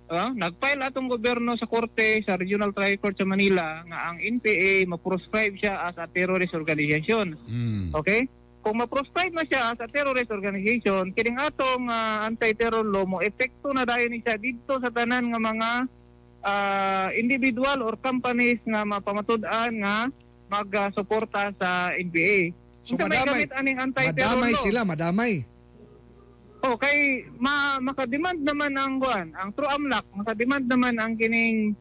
Ah, 0.07 0.31
nag-file 0.31 0.87
atong 0.87 1.11
gobyerno 1.11 1.59
sa 1.59 1.67
korte 1.67 2.23
sa 2.23 2.39
Regional 2.39 2.71
Trial 2.71 2.95
Court 2.95 3.19
sa 3.19 3.27
Manila 3.27 3.83
nga 3.83 4.07
ang 4.07 4.23
NPA 4.23 4.87
ma-proscribe 4.87 5.59
siya 5.59 5.83
as 5.83 5.99
a 5.99 6.07
terrorist 6.07 6.55
organization. 6.55 7.35
Okay? 7.91 8.23
Kung 8.67 8.83
ma-proscribe 8.83 9.31
na 9.31 9.47
siya 9.47 9.71
as 9.71 9.79
a 9.79 9.87
terrorist 9.87 10.27
organization, 10.27 11.15
kining 11.15 11.39
atong 11.39 11.87
ah, 11.87 12.27
anti-terror 12.27 12.83
law 12.83 13.07
mo 13.07 13.23
epekto 13.23 13.71
na 13.71 13.87
dayon 13.87 14.11
ni 14.11 14.19
siya 14.19 14.35
dito 14.35 14.75
sa 14.83 14.91
tanan 14.91 15.31
nga 15.31 15.39
mga 15.39 15.69
ah, 16.43 17.07
individual 17.15 17.79
or 17.87 17.95
companies 17.95 18.59
nga 18.67 18.83
mapamatud-an 18.83 19.71
nga 19.71 20.11
mag-suporta 20.51 21.55
sa 21.55 21.95
NPA. 21.95 22.51
So 22.83 22.99
may 22.99 23.07
madamay, 23.07 23.47
aning 23.55 23.79
anti-terror 23.79 24.35
madamay 24.35 24.51
law? 24.51 24.59
sila, 24.59 24.79
madamay. 24.83 25.33
Oh, 26.67 26.75
kay 26.75 27.23
ma 27.39 27.79
makademand 27.79 28.43
naman 28.43 28.75
ang 28.75 28.99
kuan, 28.99 29.31
ang 29.39 29.55
true 29.55 29.71
amlak, 29.71 30.03
makademand 30.11 30.67
naman 30.67 30.99
ang 30.99 31.15
kining 31.15 31.71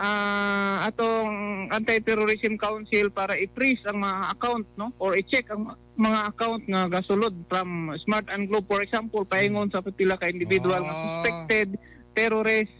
ah, 0.00 0.88
atong 0.88 1.68
Anti-Terrorism 1.68 2.56
Council 2.56 3.12
para 3.12 3.36
i-freeze 3.36 3.84
ang 3.84 4.00
mga 4.00 4.32
account 4.32 4.64
no 4.80 4.96
or 4.96 5.12
i-check 5.20 5.44
ang 5.52 5.76
mga 6.00 6.32
account 6.32 6.64
nga 6.64 6.88
gasulod 6.88 7.36
from 7.52 7.92
Smart 8.08 8.24
and 8.32 8.48
Globe 8.48 8.64
for 8.64 8.80
example 8.80 9.28
paingon 9.28 9.68
sa 9.68 9.84
pila 9.84 10.16
ka 10.16 10.32
individual 10.32 10.80
nga 10.80 10.96
Ah. 10.96 11.00
suspected 11.04 11.76
terrorist 12.16 12.72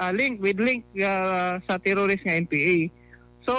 ah, 0.00 0.10
link 0.10 0.40
with 0.40 0.56
link 0.56 0.88
ah, 0.98 1.60
sa 1.68 1.76
terrorist 1.76 2.24
nga 2.24 2.40
NPA. 2.40 2.88
So 3.44 3.54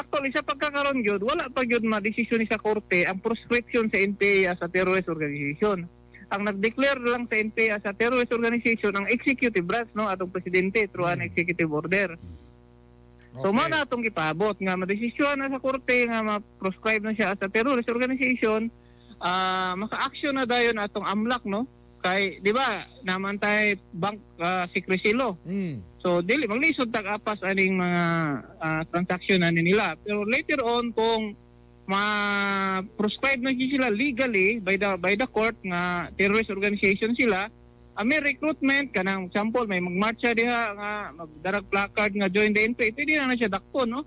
actually 0.00 0.32
sa 0.32 0.40
pagkakaroon 0.40 1.04
gyud 1.04 1.20
wala 1.20 1.52
pa 1.52 1.60
gyud 1.68 1.84
ma-desisyon 1.84 2.40
ni 2.40 2.48
sa 2.48 2.56
korte 2.56 3.04
ang 3.04 3.20
proscription 3.20 3.92
sa 3.92 4.00
NPA 4.00 4.56
as 4.56 4.60
a 4.64 4.68
terrorist 4.72 5.12
organization 5.12 5.84
ang 6.30 6.46
nag-declare 6.46 7.02
lang 7.02 7.26
sa 7.26 7.36
NPA 7.42 7.82
as 7.82 7.84
a 7.84 7.92
terrorist 7.92 8.30
organization 8.30 8.94
ang 8.94 9.10
executive 9.10 9.66
branch 9.66 9.90
no 9.98 10.06
atong 10.06 10.30
presidente 10.30 10.86
through 10.86 11.10
an 11.10 11.26
executive 11.26 11.66
order. 11.66 12.14
So 13.34 13.50
mo 13.50 13.62
na 13.66 13.82
atong 13.82 14.06
gipabot 14.06 14.54
nga 14.58 14.78
madesisyon 14.78 15.38
na 15.38 15.50
sa 15.50 15.62
korte 15.62 16.06
nga 16.06 16.22
ma-proscribe 16.22 17.02
na 17.02 17.14
siya 17.14 17.34
as 17.34 17.42
a 17.42 17.50
terrorist 17.50 17.90
organization. 17.90 18.70
Ah 19.18 19.74
maka-action 19.74 20.38
na 20.38 20.46
dayon 20.46 20.78
atong 20.78 21.06
amlak 21.06 21.42
no? 21.42 21.66
Kay 22.00 22.40
di 22.40 22.54
ba 22.54 22.86
naman 23.04 23.36
tay 23.36 23.76
bank 23.92 24.22
ah, 24.40 24.64
secrecy 24.70 25.12
law. 25.12 25.34
So 26.00 26.22
dili 26.22 26.46
maglisod 26.46 26.94
tag 26.94 27.10
apas 27.10 27.42
aning 27.42 27.74
mga 27.74 28.02
ah, 28.62 28.82
transaction 28.86 29.42
na 29.42 29.50
nila. 29.50 29.98
Pero 30.00 30.22
later 30.24 30.62
on 30.62 30.94
kung 30.94 31.34
ma-proscribe 31.90 33.40
na 33.42 33.52
sila 33.52 33.90
legally 33.90 34.62
by 34.62 34.78
the 34.78 34.94
by 34.96 35.12
the 35.14 35.26
court 35.26 35.56
nga 35.62 36.08
terrorist 36.14 36.50
organization 36.50 37.12
sila 37.14 37.50
ah, 37.94 38.04
may 38.06 38.22
recruitment 38.22 38.94
kanang 38.94 39.26
example 39.26 39.66
may 39.66 39.82
magmarcha 39.82 40.30
diha 40.32 40.60
nga 40.72 40.90
magdarag 41.12 41.66
placard 41.68 42.12
nga 42.14 42.30
join 42.30 42.54
the 42.54 42.62
NPA 42.64 42.94
pwede 42.94 43.12
na 43.18 43.28
na 43.28 43.38
siya 43.38 43.50
dakpo 43.50 43.84
no? 43.84 44.06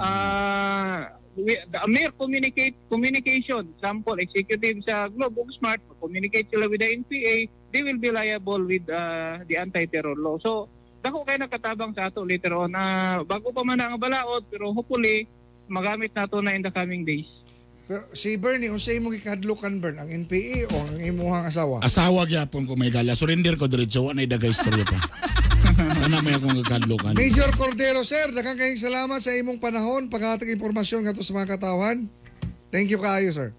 Ah 0.00 1.12
we- 1.38 1.62
the 1.70 1.78
mere 1.86 2.10
communicate 2.16 2.74
communication 2.90 3.62
example 3.76 4.16
executive 4.18 4.82
sa 4.82 5.06
Globe 5.08 5.46
Smart 5.56 5.78
communicate 6.00 6.48
sila 6.50 6.66
with 6.66 6.80
the 6.80 6.90
NPA 6.96 7.36
they 7.70 7.82
will 7.86 8.00
be 8.00 8.10
liable 8.10 8.58
with 8.64 8.82
ah, 8.90 9.38
the 9.46 9.54
anti-terror 9.54 10.16
law. 10.18 10.40
So 10.42 10.66
dako 11.00 11.22
kay 11.24 11.38
nakatabang 11.38 11.94
sa 11.94 12.10
ato 12.10 12.26
later 12.26 12.52
on. 12.58 12.74
Ah, 12.74 13.22
bago 13.22 13.54
pa 13.54 13.62
man 13.62 13.78
ang 13.78 13.96
balaod 13.96 14.42
pero 14.50 14.74
hopefully 14.74 15.24
magamit 15.70 16.10
nato 16.12 16.42
na 16.42 16.52
in 16.52 16.66
the 16.66 16.72
coming 16.74 17.06
days 17.06 17.30
Pero 17.90 18.06
si 18.14 18.38
Bernie, 18.38 18.70
unsa 18.70 18.94
imong 18.94 19.18
gikadlukan 19.18 19.82
Bern 19.82 19.98
ang 19.98 20.06
NPA 20.06 20.70
o 20.70 20.74
ang 20.78 20.94
imuhang 21.02 21.50
asawa? 21.50 21.82
Asawa 21.82 22.22
gyapon 22.22 22.62
ko 22.62 22.78
may 22.78 22.86
gala. 22.86 23.18
Surrender 23.18 23.58
ko 23.58 23.66
diretso 23.66 24.06
wa 24.06 24.14
na 24.14 24.22
dagay 24.22 24.54
istorya 24.54 24.86
pa. 24.86 24.94
Ana 26.06 26.22
may 26.22 26.38
akong 26.38 26.54
kakadlokan. 26.62 27.18
Major 27.18 27.50
Cordero, 27.58 28.06
sir, 28.06 28.30
daghang 28.30 28.54
kayong 28.62 28.78
salamat 28.78 29.18
sa 29.18 29.34
imong 29.34 29.58
panahon 29.58 30.06
paghatag 30.06 30.54
impormasyon 30.54 31.10
ngadto 31.10 31.26
sa 31.26 31.34
mga 31.34 31.58
katawan. 31.58 32.06
Thank 32.70 32.94
you 32.94 33.02
kaayo, 33.02 33.34
sir. 33.34 33.50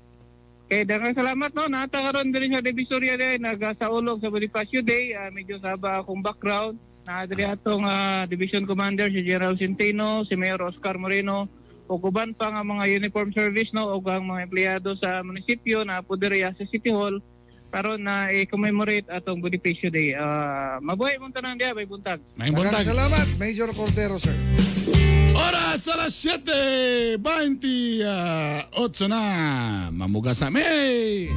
Okay, 0.72 0.88
daghang 0.88 1.12
salamat 1.12 1.52
no. 1.52 1.68
Nata 1.68 2.00
karon 2.00 2.32
diri 2.32 2.56
sa 2.56 2.64
Divisoria 2.64 3.20
day 3.20 3.36
nagasaulog 3.36 4.24
sa 4.24 4.32
Bonifacio 4.32 4.80
Day. 4.80 5.12
Ah, 5.12 5.28
medyo 5.28 5.60
saba 5.60 6.00
akong 6.00 6.24
background. 6.24 6.80
Na 7.04 7.28
diri 7.28 7.44
atong 7.44 7.84
ah, 7.84 8.24
Division 8.24 8.64
Commander 8.64 9.12
si 9.12 9.28
General 9.28 9.52
Centeno, 9.60 10.24
si 10.24 10.40
Mayor 10.40 10.64
Oscar 10.64 10.96
Moreno, 10.96 11.52
ug 11.92 12.08
uban 12.08 12.32
pa 12.32 12.48
nga 12.48 12.64
mga 12.64 12.88
uniform 13.04 13.36
service 13.36 13.68
no 13.76 13.92
ug 13.92 14.08
ang 14.08 14.24
mga 14.24 14.48
empleyado 14.48 14.96
sa 14.96 15.20
munisipyo 15.20 15.84
na 15.84 16.00
puderiya 16.00 16.56
sa 16.56 16.64
City 16.72 16.88
Hall 16.88 17.20
karon 17.72 18.04
na 18.04 18.28
i-commemorate 18.28 19.08
atong 19.08 19.40
Bonifacio 19.40 19.88
Day. 19.88 20.12
Ah, 20.12 20.80
mabuhay 20.84 21.16
mong 21.16 21.32
tanan 21.32 21.56
diha 21.56 21.72
bay 21.72 21.88
buntag. 21.88 22.20
May 22.36 22.52
buntag. 22.52 22.84
salamat, 22.84 23.40
Major 23.40 23.72
Cordero, 23.72 24.20
sir. 24.20 24.36
Oras 25.32 25.88
a 25.88 25.96
las 25.96 26.20
7.28 26.20 27.24
na. 29.08 29.24
Mamugas 29.90 30.44
na 30.44 30.52
may. 30.52 31.32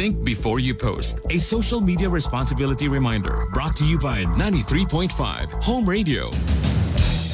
Think 0.00 0.24
before 0.24 0.60
you 0.60 0.74
post. 0.74 1.20
A 1.28 1.36
social 1.36 1.82
media 1.82 2.08
responsibility 2.08 2.88
reminder 2.88 3.44
brought 3.52 3.76
to 3.76 3.84
you 3.86 3.98
by 3.98 4.24
93.5 4.24 5.62
Home 5.62 5.86
Radio. 5.86 6.30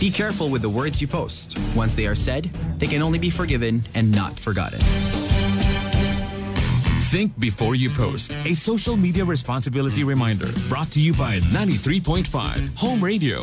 Be 0.00 0.10
careful 0.10 0.48
with 0.48 0.62
the 0.62 0.68
words 0.68 1.00
you 1.00 1.06
post. 1.06 1.56
Once 1.76 1.94
they 1.94 2.08
are 2.08 2.16
said, 2.16 2.46
they 2.78 2.88
can 2.88 3.02
only 3.02 3.20
be 3.20 3.30
forgiven 3.30 3.82
and 3.94 4.12
not 4.12 4.36
forgotten. 4.36 4.80
Think 7.12 7.38
before 7.38 7.76
you 7.76 7.88
post. 7.88 8.36
A 8.44 8.54
social 8.54 8.96
media 8.96 9.24
responsibility 9.24 10.02
reminder 10.02 10.48
brought 10.68 10.88
to 10.88 11.00
you 11.00 11.14
by 11.14 11.38
93.5 11.38 12.76
Home 12.78 13.00
Radio. 13.00 13.42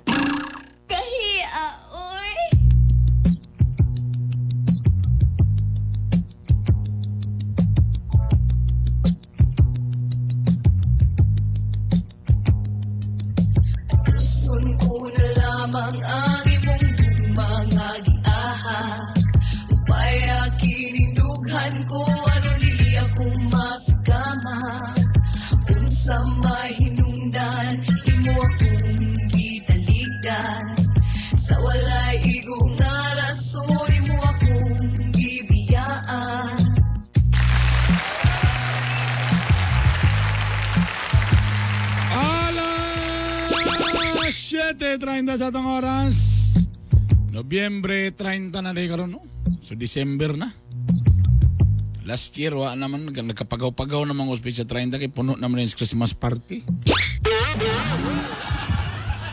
7.30 45.01 45.33
sa 45.33 45.49
atong 45.49 45.65
oras. 45.65 46.15
Nobyembre 47.33 48.13
30 48.13 48.53
na 48.53 48.69
rin 48.69 48.85
karon 48.85 49.17
no? 49.17 49.25
So 49.65 49.73
December 49.73 50.37
na. 50.37 50.53
Last 52.05 52.37
year, 52.37 52.53
wa 52.53 52.77
naman, 52.77 53.09
nag- 53.09 53.33
nagkapagaw-pagaw 53.33 54.05
namang 54.05 54.29
ospice 54.29 54.61
sa 54.61 54.69
30 54.69 55.01
kay 55.01 55.09
puno 55.09 55.33
naman 55.33 55.65
yung 55.65 55.73
Christmas 55.73 56.13
party. 56.13 56.61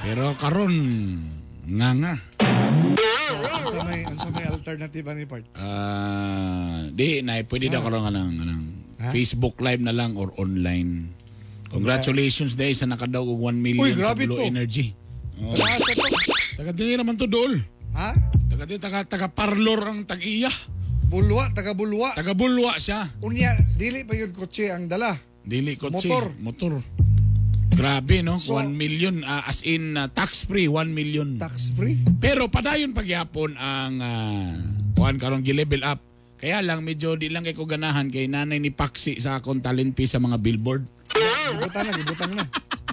Pero 0.01 0.33
karon 0.41 0.75
nga 1.69 1.91
nga. 1.93 2.15
Unsa 3.61 3.85
may 3.85 4.09
unsa 4.09 4.29
may 4.33 4.49
alternative 4.49 5.05
ni 5.13 5.29
part? 5.29 5.45
Ah, 5.53 6.89
di 6.89 7.21
na 7.21 7.45
pwede 7.45 7.69
daw 7.69 7.85
karon 7.85 8.09
nga 8.09 8.13
ng 8.15 8.33
ng 8.41 8.63
Ha? 8.99 9.15
Facebook 9.15 9.61
live 9.61 9.79
na 9.79 9.93
lang 9.93 10.17
or 10.17 10.33
online. 10.41 11.13
Congratulations 11.71 12.57
day 12.57 12.73
sa 12.73 12.89
nakadaw 12.89 13.23
og 13.23 13.53
1 13.53 13.61
million 13.61 13.85
Uy, 13.85 13.95
sa 13.95 14.17
Blue 14.17 14.35
to. 14.35 14.43
Energy. 14.43 14.97
Oh. 15.39 15.55
Taas 15.55 15.83
na 15.83 15.95
to. 15.95 16.07
Taga 16.59 16.71
dili 16.75 16.93
naman 16.99 17.15
to 17.15 17.31
dol. 17.31 17.55
Ha? 17.95 18.11
Taga 18.51 18.65
di 18.67 18.77
taga 18.77 18.99
taga 19.07 19.29
parlor 19.31 19.81
ang 19.87 20.01
tag-iya. 20.03 20.51
Bulwa, 21.09 21.49
taga 21.57 21.73
bulwa. 21.73 22.13
Taga 22.13 22.37
bulwa 22.37 22.77
siya. 22.77 23.09
Unya, 23.25 23.57
dili 23.79 24.05
pa 24.05 24.13
yun 24.13 24.29
kotse 24.35 24.69
ang 24.69 24.91
dala. 24.93 25.17
Dili 25.41 25.73
kotse. 25.79 26.05
Motor. 26.05 26.25
Motor. 26.37 26.73
Grabe 27.73 28.27
no, 28.27 28.37
So- 28.43 28.59
1 28.59 28.75
million 28.75 29.23
ah, 29.23 29.47
as 29.47 29.63
in 29.63 29.95
ah, 29.95 30.11
tax 30.11 30.45
free 30.45 30.67
1 30.67 30.91
million. 30.93 31.39
Tax 31.39 31.73
free? 31.79 31.97
Pero 32.19 32.51
padayon 32.51 32.91
pagyapon 32.93 33.55
ang 33.55 33.95
uh, 34.03 34.53
kuan 34.99 35.17
karon 35.17 35.47
gi-level 35.47 35.87
up. 35.87 36.03
Kaya 36.39 36.59
lang 36.63 36.83
medyo 36.83 37.15
di 37.15 37.31
lang 37.31 37.43
kay 37.47 37.55
ko 37.55 37.67
ganahan 37.67 38.11
kay 38.11 38.27
nanay 38.31 38.59
ni 38.59 38.71
Paxi 38.71 39.19
sa 39.19 39.39
akong 39.39 39.63
talent 39.63 39.95
fee 39.95 40.11
sa 40.11 40.19
mga 40.19 40.39
billboard. 40.39 40.87
Gibutang 41.51 41.85
na, 41.85 41.93
gibutang 41.95 42.33
na. 42.35 42.45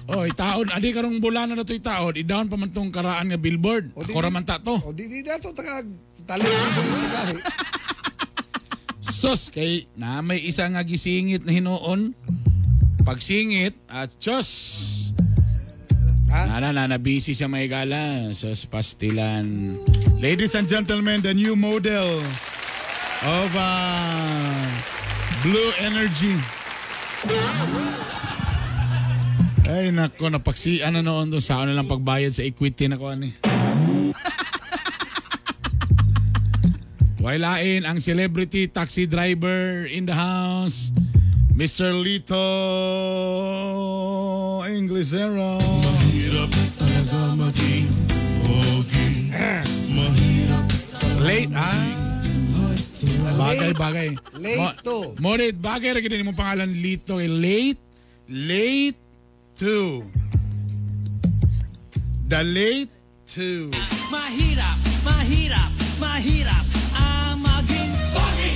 Oh, 0.05 0.21
itaon 0.21 0.69
adi 0.69 0.93
karong 0.93 1.17
bulana 1.17 1.53
na 1.53 1.65
to 1.65 1.73
itaon, 1.73 2.13
i-down 2.13 2.45
pa 2.45 2.55
man 2.55 2.69
tong 2.69 2.93
karaan 2.93 3.25
nga 3.25 3.41
billboard. 3.41 3.89
O, 3.93 4.05
di- 4.05 4.13
Ako 4.13 4.21
raman 4.21 4.45
ta 4.45 4.61
to. 4.61 4.77
O 4.77 4.93
di 4.93 5.05
di 5.05 5.19
dato 5.21 5.49
taga 5.49 5.81
talent 6.23 6.45
dili 6.45 6.93
sa 6.93 7.07
gahi. 7.09 7.37
Sus 9.01 9.49
kay 9.49 9.89
na 9.93 10.21
may 10.21 10.37
isa 10.39 10.65
nga 10.65 10.81
gisingit 10.81 11.41
na 11.41 11.51
hinuon. 11.51 12.13
Pagsingit 13.01 13.73
at 13.85 14.13
Diyos. 14.17 14.49
Na 16.29 16.57
na 16.59 16.69
na 16.69 16.85
na 16.85 16.97
busy 16.97 17.33
siya 17.33 17.45
may 17.45 17.65
gala. 17.65 18.29
Sus 18.29 18.65
pastilan. 18.65 19.73
Ladies 20.17 20.53
and 20.53 20.65
gentlemen, 20.65 21.21
the 21.21 21.33
new 21.33 21.53
model 21.53 22.21
of 23.23 23.49
uh, 23.53 24.65
Blue 25.41 25.71
Energy. 25.79 26.33
Ay 29.75 29.91
nako, 29.91 30.31
napaksian 30.31 30.95
na 30.95 31.03
noon 31.03 31.27
doon 31.27 31.43
sa 31.43 31.59
ano 31.59 31.75
lang 31.75 31.83
pagbayad 31.83 32.31
sa 32.31 32.47
equity 32.47 32.87
na 32.87 32.95
ko 32.95 33.11
ani. 33.11 33.35
Wailain 37.19 37.83
ang 37.83 37.99
celebrity 37.99 38.71
taxi 38.71 39.03
driver 39.03 39.83
in 39.91 40.07
the 40.07 40.15
house, 40.15 40.95
Mr. 41.59 41.91
Lito 41.91 42.39
Inglesero. 44.63 45.59
Mahirap 45.59 46.51
talaga 46.79 47.19
maging 47.35 47.91
pogi. 48.47 49.35
Mahirap 49.91 50.65
Late, 51.19 51.51
ha? 51.51 51.75
Bagay, 53.35 53.71
bagay. 53.75 54.07
Lito. 54.39 55.19
Mo, 55.19 55.35
Morit, 55.35 55.59
bagay 55.59 55.99
rin 55.99 56.23
mo 56.23 56.31
pangalan 56.31 56.71
Lito. 56.71 57.19
Eh. 57.19 57.27
Late, 57.27 57.83
late 58.31 59.04
to. 59.55 60.03
The 62.27 62.43
late 62.43 62.91
to. 63.31 63.71
Mahirap, 64.11 64.77
mahirap, 65.07 65.71
mahirap 65.95 66.65
ang 66.99 67.39
maging 67.39 67.91
pogi. 68.11 68.53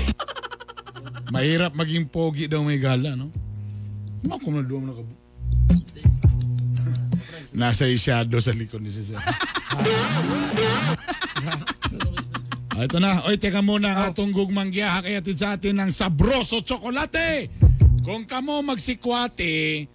Mahirap 1.31 1.71
maging 1.71 2.05
pogi 2.11 2.45
daw 2.51 2.59
may 2.67 2.81
gala, 2.81 3.15
no? 3.15 3.31
Ano 4.27 4.35
kung 4.43 4.59
na 4.59 4.63
doon 4.65 4.91
nakabu? 4.91 5.13
Nasa 7.55 7.87
isyado 7.87 8.35
sa 8.43 8.51
likod 8.51 8.83
ni 8.83 8.91
Cesar. 8.91 9.23
Ah, 12.75 12.87
ito 12.87 12.95
na. 12.99 13.23
Oy, 13.27 13.35
teka 13.35 13.59
muna. 13.59 13.91
Oh. 13.91 14.07
Atong 14.11 14.31
gugmang 14.31 14.71
giyaha 14.71 15.03
kaya 15.03 15.19
sa 15.35 15.59
atin 15.59 15.83
ng 15.83 15.91
sabroso 15.91 16.63
tsokolate. 16.63 17.51
Kung 18.07 18.23
kamo 18.23 18.63
magsikwate, 18.63 19.87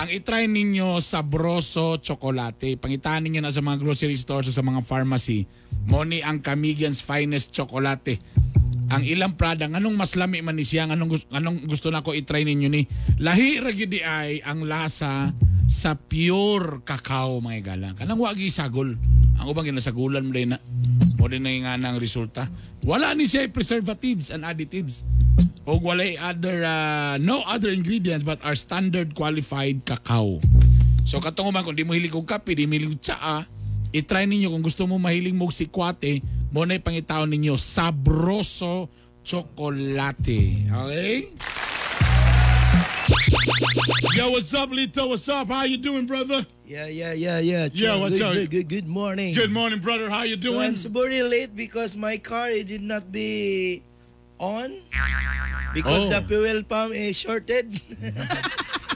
ang 0.00 0.08
itry 0.08 0.48
ninyo 0.48 0.96
sabroso 0.96 2.00
tsokolate. 2.00 2.80
Pangitaan 2.80 3.28
ninyo 3.28 3.44
na 3.44 3.52
sa 3.52 3.60
mga 3.60 3.84
grocery 3.84 4.16
stores 4.16 4.48
o 4.48 4.52
sa 4.56 4.64
mga 4.64 4.80
pharmacy. 4.80 5.44
Moni 5.92 6.24
ang 6.24 6.40
Camigian's 6.40 7.04
finest 7.04 7.52
tsokolate. 7.52 8.16
Ang 8.96 9.04
ilang 9.04 9.36
prada, 9.36 9.68
anong 9.68 10.00
mas 10.00 10.16
lami 10.16 10.40
man 10.40 10.56
ni 10.56 10.64
siya, 10.64 10.88
anong, 10.88 11.20
anong 11.28 11.68
gusto 11.68 11.92
na 11.92 12.00
ko 12.00 12.16
itry 12.16 12.48
ninyo 12.48 12.72
ni. 12.72 12.88
Lahi 13.20 13.60
ra 13.60 13.68
gyud 13.68 13.92
di 13.92 14.00
ay 14.00 14.40
ang 14.40 14.64
lasa 14.64 15.28
sa 15.68 15.92
pure 15.92 16.80
cacao 16.80 17.44
mga 17.44 17.56
igala. 17.60 17.88
Kanang 17.92 18.24
wagi 18.24 18.48
sagol. 18.48 18.96
Ang 19.36 19.46
ubang 19.52 19.68
ginasagulan 19.68 20.24
mo 20.24 20.32
din 20.32 20.56
na. 20.56 20.58
Mo 21.20 21.28
din 21.28 21.44
na 21.44 21.52
nga 21.52 21.76
ng 21.76 22.00
resulta. 22.00 22.48
Wala 22.88 23.12
ni 23.12 23.28
siya 23.28 23.44
preservatives 23.52 24.32
and 24.32 24.48
additives. 24.48 25.04
O 25.66 25.76
wala 25.76 26.04
other, 26.20 26.64
uh, 26.64 27.18
no 27.20 27.42
other 27.44 27.68
ingredients 27.68 28.24
but 28.24 28.40
are 28.44 28.56
standard 28.56 29.14
qualified 29.14 29.84
cacao. 29.84 30.40
So 31.04 31.20
katong 31.20 31.52
man 31.52 31.64
kung 31.64 31.76
di 31.76 31.84
mo 31.84 31.92
hilig 31.92 32.14
og 32.16 32.24
kape, 32.24 32.56
di 32.56 32.64
mo 32.64 32.74
hilig 32.78 32.96
og 32.96 33.00
tsaa, 33.02 33.44
i-try 33.92 34.24
ninyo 34.24 34.50
kung 34.50 34.64
gusto 34.64 34.86
mo 34.88 34.96
mahiling 34.96 35.36
mo 35.36 35.50
og 35.50 35.54
sikwate, 35.54 36.24
mo 36.48 36.64
na 36.64 36.80
ipangitaon 36.80 37.28
ninyo 37.28 37.60
sabroso 37.60 38.88
chocolate. 39.20 40.56
Okay? 40.70 41.28
Yo, 44.14 44.30
what's 44.30 44.54
up, 44.54 44.70
Lito? 44.70 45.08
What's 45.08 45.28
up? 45.28 45.48
How 45.48 45.64
you 45.64 45.76
doing, 45.76 46.06
brother? 46.06 46.46
Yeah, 46.64 46.86
yeah, 46.86 47.12
yeah, 47.12 47.38
yeah. 47.38 47.68
Yeah, 47.72 47.98
Chong, 47.98 48.00
what's 48.00 48.18
good, 48.18 48.26
up? 48.26 48.34
Good, 48.34 48.50
good, 48.50 48.68
good 48.68 48.88
morning. 48.88 49.34
Good 49.34 49.50
morning, 49.50 49.80
brother. 49.80 50.08
How 50.08 50.22
you 50.22 50.40
So 50.40 50.54
doing? 50.54 50.72
I'm 50.72 50.76
super 50.76 51.10
late 51.10 51.54
because 51.56 51.96
my 51.96 52.18
car 52.18 52.50
it 52.50 52.68
did 52.68 52.82
not 52.82 53.10
be 53.10 53.82
on 54.40 54.72
because 55.76 56.08
Oh. 56.08 56.10
the 56.10 56.20
fuel 56.26 56.64
pump 56.64 56.96
is 56.96 57.14
shorted. 57.20 57.68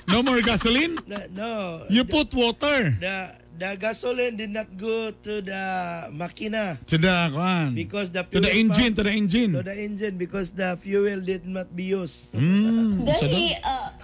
No 0.05 0.21
more 0.23 0.41
gasoline? 0.45 1.01
No, 1.09 1.19
no. 1.33 1.53
You 1.89 2.05
put 2.05 2.33
water. 2.37 2.93
The 3.01 3.35
the 3.57 3.73
gasoline 3.81 4.37
did 4.37 4.51
not 4.53 4.69
go 4.77 5.11
to 5.11 5.33
the 5.41 5.65
makina 6.13 6.77
To 6.91 6.99
the, 7.01 7.31
kuan. 7.33 7.73
because 7.75 8.11
the 8.13 8.21
To 8.29 8.39
the 8.43 8.53
fuel 8.53 8.69
engine, 8.69 8.93
pump- 8.93 8.97
to 9.01 9.03
the 9.09 9.15
engine. 9.17 9.51
to 9.57 9.63
the 9.65 9.75
engine 9.79 10.15
because 10.21 10.53
the 10.53 10.77
fuel 10.77 11.19
did 11.25 11.47
not 11.49 11.73
be 11.73 11.95
used. 11.97 12.35
Mm, 12.37 13.07
so, 13.17 13.25
the- 13.31 13.57
ah. 13.65 13.95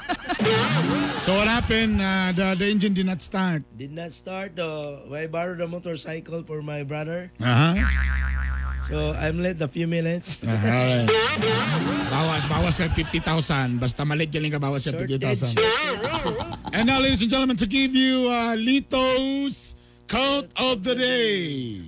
so 1.26 1.34
what 1.36 1.46
happened? 1.50 2.00
Uh, 2.00 2.32
the, 2.32 2.56
the 2.56 2.66
engine 2.70 2.94
did 2.96 3.04
not 3.06 3.20
start. 3.20 3.62
Did 3.76 3.92
not 3.92 4.16
start. 4.16 4.56
Uh, 4.58 5.04
I 5.12 5.26
borrowed 5.28 5.60
a 5.60 5.68
motorcycle 5.68 6.42
for 6.48 6.62
my 6.64 6.82
brother. 6.82 7.28
Uh-huh. 7.42 7.74
So 8.86 9.12
I'm 9.12 9.38
late 9.38 9.60
a 9.60 9.68
few 9.68 9.86
minutes. 9.86 10.40
Alright. 10.44 11.06
Bawas, 12.10 12.44
bawas 12.48 12.74
ka 12.80 12.88
50,000. 12.88 13.78
Basta 13.78 14.02
malit 14.08 14.32
yan 14.32 14.48
ka 14.50 14.58
bawas 14.58 14.88
sa 14.88 14.92
50,000. 14.96 15.56
And 16.72 16.86
now, 16.86 17.02
ladies 17.02 17.20
and 17.22 17.30
gentlemen, 17.30 17.58
to 17.58 17.66
give 17.66 17.92
you 17.92 18.30
uh, 18.30 18.54
Lito's 18.54 19.74
quote 20.06 20.50
of 20.58 20.82
the 20.82 20.94
day. 20.94 21.82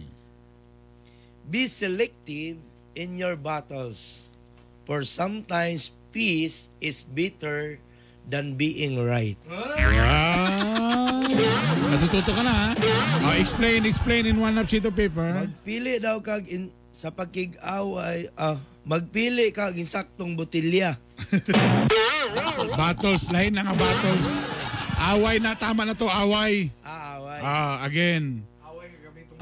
Be 1.49 1.66
selective 1.66 2.59
in 2.95 3.14
your 3.18 3.36
battles, 3.36 4.30
for 4.84 5.05
sometimes 5.05 5.90
peace 6.11 6.68
is 6.80 7.05
bitter 7.05 7.78
than 8.28 8.55
being 8.55 9.01
right. 9.01 9.36
Wow! 9.49 11.22
Natututo 11.93 12.32
ka 12.32 12.43
na, 12.43 12.53
ha? 12.53 12.68
Oh, 13.22 13.34
explain, 13.36 13.84
explain 13.84 14.24
in 14.26 14.40
one 14.40 14.57
sheet 14.64 14.84
of 14.86 14.97
paper. 14.97 15.47
Magpili 15.47 16.01
daw 16.01 16.18
kag 16.24 16.49
in, 16.49 16.72
sa 16.93 17.09
pagkig-away, 17.09 18.28
ah, 18.36 18.61
magpili 18.84 19.49
kag 19.51 19.80
insaktong 19.80 20.36
botilya. 20.36 21.01
Battles, 22.78 23.32
lain 23.32 23.57
na 23.57 23.64
nga 23.64 23.74
battles. 23.74 24.45
Away 25.03 25.40
na, 25.40 25.57
tama 25.57 25.88
na 25.88 25.97
to, 25.97 26.07
away. 26.07 26.68
Ah, 26.84 27.18
away. 27.18 27.40
Ah, 27.40 27.74
again. 27.88 28.45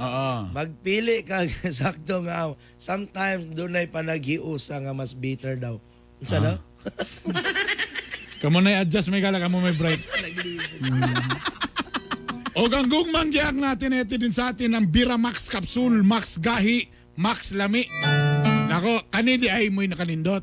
Oo. 0.00 0.48
Magpili 0.56 1.20
kag 1.26 1.52
saktong 1.82 2.32
aw. 2.32 2.56
Sometimes 2.80 3.52
dunay 3.52 3.84
panaghiusa 3.90 4.80
nga 4.80 4.96
mas 4.96 5.12
bitter 5.12 5.60
daw. 5.60 5.76
Unsa 6.22 6.40
daw? 6.40 6.56
Kamu 8.40 8.64
na 8.64 8.80
i-adjust 8.80 9.12
may 9.12 9.20
gala, 9.20 9.36
kamu 9.36 9.60
may 9.60 9.76
bright. 9.76 10.00
Mm. 10.80 11.12
O 12.56 12.72
ganggung 12.72 13.12
manggiyak 13.12 13.52
natin 13.52 14.00
ito 14.00 14.16
din 14.16 14.32
sa 14.32 14.48
atin 14.48 14.72
ang 14.72 14.88
Bira 14.88 15.20
Max 15.20 15.52
Capsule, 15.52 16.00
Max 16.00 16.40
Gahi, 16.40 16.88
Max 17.20 17.52
Lami. 17.52 17.84
Nako, 18.70 19.04
kanidi 19.12 19.52
ay 19.52 19.68
mo'y 19.68 19.92
nakanindot. 19.92 20.40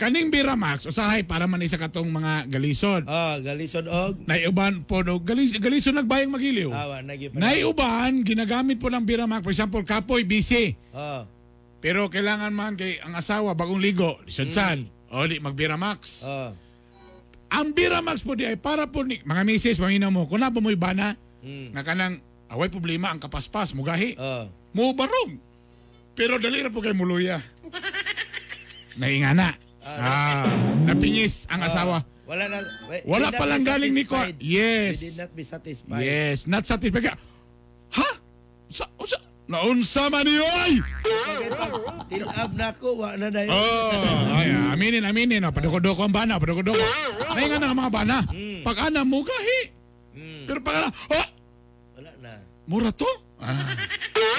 Kaning 0.00 0.32
Bira 0.32 0.56
Max, 0.56 0.88
usahay 0.88 1.20
para 1.20 1.44
man 1.44 1.60
isa 1.60 1.76
katong 1.76 2.08
mga 2.08 2.48
galisod. 2.48 3.04
Ah, 3.04 3.36
galisod 3.44 3.84
og? 3.90 4.24
Naiuban 4.24 4.86
po, 4.88 5.04
no, 5.04 5.20
galis, 5.20 5.52
galisod 5.60 5.92
nagbayang 5.92 6.32
magiliw. 6.32 6.70
Awa, 6.72 7.04
nagipa. 7.04 7.36
Naiuban, 7.36 8.24
ginagamit 8.24 8.80
po 8.80 8.88
ng 8.88 9.04
Bira 9.04 9.28
Max. 9.28 9.44
For 9.44 9.52
example, 9.52 9.84
kapoy, 9.84 10.24
busy. 10.24 10.78
Ah. 10.96 11.28
Pero 11.84 12.08
kailangan 12.08 12.48
man 12.56 12.80
kay 12.80 12.96
ang 13.04 13.12
asawa 13.12 13.52
bagong 13.52 13.82
ligo, 13.82 14.16
lisansan. 14.24 14.88
O 15.12 15.28
di 15.28 15.36
magbira 15.36 15.76
max. 15.76 16.24
Ah. 16.24 16.56
Ang 17.60 17.76
Bira 17.76 18.00
Max 18.00 18.24
po 18.24 18.32
di 18.32 18.48
ay 18.48 18.56
para 18.56 18.88
po 18.88 19.04
ni 19.04 19.20
mga 19.20 19.44
misis 19.44 19.78
pamina 19.78 20.08
mo 20.10 20.24
kun 20.26 20.42
po 20.48 20.58
mo'y 20.58 20.74
bana 20.74 21.14
Mm. 21.44 21.76
nga 21.76 21.84
kanang 21.84 22.24
away 22.48 22.72
problema 22.72 23.12
ang 23.12 23.20
kapaspas 23.20 23.76
mugahi. 23.76 24.16
Ah. 24.16 24.48
Mo 24.72 24.96
barong. 24.96 25.36
Pero 26.14 26.38
dali 26.38 26.62
ra 26.62 26.70
po 26.70 26.78
kay 26.78 26.94
muluya. 26.94 27.42
Naingana. 29.00 29.50
Ah, 29.84 30.48
napingis 30.80 31.44
ang 31.46 31.60
asawa. 31.60 32.06
Wala 32.24 32.48
na 32.48 32.56
we- 32.88 33.04
Wala 33.04 33.28
did 33.28 33.36
not 33.36 33.36
pa 33.36 33.44
lang 33.44 33.60
be 33.60 33.68
galing 33.68 33.92
ni 33.92 34.04
ko. 34.04 34.16
satisfied. 34.16 34.38
Yes. 34.40 34.94
We 34.96 35.04
did 35.04 35.18
not 35.20 35.30
be 35.30 35.44
satisfied. 35.44 36.00
Yes, 36.00 36.38
not 36.48 36.64
satisfied. 36.64 37.04
ka. 37.04 37.14
Ha? 37.92 38.08
Sa, 38.72 38.88
sa, 39.04 39.18
naunsa 39.44 40.08
man 40.08 40.24
niyo 40.24 40.40
ay? 40.40 40.72
Kaya 41.04 41.48
pag 41.52 41.72
tinab 42.08 42.50
na 42.56 42.68
ko, 42.72 42.96
wa 42.96 43.12
na 43.12 43.28
dayon. 43.28 43.52
Oh, 43.52 44.38
ay, 44.40 44.48
aminin, 44.72 45.04
aminin. 45.04 45.44
Oh, 45.44 45.52
padoko-doko 45.52 46.00
ang 46.00 46.16
bana, 46.16 46.40
padoko-doko. 46.40 46.80
Naingan 47.36 47.60
na 47.60 47.68
ang 47.68 47.78
mga 47.78 47.92
bana. 47.92 48.16
Pag 48.64 48.88
ana, 48.88 49.04
mugahi. 49.04 49.60
Pero 50.48 50.64
pag 50.64 50.80
ana, 50.80 50.88
oh, 50.88 51.26
Wala 52.00 52.10
na. 52.24 52.32
mura 52.64 52.88
to? 52.88 53.04
Ah, 53.42 53.58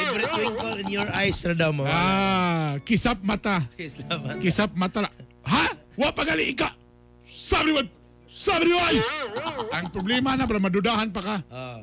Every 0.07 0.25
twinkle 0.25 0.75
in 0.81 0.87
your 0.89 1.07
eyes 1.11 1.37
na 1.45 1.53
daw 1.53 1.71
mo. 1.71 1.83
ah 1.85 2.79
kisap 2.83 3.19
mata. 3.21 3.61
Kisap 4.39 4.71
mata. 4.73 5.07
Ha? 5.45 5.65
Wa 5.95 6.11
pagali 6.11 6.51
ika. 6.51 6.73
Sabi 7.23 7.75
mo, 7.75 7.83
sabi 8.25 8.71
mo 8.71 8.79
ay. 8.79 8.97
Ang 9.75 9.87
problema 9.91 10.33
na, 10.35 10.47
para 10.47 10.59
madudahan 10.59 11.11
pa 11.11 11.21
ka. 11.21 11.35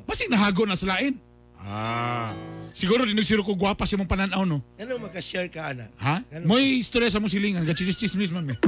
Basing 0.05 0.33
nahago 0.33 0.65
na 0.65 0.77
sa 0.77 0.97
lain. 0.97 1.17
Ah. 1.63 2.33
Siguro 2.73 3.05
din 3.05 3.15
nagsiro 3.15 3.45
ko 3.45 3.53
gwapa 3.55 3.85
si 3.85 3.95
mong 3.95 4.09
pananaw, 4.09 4.43
no? 4.43 4.65
Ano 4.81 4.97
makashare 4.99 5.53
ka, 5.53 5.77
ana? 5.77 5.93
Ha? 6.01 6.25
Ano? 6.33 6.45
Mo'y 6.49 6.81
istorya 6.81 7.13
sa 7.13 7.21
mong 7.21 7.31
silingan. 7.31 7.63
Gachis-chismis 7.69 8.33
man, 8.33 8.49
me. 8.49 8.57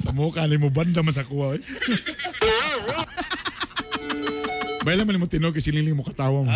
sa 0.00 0.10
mukha 0.12 0.48
ni 0.48 0.56
mo 0.56 0.68
banda 0.72 1.04
man 1.04 1.12
sa 1.14 1.24
kuha. 1.24 1.56
Eh. 1.56 1.62
Baila 4.80 5.04
man 5.04 5.20
mo 5.20 5.28
tinog 5.28 5.52
kay 5.52 5.60
sililing 5.60 5.92
mo 5.92 6.04
katawa 6.04 6.40
mo. 6.40 6.48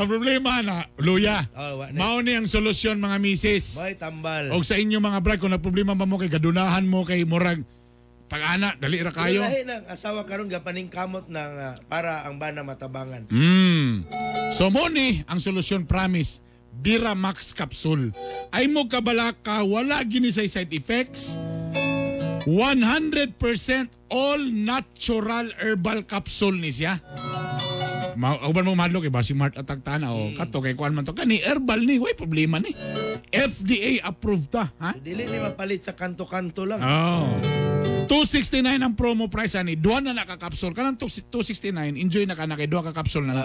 ang 0.00 0.06
problema 0.06 0.62
na, 0.62 0.86
luya. 1.02 1.44
Oh. 1.52 1.84
Mao 1.92 2.22
ni 2.22 2.38
ang 2.38 2.46
solusyon 2.46 3.02
mga 3.02 3.18
misis. 3.18 3.76
Boy, 3.76 3.98
tambal. 3.98 4.54
O 4.54 4.62
sa 4.62 4.78
inyo 4.78 5.02
mga 5.02 5.20
brad, 5.20 5.38
kung 5.42 5.50
na 5.50 5.58
problema 5.58 5.98
ba 5.98 6.06
mo 6.06 6.16
kay 6.16 6.30
gadunahan 6.30 6.86
mo 6.86 7.02
kay 7.02 7.26
murag 7.26 7.60
pag-ana, 8.30 8.78
dali 8.78 9.02
ra 9.02 9.10
kayo. 9.10 9.42
Lahi 9.42 9.66
ng 9.66 9.90
asawa 9.90 10.22
karon 10.22 10.46
gapaning 10.46 10.86
kamot 10.86 11.26
ng 11.26 11.52
ah, 11.58 11.74
para 11.90 12.22
ang 12.22 12.38
bana 12.38 12.62
matabangan. 12.62 13.26
Mm. 13.26 14.06
So 14.54 14.70
mo 14.70 14.86
ni 14.86 15.26
ang 15.26 15.42
solusyon 15.42 15.90
promise. 15.90 16.38
Bira 16.70 17.18
Max 17.18 17.50
Capsule. 17.50 18.14
Ay 18.54 18.70
mo 18.70 18.86
kabalaka, 18.86 19.66
wala 19.66 19.98
gini 20.06 20.30
say 20.30 20.46
side 20.46 20.70
effects. 20.70 21.34
100% 22.50 24.10
all 24.10 24.42
natural 24.50 25.54
herbal 25.54 26.02
capsule 26.02 26.58
ni 26.58 26.74
siya. 26.74 26.98
Ma 28.18 28.34
uban 28.42 28.66
mo 28.66 28.74
madlo 28.74 28.98
kay 28.98 29.08
basi 29.08 29.32
mart 29.32 29.54
atag 29.54 29.86
tana 29.86 30.10
o 30.10 30.34
kato 30.34 30.58
kay 30.58 30.74
kuan 30.74 30.92
man 30.92 31.06
to 31.06 31.14
kani 31.14 31.38
herbal 31.40 31.78
ni 31.78 32.02
way 32.02 32.12
problema 32.12 32.58
ni. 32.58 32.74
FDA 33.30 34.02
approved 34.02 34.50
ta, 34.50 34.66
ha? 34.82 34.90
Dili 34.98 35.22
ni 35.22 35.38
mapalit 35.38 35.86
sa 35.86 35.94
kanto-kanto 35.94 36.66
lang. 36.66 36.82
Oh. 36.82 37.30
269 38.10 38.66
ang 38.82 38.98
promo 38.98 39.30
price 39.30 39.54
ani. 39.54 39.78
Duha 39.78 40.02
na 40.02 40.10
naka-capsule. 40.10 40.74
Kanang 40.74 40.98
269, 40.98 41.94
enjoy 41.94 42.26
na 42.26 42.34
ka 42.34 42.42
na 42.42 42.58
kay 42.58 42.66
duha 42.66 42.82
ka 42.82 42.90
capsule 42.90 43.22
na 43.22 43.38
na. 43.38 43.44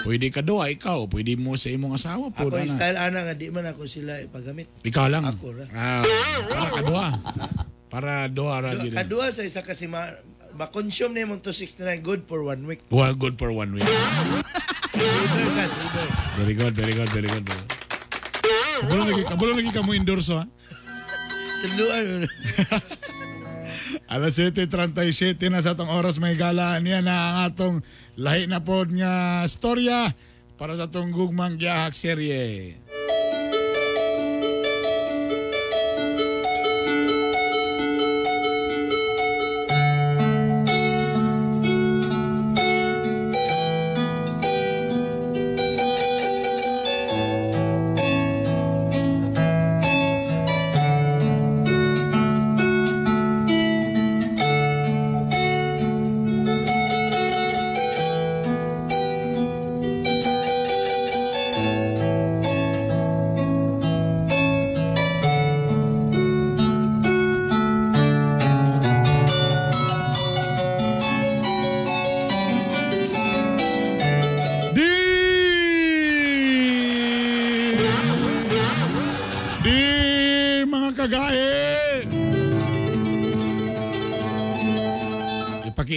Pwede 0.00 0.32
ka 0.32 0.40
duha 0.40 0.72
ikaw, 0.72 1.04
pwede 1.12 1.36
mo 1.36 1.52
sa 1.60 1.68
imong 1.68 2.00
asawa 2.00 2.32
po 2.32 2.48
Ako 2.48 2.56
na. 2.56 2.64
style 2.64 2.96
ana 2.96 3.28
nga 3.28 3.36
di 3.36 3.52
man 3.52 3.68
ako 3.68 3.84
sila 3.84 4.16
ipagamit. 4.24 4.72
Ikaw 4.80 5.06
lang. 5.12 5.28
Ako 5.28 5.52
ra. 5.52 5.68
Ah, 5.76 6.00
para 6.48 6.70
ka 6.72 6.82
duha. 6.82 7.08
Para 7.90 8.30
duha 8.30 8.62
ra 8.62 8.70
Do, 8.72 8.86
gid. 8.86 8.94
kadua 8.94 9.34
sa 9.34 9.42
isa 9.42 9.60
kasi 9.60 9.90
ma, 9.90 10.06
ma-consume 10.54 11.10
na 11.12 11.26
yung 11.26 11.42
269 11.42 12.06
good 12.06 12.22
for 12.24 12.46
one 12.46 12.62
week. 12.64 12.80
Well, 12.88 13.12
good 13.12 13.34
for 13.34 13.50
one 13.50 13.74
week. 13.74 13.84
Silver 13.84 14.42
ka, 15.50 15.64
silver. 15.66 16.06
Very 16.38 16.54
good, 16.54 16.74
very 16.74 16.94
good, 16.94 17.10
very 17.10 17.26
good. 17.28 17.44
Very 17.44 17.60
good. 17.66 17.78
Kabalo 18.80 19.02
lagi, 19.04 19.22
kabalo 19.26 19.52
lagi 19.52 19.70
ka 19.70 19.82
mo 19.82 19.92
endorso 19.92 20.38
ha. 20.38 20.46
Tuluan. 21.60 22.24
Alas 24.10 24.38
7.37 24.42 25.38
na 25.50 25.62
sa 25.62 25.78
atong 25.78 25.90
oras 25.90 26.18
may 26.18 26.34
galaan 26.34 26.82
yan 26.82 27.06
na 27.06 27.14
ang 27.14 27.36
atong 27.46 27.76
lahi 28.18 28.50
na 28.50 28.58
pod 28.58 28.90
nga 28.90 29.42
storya 29.46 30.10
para 30.58 30.74
sa 30.74 30.90
atong 30.90 31.14
gugmang 31.14 31.54
giyahak 31.58 31.94
serye. 31.94 32.74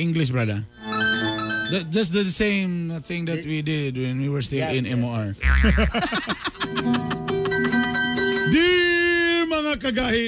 Paki-English, 0.04 0.32
brother. 0.32 0.66
That- 1.72 1.88
just 1.90 2.12
the 2.14 2.26
same 2.26 3.00
thing 3.02 3.26
that 3.26 3.46
we 3.46 3.62
did 3.62 3.98
when 3.98 4.20
we 4.20 4.28
were 4.30 4.42
still 4.42 4.60
Yeah, 4.60 4.72
in 4.76 4.86
yeah. 4.86 4.96
MOR. 5.00 5.34
Di 8.54 8.68
mga 9.48 9.74
kagahi! 9.80 10.28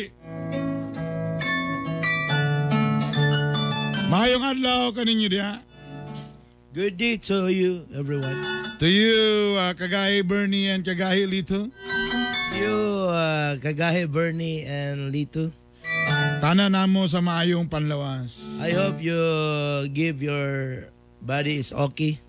Mayong 4.09 4.43
adlaw 4.47 4.95
kaninyo 4.95 5.27
diya. 5.29 5.59
Good 6.73 6.95
day 6.97 7.17
to 7.29 7.47
you, 7.51 7.83
everyone. 7.95 8.35
To 8.79 8.87
you, 8.87 9.55
uh, 9.55 9.71
Kagahi 9.75 10.23
Bernie 10.27 10.67
and 10.67 10.83
Kagahi 10.83 11.23
Lito. 11.23 11.71
You, 12.55 12.75
uh, 13.11 13.55
Kagahe, 13.59 14.07
Bernie, 14.11 14.63
and 14.67 15.11
Lito. 15.11 15.51
Tana 16.45 16.69
namo 16.69 17.09
sa 17.09 17.25
maayong 17.25 17.65
panlawas. 17.65 18.61
I 18.61 18.69
hope 18.75 19.01
you 19.01 19.17
give 19.89 20.21
your 20.21 20.87
body 21.17 21.57
is 21.57 21.73
okay. 21.73 22.21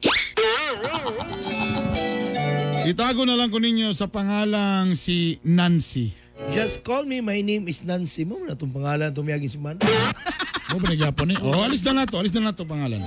Itago 2.87 3.27
na 3.27 3.37
lang 3.37 3.51
ko 3.51 3.59
ninyo 3.59 3.91
sa 3.93 4.07
pangalang 4.07 4.97
si 4.97 5.43
Nancy. 5.45 6.15
Just 6.55 6.81
call 6.87 7.05
me, 7.05 7.21
my 7.21 7.43
name 7.43 7.67
is 7.67 7.83
Nancy. 7.83 8.23
Mo 8.25 8.39
na 8.41 8.55
itong 8.55 8.71
pangalan 8.73 9.11
tumiyagin 9.11 9.51
si 9.51 9.59
man. 9.59 9.77
Mo 10.73 10.81
ba 10.81 10.87
nagyapon 10.95 11.35
eh? 11.35 11.39
Oh, 11.43 11.63
alis 11.67 11.83
na 11.85 12.03
na 12.03 12.05
to. 12.07 12.17
Alis 12.17 12.33
na 12.35 12.51
na 12.51 12.53
to 12.55 12.65
pangalan. 12.65 13.03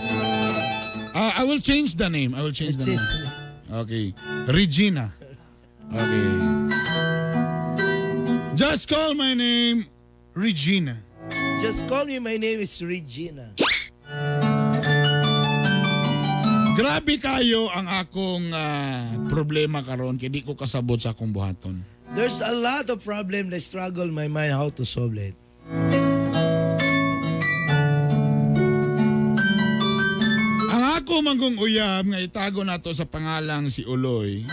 Ah, 1.15 1.41
I 1.41 1.43
will 1.47 1.59
change 1.63 1.95
the 1.95 2.05
name. 2.05 2.35
I 2.35 2.41
will 2.43 2.53
change 2.53 2.77
the 2.77 2.95
name. 2.95 3.05
Okay. 3.71 4.13
Regina. 4.45 5.13
Okay. 5.89 6.29
Just 8.53 8.89
call 8.91 9.15
my 9.15 9.33
name 9.33 9.87
Regina. 10.39 10.95
Just 11.59 11.83
call 11.91 12.07
me, 12.07 12.15
my 12.23 12.39
name 12.39 12.63
is 12.63 12.79
Regina. 12.79 13.59
Grabe 16.79 17.19
kayo 17.19 17.67
ang 17.67 17.91
akong 17.91 18.47
ah, 18.55 19.03
problema 19.27 19.83
karon 19.83 20.15
kay 20.15 20.31
di 20.31 20.39
ko 20.39 20.55
kasabot 20.55 20.95
sa 20.95 21.11
akong 21.11 21.35
buhaton. 21.35 21.83
There's 22.15 22.39
a 22.39 22.55
lot 22.55 22.87
of 22.87 23.03
problem 23.03 23.51
that 23.51 23.59
struggle 23.59 24.07
my 24.07 24.31
mind 24.31 24.55
how 24.55 24.71
to 24.79 24.87
solve 24.87 25.19
it. 25.19 25.35
Ang 30.71 30.83
ako 31.03 31.19
manggong 31.19 31.59
uyab 31.59 32.15
nga 32.15 32.19
itago 32.23 32.63
nato 32.63 32.95
sa 32.95 33.03
pangalang 33.03 33.67
si 33.67 33.83
Uloy. 33.83 34.47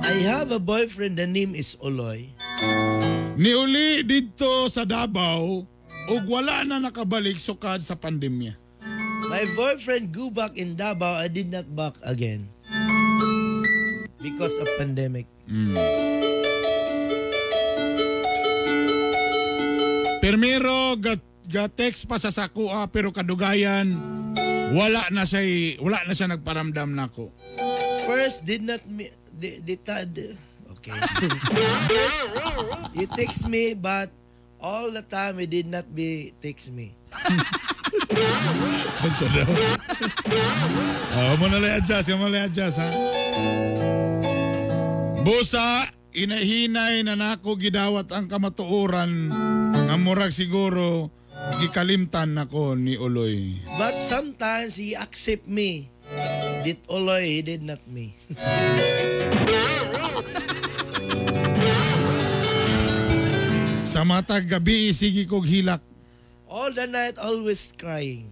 I 0.00 0.16
have 0.24 0.48
a 0.48 0.58
boyfriend, 0.58 1.20
the 1.20 1.28
name 1.28 1.52
is 1.52 1.76
Oloy. 1.84 2.33
Niuli 3.34 4.06
didto 4.06 4.70
sa 4.70 4.86
Davao 4.86 5.66
ug 6.06 6.22
wala 6.28 6.62
na 6.62 6.78
nakabalik 6.78 7.42
sukad 7.42 7.82
sa 7.82 7.98
pandemya. 7.98 8.54
My 9.26 9.42
boyfriend 9.58 10.14
go 10.14 10.30
back 10.30 10.54
in 10.54 10.78
Davao, 10.78 11.18
I 11.18 11.26
did 11.26 11.50
not 11.50 11.66
back 11.74 11.98
again. 12.06 12.46
Because 14.22 14.54
of 14.56 14.68
pandemic. 14.78 15.26
Permero 20.22 20.96
ga, 20.96 21.20
ga 21.44 21.68
text 21.68 22.08
pa 22.08 22.16
sa 22.16 22.32
sakua 22.32 22.88
pero 22.88 23.12
kadugayan 23.12 23.92
wala 24.72 25.04
na 25.12 25.28
siya 25.28 25.76
wala 25.84 26.00
na 26.08 26.16
siya 26.16 26.32
nagparamdam 26.32 26.88
nako. 26.96 27.28
First, 28.08 28.48
did 28.48 28.64
not 28.64 28.80
di, 29.34 29.76
ta- 29.76 30.08
di- 30.08 30.32
okay. 30.84 30.98
First, 31.88 32.20
he 32.92 33.04
text 33.08 33.48
me, 33.48 33.72
but 33.74 34.10
all 34.60 34.90
the 34.90 35.02
time 35.02 35.38
he 35.40 35.46
did 35.46 35.66
not 35.66 35.88
be 35.94 36.32
text 36.40 36.72
me. 36.72 36.92
Unsa 39.04 39.26
daw? 39.28 39.48
Oh, 41.14 41.34
mo 41.36 41.46
na 41.52 41.58
lang 41.60 41.74
adjust, 41.80 42.08
mo 42.16 42.26
na 42.28 42.48
adjust 42.48 42.80
ha. 42.80 42.88
Busa, 45.24 45.88
inahinay 46.12 47.04
na 47.04 47.16
nako 47.16 47.56
gidawat 47.56 48.12
ang 48.12 48.28
kamatuoran 48.28 49.28
nga 49.88 49.96
murag 49.96 50.32
siguro 50.32 51.08
gikalimtan 51.60 52.36
nako 52.36 52.76
ni 52.76 52.96
Uloy. 52.96 53.60
But 53.76 54.00
sometimes 54.00 54.76
he 54.80 54.96
accept 54.96 55.44
me. 55.48 55.92
Did 56.64 56.80
Oloy, 56.88 57.40
he 57.40 57.42
did 57.44 57.60
not 57.64 57.80
me. 57.88 58.16
Sa 63.94 64.02
matag 64.02 64.50
gabi 64.50 64.90
sige 64.90 65.22
kog 65.22 65.46
hilak. 65.46 65.78
all 66.50 66.74
the 66.74 66.82
night, 66.82 67.14
always 67.14 67.70
crying. 67.78 68.26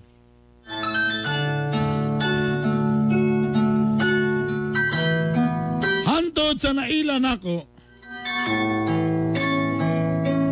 Hantod 6.02 6.58
sa 6.58 6.74
naila 6.74 7.22
nako 7.22 7.70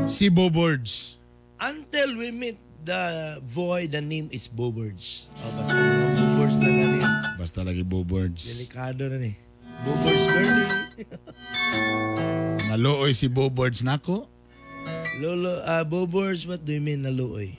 si 0.07 0.31
Bobords. 0.31 1.19
Until 1.59 2.15
we 2.15 2.31
meet 2.31 2.59
the 2.87 3.39
boy, 3.51 3.91
the 3.91 3.99
name 3.99 4.31
is 4.31 4.47
Bobards. 4.47 5.27
Oh, 5.43 5.51
basta 5.59 5.75
Bobards 6.15 6.57
na 6.63 6.69
ganit. 6.71 7.07
Basta 7.35 7.59
lagi 7.67 7.83
Bobords. 7.83 8.47
Delikado 8.47 9.11
na 9.11 9.19
ni. 9.19 9.35
Bobards 9.83 10.25
Bernie. 10.31 10.71
Naluoy 12.71 13.11
si 13.11 13.27
Bobords 13.27 13.83
nako. 13.83 14.31
Lolo, 15.21 15.61
uh, 15.61 15.85
Bobards, 15.85 16.49
what 16.49 16.65
do 16.65 16.73
you 16.73 16.81
mean 16.81 17.05
naluoy? 17.05 17.53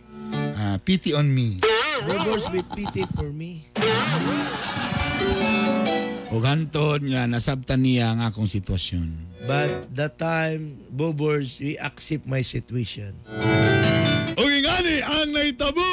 Ah, 0.57 0.81
pity 0.81 1.13
on 1.13 1.29
me. 1.29 1.61
Bobards 2.09 2.49
with 2.49 2.65
pity 2.73 3.05
for 3.13 3.29
me. 3.29 3.69
Ug 6.33 6.41
hantod 6.41 7.05
nga 7.05 7.29
nasabtan 7.29 7.85
niya 7.85 8.17
ang 8.17 8.25
akong 8.25 8.49
sitwasyon. 8.49 9.13
But 9.45 9.93
that 9.93 10.17
time, 10.17 10.81
Bobards, 10.89 11.61
we 11.61 11.77
accept 11.77 12.25
my 12.25 12.41
situation. 12.41 13.13
Ug 14.33 14.49
ingani 14.49 15.05
ang 15.05 15.29
naitabo. 15.29 15.85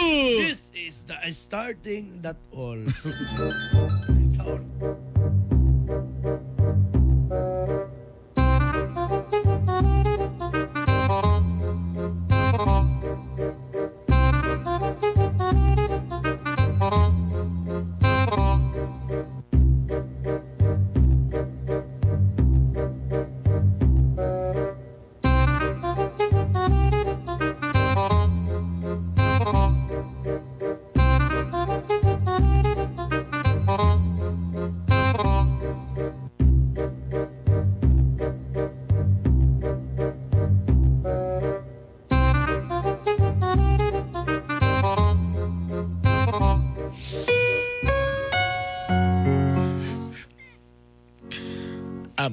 This 0.48 0.72
is 0.72 1.04
the 1.04 1.20
starting 1.36 2.24
that 2.24 2.40
all. 2.48 2.80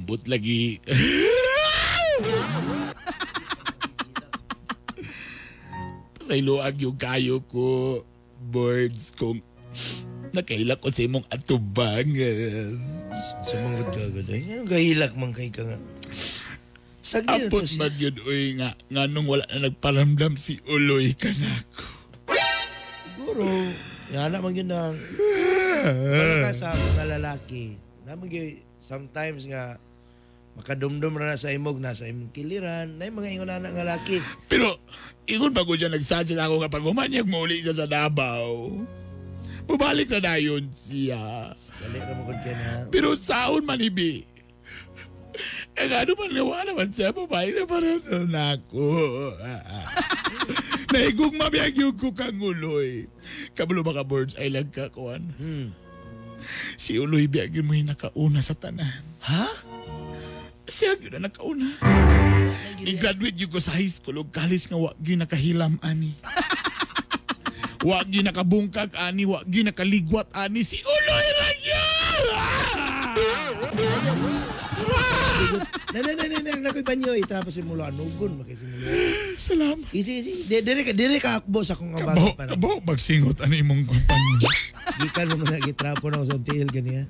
Ambot 0.05 0.21
lagi. 0.29 0.77
Pasayloag 6.21 6.77
yung 6.77 6.93
kayo 6.93 7.41
ko. 7.49 8.05
Birds 8.37 9.17
kung 9.17 9.41
nakailak 10.29 10.77
ko 10.77 10.93
sa 10.93 11.09
imong 11.09 11.25
atubangan. 11.25 12.77
Sumangod 13.49 13.89
ka 13.89 14.05
agad. 14.05 14.29
Ay, 14.29 14.45
anong 14.53 14.69
gahilak 14.69 15.17
man 15.17 15.33
kay 15.33 15.49
ka 15.49 15.65
nga? 15.65 15.81
Sagdi 17.01 17.25
na 17.25 17.49
Apot 17.49 17.65
man 17.81 17.93
yun, 17.97 18.13
uy, 18.29 18.61
nga, 18.61 18.77
nga 18.77 19.09
nung 19.09 19.25
wala 19.25 19.49
na 19.49 19.73
nagparamdam 19.73 20.37
si 20.37 20.61
Uloy 20.69 21.17
ka 21.17 21.33
na 21.33 21.49
ako. 21.49 21.85
Siguro, 23.09 23.49
yan 24.13 24.29
naman 24.29 24.53
yun 24.53 24.69
sa 26.53 26.77
mga 26.77 27.17
lalaki. 27.17 27.81
Naman 28.05 28.29
yun, 28.29 28.61
sometimes 28.85 29.49
nga, 29.49 29.81
makadumdum 30.55 31.19
na 31.19 31.35
sa 31.35 31.51
imog, 31.51 31.83
nasa 31.83 32.07
imong 32.07 32.31
kiliran, 32.31 32.95
na 32.95 33.07
yung 33.07 33.19
mga 33.19 33.31
ingon 33.35 33.51
na 33.51 33.69
nga 33.71 33.85
laki. 33.85 34.23
Pero, 34.47 34.79
ingon 35.27 35.51
ba 35.51 35.67
ko 35.67 35.75
dyan 35.75 35.93
nagsadya 35.93 36.39
ako 36.39 36.63
nga 36.63 36.71
pag 36.71 36.85
umanyag 36.87 37.27
mo 37.27 37.43
uli 37.43 37.59
siya 37.61 37.75
sa 37.75 37.87
Davao. 37.87 38.71
Bumalik 39.65 40.13
na 40.13 40.19
na 40.21 40.35
yun 40.37 40.69
siya. 40.69 41.51
Dali 41.57 41.97
na 41.97 42.13
mo 42.13 42.29
na. 42.29 42.85
Pero 42.93 43.17
saon 43.17 43.65
man 43.65 43.81
ibi. 43.81 44.23
Eh, 45.75 45.91
ano 45.91 46.15
man 46.15 46.31
nawa 46.31 46.63
naman 46.63 46.87
siya, 46.93 47.11
babae 47.11 47.51
na 47.51 47.67
parang 47.67 47.99
sa 47.99 48.23
nako. 48.23 48.87
Naigong 50.95 51.35
mabiyag 51.35 51.75
yung 51.75 51.97
ko 51.99 52.15
kang 52.15 52.39
uloy. 52.39 53.11
Kabalo 53.51 53.83
mga 53.83 54.07
birds 54.07 54.39
ay 54.39 54.47
lang 54.53 54.71
ka, 54.71 54.87
kuwan. 54.87 55.35
Si 56.79 56.95
uloy 56.95 57.27
biyag 57.27 57.59
mo 57.65 57.75
yung 57.75 57.91
nakauna 57.91 58.39
sa 58.39 58.55
tanan. 58.55 59.03
Ha? 59.27 59.74
Siya 60.65 60.97
yun 60.97 61.13
na 61.17 61.29
nakauna. 61.29 61.69
I-graduate 62.81 63.37
yun 63.37 63.49
ko 63.53 63.61
sa 63.61 63.77
high 63.77 63.89
school 63.89 64.21
o 64.21 64.23
college 64.25 64.65
nga 64.65 64.77
wag 64.77 64.97
yun 65.01 65.21
nakahilam 65.21 65.77
ani. 65.85 66.09
wag 67.89 68.09
yun 68.09 68.25
nakabungkag 68.25 68.89
ani, 68.97 69.29
wag 69.29 69.45
yun 69.45 69.69
nakaligwat 69.69 70.25
ani. 70.33 70.65
Si 70.65 70.81
uloy 70.81 71.27
ra 71.37 71.49
Na 75.91 75.99
na 76.01 76.11
na 76.13 76.25
na 76.41 76.51
nakoy 76.61 76.81
banyo 76.81 77.15
itapos 77.15 77.55
yung 77.55 77.69
mulo 77.69 77.83
anugon 77.83 78.35
makisimulo. 78.37 78.83
Salamat. 79.35 79.87
Easy 79.91 80.19
easy. 80.19 80.33
Di 80.43 80.59
dire 80.59 80.81
ka 80.81 80.91
dire 80.91 81.17
ka 81.17 81.39
akbo 81.39 81.61
sa 81.61 81.73
kong 81.73 81.93
Kabo, 81.93 82.03
abago 82.03 82.27
pa. 82.33 82.43
kabo, 82.45 82.71
magsingot 82.81 83.39
ano 83.39 83.53
imong 83.53 83.85
kumpanyo. 83.85 84.49
Gikan 84.97 85.33
mo 85.33 85.43
na 85.43 85.57
gitrapo 85.57 86.07
na 86.07 86.19
ako 86.19 86.25
sa 86.27 86.39
tail 86.41 86.67
kaniya. 86.67 87.03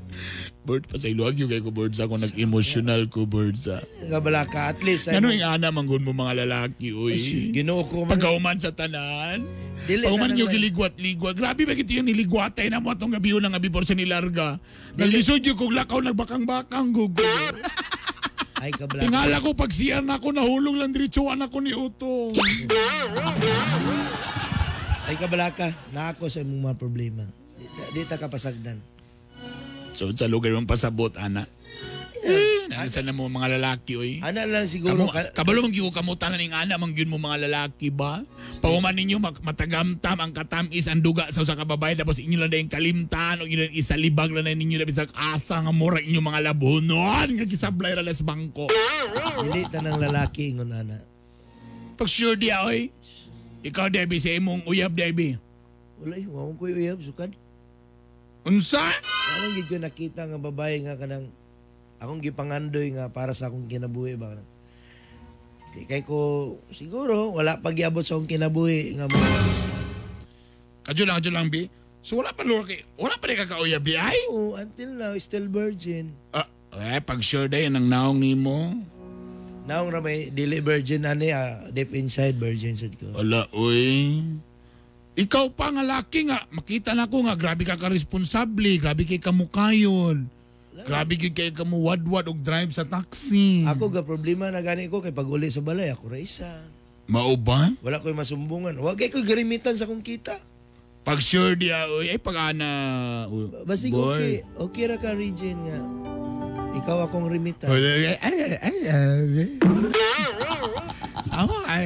Bird 0.64 0.86
pa 0.86 0.96
sa 0.96 1.06
iluag 1.06 1.36
yung 1.36 1.48
kay 1.48 1.60
ko 1.60 1.70
birds 1.70 1.98
ako 1.98 2.18
nag-emotional 2.18 3.06
ko 3.08 3.26
birds 3.26 3.66
ah. 3.68 3.82
Nga 4.04 4.20
bala 4.20 4.42
ka 4.44 4.70
at 4.70 4.80
least. 4.82 5.10
Ano 5.10 5.30
yung 5.30 5.44
ana 5.44 5.70
manggon 5.70 6.02
mo 6.02 6.12
mga 6.12 6.46
lalaki 6.46 6.90
uy. 6.90 7.18
Ginoo 7.52 7.84
ko 7.84 8.04
man. 8.04 8.16
Pagkauman 8.16 8.58
sa 8.58 8.70
tanan. 8.70 9.46
Dili 9.86 10.02
Pagkauman 10.02 10.30
na 10.30 10.36
nyo 10.36 10.46
lang- 10.46 10.54
giligwat-ligwat. 10.56 11.34
Grabe 11.36 11.62
ba 11.64 11.74
kito 11.74 11.94
yung 11.94 12.08
niligwatay 12.08 12.70
na 12.70 12.80
mo 12.80 12.90
atong 12.90 13.12
gabi 13.12 13.32
yun 13.32 13.44
nga 13.44 13.60
before 13.60 13.84
sa 13.84 13.94
nilarga. 13.94 14.58
Naglisod 14.96 15.44
yung 15.44 15.60
kong 15.60 15.76
lakaw 15.76 16.00
nagbakang-bakang 16.00 16.96
gugo. 16.96 17.24
Ay 18.64 18.72
kabala. 18.72 19.04
Tingala 19.04 19.44
ko 19.44 19.52
pag 19.52 19.70
siya 19.70 20.00
na 20.00 20.16
ako 20.16 20.32
nahulog 20.32 20.80
lang 20.80 20.96
diretsuan 20.96 21.44
ako 21.44 21.58
ni 21.60 21.76
Utong. 21.76 22.34
Ay 25.06 25.16
kabala 25.20 25.52
ka. 25.52 25.70
Na 25.92 26.16
ako 26.16 26.32
sa 26.32 26.42
imong 26.42 26.72
mga 26.72 26.78
problema. 26.80 27.24
Di, 27.60 27.68
di 27.94 28.08
ta 28.08 28.16
kapasagdan. 28.16 28.80
So 29.92 30.10
sa 30.16 30.32
lugar 30.32 30.56
mong 30.56 30.72
pasabot 30.72 31.12
ana. 31.20 31.44
Eh, 32.26 32.66
nasa 32.74 33.06
na 33.06 33.14
mo 33.14 33.30
mga 33.30 33.62
lalaki 33.62 33.94
oy. 33.94 34.12
Ana 34.20 34.50
lang 34.50 34.66
siguro. 34.66 34.98
Kamu, 34.98 35.14
ka- 35.14 35.32
kabalo 35.38 35.62
mang 35.62 35.70
giwo 35.70 35.94
kamutan 35.94 36.34
na 36.34 36.42
ning 36.42 36.50
ana 36.50 36.76
mang 36.76 36.90
gyud 36.90 37.06
mo 37.06 37.22
mga 37.22 37.46
lalaki 37.46 37.94
ba? 37.94 38.26
Pauman 38.60 38.98
ninyo 38.98 39.22
matagamtam 39.22 40.18
ang 40.18 40.34
katamis 40.34 40.90
ang 40.90 41.06
duga 41.06 41.30
sa 41.30 41.46
usa 41.46 41.54
ka 41.54 41.70
babae 41.70 41.94
tapos 41.94 42.18
inyo 42.18 42.42
lang 42.42 42.50
dayong 42.50 42.74
kalimtan 42.74 43.40
o 43.40 43.46
inyo 43.46 43.70
isalibag 43.72 44.34
lang 44.34 44.50
na 44.50 44.58
ninyo 44.58 44.82
labis 44.82 44.98
sa 44.98 45.06
asa 45.14 45.62
nga 45.62 45.70
mura 45.70 46.02
inyo 46.02 46.18
mga 46.18 46.42
labunon 46.50 47.30
nga 47.30 47.46
gisablay 47.46 47.94
ra 47.94 48.02
las 48.02 48.26
bangko. 48.26 48.66
Dili 49.46 49.70
ta 49.70 49.86
ng 49.86 50.02
lalaki 50.02 50.50
ingon 50.50 50.74
ana. 50.74 50.98
Pag 51.94 52.10
sure 52.10 52.34
di 52.34 52.50
oy. 52.50 52.90
Ikaw 53.62 53.90
Debbie 53.90 54.18
sa 54.18 54.30
imong 54.30 54.66
uyab 54.66 54.94
Debbie. 54.94 55.38
Wala 56.02 56.18
wawang 56.26 56.58
ko 56.58 56.66
uyab 56.66 57.02
sukad. 57.02 57.34
Unsa? 58.46 58.82
Gid 59.58 59.66
ko 59.66 59.78
nakita 59.78 60.26
nga 60.26 60.38
babae 60.38 60.86
nga 60.86 60.98
kanang 60.98 61.30
akong 62.06 62.24
gipangandoy 62.24 62.94
nga 62.96 63.10
para 63.10 63.34
sa 63.34 63.50
akong 63.50 63.68
kinabuhi 63.68 64.16
ba. 64.16 64.38
Di 65.76 65.84
kay 65.84 66.08
ko 66.08 66.56
siguro 66.72 67.36
wala 67.36 67.60
pagyabot 67.60 68.06
sa 68.06 68.16
akong 68.16 68.32
kinabuhi 68.32 68.96
nga 68.96 69.12
mo. 69.12 69.18
Kadyo 70.86 71.04
lang, 71.10 71.18
kadyo 71.18 71.32
lang, 71.34 71.50
Bi. 71.50 71.66
So 72.06 72.22
wala 72.22 72.30
pa 72.38 72.46
lor 72.46 72.70
kay, 72.70 72.86
wala 73.02 73.18
pa 73.18 73.26
rin 73.26 73.42
kakauyab, 73.42 73.82
Bi, 73.82 73.98
ay? 73.98 74.30
Oo, 74.30 74.54
until 74.54 74.94
now 74.94 75.18
still 75.18 75.50
virgin. 75.50 76.14
Ah, 76.30 76.46
eh, 76.78 77.02
pag 77.02 77.26
sure 77.26 77.50
day, 77.50 77.66
ang 77.66 77.90
naong 77.90 78.22
ni 78.22 78.38
mo. 78.38 78.78
Naong 79.66 79.90
ra 79.90 79.98
may 79.98 80.30
dili 80.30 80.62
virgin 80.62 81.10
ani 81.10 81.34
ah, 81.34 81.66
deep 81.74 81.90
inside 81.98 82.38
virgin 82.38 82.78
sad 82.78 82.94
ko. 83.02 83.10
Wala, 83.18 83.50
uy. 83.58 84.22
Ikaw 85.18 85.58
pa 85.58 85.74
nga 85.74 85.82
laki 85.82 86.30
nga, 86.30 86.46
makita 86.54 86.94
na 86.94 87.10
ko 87.10 87.26
nga, 87.26 87.34
grabe 87.34 87.66
ka 87.66 87.74
ka-responsable, 87.74 88.78
grabe 88.78 89.10
kay 89.10 89.18
kamukayon. 89.18 90.30
Grabe 90.84 91.16
kay 91.16 91.32
kay 91.32 91.50
kamu 91.56 91.80
wadwad 91.80 92.28
og 92.28 92.44
drive 92.44 92.76
sa 92.76 92.84
taxi. 92.84 93.64
Ako 93.64 93.88
ga 93.88 94.04
problema 94.04 94.52
na 94.52 94.60
gani 94.60 94.92
ko 94.92 95.00
kay 95.00 95.16
pag 95.16 95.30
uli 95.30 95.48
sa 95.48 95.64
balay 95.64 95.88
ako 95.96 96.12
ra 96.12 96.20
isa. 96.20 96.68
Mao 97.08 97.40
ba? 97.40 97.72
Wala 97.80 98.04
ko'y 98.04 98.12
masumbungan. 98.12 98.76
Wa 98.84 98.92
kay 99.00 99.08
ko 99.08 99.24
garimitan 99.24 99.78
sa 99.80 99.88
akong 99.88 100.04
kita. 100.04 100.36
Pag 101.06 101.22
sure 101.22 101.54
diya, 101.54 101.86
uy, 101.86 102.10
ay 102.12 102.20
pag 102.20 102.52
ana. 102.52 103.30
Basig 103.64 103.94
okay, 103.94 104.42
okay 104.58 104.90
ra 104.90 104.98
ka 104.98 105.14
region 105.14 105.54
nga. 105.70 105.80
Ikaw 106.82 107.08
akong 107.08 107.30
rimitan. 107.30 107.70
Wala, 107.72 107.88
ay, 107.88 108.18
ay, 108.20 108.38
ay, 108.42 108.58
ay, 108.60 108.76
ay. 109.46 109.50
Sama 111.24 111.56
ay, 111.70 111.86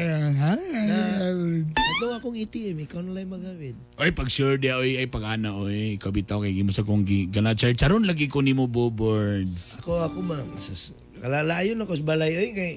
Ito 2.00 2.16
akong 2.16 2.40
ATM, 2.40 2.88
ikaw 2.88 3.04
na 3.04 3.12
lang 3.12 3.28
magawin. 3.28 3.76
Oy, 4.00 4.16
pag 4.16 4.32
sure 4.32 4.56
diya, 4.56 4.80
oy, 4.80 4.96
ay 4.96 5.12
pag 5.12 5.36
ana, 5.36 5.52
oy, 5.52 6.00
ikaw 6.00 6.16
bitaw 6.16 6.40
kay 6.40 6.56
gimo 6.56 6.72
sa 6.72 6.88
kong 6.88 7.04
gi, 7.04 7.28
gana 7.28 7.52
char 7.52 7.76
charon 7.76 8.08
lagi 8.08 8.32
ko 8.32 8.40
nimo 8.40 8.72
boards. 8.72 9.84
Ako 9.84 10.08
ako 10.08 10.24
man 10.24 10.48
sas- 10.56 10.96
kalalayon 11.20 11.84
ako 11.84 12.00
sa 12.00 12.08
balay 12.08 12.32
oy 12.40 12.56
kay 12.56 12.74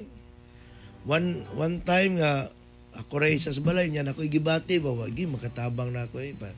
one 1.07 1.47
one 1.55 1.79
time 1.87 2.19
nga 2.19 2.51
ako 2.99 3.23
ra 3.23 3.31
isa 3.31 3.55
sa 3.55 3.63
balay 3.63 3.87
niya 3.87 4.03
ako 4.11 4.27
igibati 4.27 4.83
ba 4.83 4.91
wagi 4.91 5.31
makatabang 5.31 5.95
na 5.95 6.11
ako 6.11 6.19
eh 6.19 6.35
pa. 6.35 6.51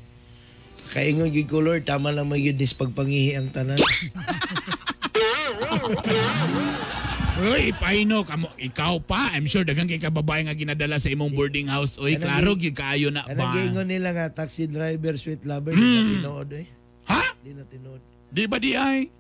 Kaingon 0.97 1.29
gid 1.29 1.45
ko 1.45 1.61
Lord 1.61 1.85
tama 1.85 2.17
lang 2.17 2.33
magyud 2.33 2.57
dis 2.57 2.73
pagpangihi 2.73 3.37
ang 3.37 3.53
tanan. 3.53 3.77
Uy, 7.35 7.75
paino 7.75 8.23
kamo 8.23 8.47
ikaw 8.55 9.03
pa. 9.03 9.35
I'm 9.35 9.51
sure 9.51 9.67
daghang 9.67 9.91
kay 9.91 9.99
kababae 9.99 10.47
nga 10.47 10.55
ginadala 10.55 11.03
sa 11.03 11.11
imong 11.11 11.35
boarding 11.35 11.67
house. 11.67 11.99
Uy, 11.99 12.15
klaro 12.15 12.55
gyud 12.55 12.79
kaayo 12.79 13.11
na 13.11 13.27
ba. 13.27 13.51
giingon 13.59 13.91
nila 13.91 14.15
nga 14.15 14.31
taxi 14.31 14.71
driver 14.71 15.19
sweet 15.19 15.43
lover 15.43 15.75
di 15.75 15.83
na 15.83 15.99
Mm. 15.99 16.11
tinuod 16.15 16.51
eh. 16.55 16.67
Ha? 17.11 17.23
Di 17.43 17.51
na 17.51 17.67
tinuod. 17.67 18.03
Di 18.31 18.47
ba 18.47 18.63
di 18.63 18.79
ay? 18.79 19.11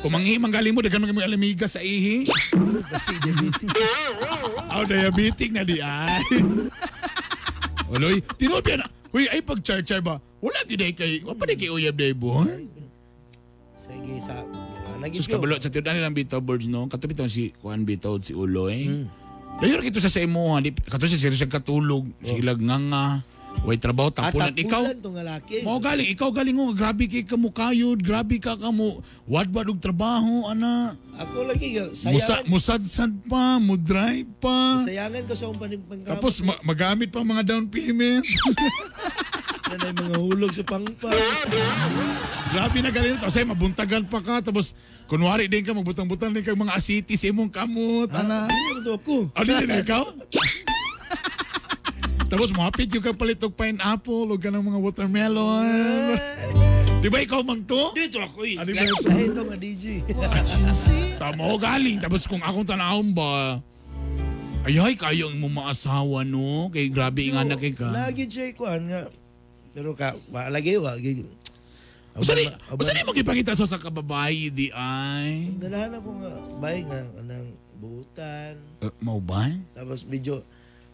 Kung 0.00 0.16
manghi 0.16 0.40
manggaling 0.40 0.72
mo 0.72 0.80
daghan 0.80 1.04
mga 1.04 1.28
alamiga 1.28 1.68
sa 1.68 1.84
ihi. 1.84 2.32
Kasi 2.88 3.12
diabetes. 3.20 3.70
Aw 4.72 4.82
diabetic 4.88 5.52
na 5.52 5.68
di 5.68 5.84
ay. 5.84 6.24
Uloy, 7.92 8.24
tinuod 8.40 8.64
na. 8.72 8.88
Uy, 9.12 9.28
ay 9.28 9.44
pag 9.44 9.60
char 9.60 9.84
char 9.84 10.00
ba? 10.00 10.16
Wala 10.40 10.64
ay 10.64 10.96
kay, 10.96 11.20
wa 11.28 11.36
pa 11.36 11.44
di 11.44 11.60
kay 11.60 11.68
uyab 11.68 11.92
day 11.92 12.16
boy. 12.16 12.64
Sige 13.76 14.16
sa 14.24 14.40
Sus 15.12 15.28
kabalo 15.28 15.56
sa 15.60 15.68
tiyan 15.70 16.00
lang 16.00 16.16
bitaw 16.16 16.40
birds 16.40 16.66
no. 16.66 16.88
Katabi 16.88 17.14
to 17.14 17.28
si 17.28 17.52
Juan 17.60 17.84
Bitaw 17.84 18.18
si 18.20 18.32
Uloy. 18.32 19.06
Layo 19.56 19.80
kito 19.80 20.04
sa 20.04 20.12
sa 20.12 20.20
imo, 20.20 20.52
di 20.60 20.68
kato 20.68 21.08
sa 21.08 21.16
serious 21.16 21.40
katulog, 21.48 22.04
silag 22.20 22.60
nganga. 22.60 23.24
Way 23.64 23.80
trabaho 23.80 24.12
tapunan 24.12 24.52
ikaw. 24.52 24.84
Atapulan 24.84 25.00
tong 25.00 25.16
lalaki. 25.16 25.64
Mo 25.64 25.80
galing, 25.80 26.12
ikaw 26.12 26.28
galing 26.28 26.52
mo, 26.52 26.76
grabe 26.76 27.08
kay 27.08 27.24
kamo 27.24 27.48
kayod, 27.56 28.04
grabe 28.04 28.36
ka 28.36 28.52
kamo, 28.60 29.00
wadwad 29.24 29.72
og 29.72 29.80
trabaho, 29.80 30.44
ana. 30.44 30.92
Ako 31.16 31.48
lagi 31.48 31.72
nga 31.72 31.88
Musa, 31.88 32.44
sayangan. 32.44 32.52
musadsad 32.52 33.12
pa, 33.24 33.56
mo 33.56 33.80
drive 33.80 34.28
pa. 34.44 34.84
Sayangan 34.84 35.24
ko 35.24 35.32
sa 35.32 35.48
akong 35.48 35.60
paningpangkamot. 35.64 36.20
Tapos 36.20 36.44
ma- 36.44 36.60
magamit 36.60 37.08
pa 37.08 37.24
mga 37.24 37.56
down 37.56 37.64
payment. 37.72 38.28
na 39.72 39.88
mga 39.88 40.16
hulog 40.20 40.52
sa 40.52 40.60
pangpa. 40.60 41.08
grabe 42.52 42.78
na 42.82 42.90
galing 42.90 43.18
to. 43.18 43.26
Kasi 43.26 43.46
mabuntagan 43.46 44.04
pa 44.06 44.20
ka. 44.22 44.44
Tapos 44.44 44.76
kunwari 45.06 45.46
din 45.46 45.62
ka, 45.62 45.72
magbutang-butang 45.74 46.34
din 46.34 46.44
ka 46.44 46.54
mga 46.54 46.76
asiti 46.76 47.14
sa 47.18 47.30
imong 47.30 47.50
kamot. 47.50 48.10
ana. 48.12 48.46
Ano 48.46 48.80
to 48.82 48.92
ako? 48.98 49.16
Ano 49.34 49.50
din 49.50 49.70
ikaw? 49.82 50.04
Tapos 52.26 52.50
mahapit 52.50 52.90
yung 52.90 53.06
kapalit 53.06 53.38
og 53.46 53.54
pineapple 53.54 54.34
o 54.34 54.34
ganang 54.34 54.66
mga 54.66 54.82
watermelon. 54.82 56.18
Di 56.98 57.06
ba 57.06 57.22
ikaw 57.22 57.38
man 57.46 57.62
to? 57.62 57.94
Dito 57.94 58.18
ako 58.18 58.42
eh. 58.42 58.58
Ah, 58.58 58.66
di 58.66 58.74
ba 58.74 58.82
ito? 58.82 58.98
Ay, 59.06 59.30
ito 59.30 59.42
nga 59.46 59.56
DJ. 59.56 59.84
Tamo 61.22 61.54
galing. 61.54 62.02
Tapos 62.02 62.26
kung 62.26 62.42
akong 62.42 62.66
tanahon 62.66 63.14
ba, 63.14 63.62
ay 64.66 64.74
ay 64.74 64.98
kayo 64.98 65.30
ang 65.30 65.38
mga 65.38 65.70
asawa 65.70 66.26
no. 66.26 66.66
Kay 66.74 66.90
grabe 66.90 67.30
na 67.30 67.54
kay 67.54 67.70
ka. 67.70 67.94
Lagi 67.94 68.26
siya 68.26 68.50
kuhan 68.58 68.90
nga. 68.90 69.06
Pero 69.70 69.94
ka, 69.94 70.18
wa 70.34 70.50
lagi 70.50 70.74
wa. 72.16 72.24
Usa 72.24 72.32
ni, 72.32 72.48
usa 72.48 72.92
ni 72.96 73.04
magipangita 73.04 73.52
sa 73.52 73.68
sa 73.68 73.76
kababae 73.76 74.48
di 74.48 74.72
ay. 74.72 75.52
Ganahan 75.60 76.00
ako 76.00 76.10
nga, 76.16 76.32
bay 76.58 76.80
nga, 76.88 77.00
kanang 77.12 77.48
buutan. 77.76 78.56
Uh, 78.80 78.92
mau 79.04 79.20
ba? 79.20 79.52
Tapos 79.76 80.00
medyo, 80.08 80.40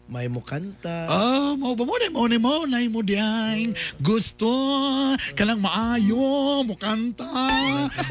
may 0.03 0.27
mo 0.27 0.43
kanta. 0.43 1.07
Oh, 1.07 1.55
mau 1.55 1.79
ba 1.79 1.87
mo 1.87 1.95
na 1.95 2.11
mo 2.11 2.27
ni 2.27 2.35
mo 2.35 2.67
na 2.67 2.83
mo 2.91 2.99
diay. 2.99 3.71
Gusto 4.03 4.51
kanang 5.31 5.63
maayo 5.63 6.59
mo 6.67 6.75
kanta. 6.75 7.31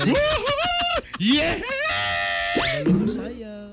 Woohoo! 0.01 0.97
Yeah! 1.21 1.61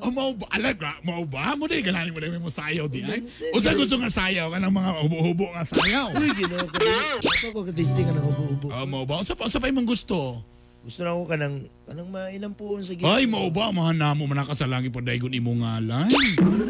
Balo 0.09 0.33
mo 0.33 0.33
saya. 0.33 0.33
Oh, 0.33 0.33
mau 0.33 0.33
ba? 0.33 0.45
Alag, 0.53 0.77
mau 1.05 1.23
ba? 1.25 1.53
Mo 1.55 1.65
din 1.69 1.85
gananin 1.85 2.11
mo 2.13 2.19
na 2.19 2.41
mo 2.41 2.51
sayaw 2.51 2.85
di 2.89 3.05
ay. 3.05 3.21
Usa 3.53 3.73
gusto 3.77 3.95
nga 4.01 4.09
sayaw 4.09 4.49
kanang 4.53 4.73
mga 4.73 4.89
hubo-hubo 5.05 5.45
nga 5.53 5.63
sayaw. 5.65 6.09
Uy, 6.17 6.29
ginoo 6.33 6.65
ko. 6.65 6.75
Ako 7.21 7.47
ko 7.53 7.59
katisting 7.69 8.05
ka 8.09 8.13
ng 8.17 8.25
hubo-hubo. 8.25 8.67
Oh, 8.73 8.85
mau 8.89 9.05
ba? 9.05 9.21
Usa 9.21 9.37
pa 9.37 9.45
usa 9.45 9.61
pa 9.61 9.69
imong 9.69 9.87
gusto. 9.87 10.41
gusto 10.79 11.03
na 11.03 11.11
ako 11.11 11.27
kanang 11.27 11.67
kanang 11.83 12.07
mainampuon 12.07 12.79
sa 12.87 12.95
Ay, 12.95 13.27
mao 13.27 13.51
ba? 13.51 13.67
Mahana 13.69 14.15
mo 14.15 14.25
manakasalangi 14.25 14.87
pa 14.89 15.03
daigon 15.03 15.35
imo 15.35 15.51
ngalan. 15.59 16.07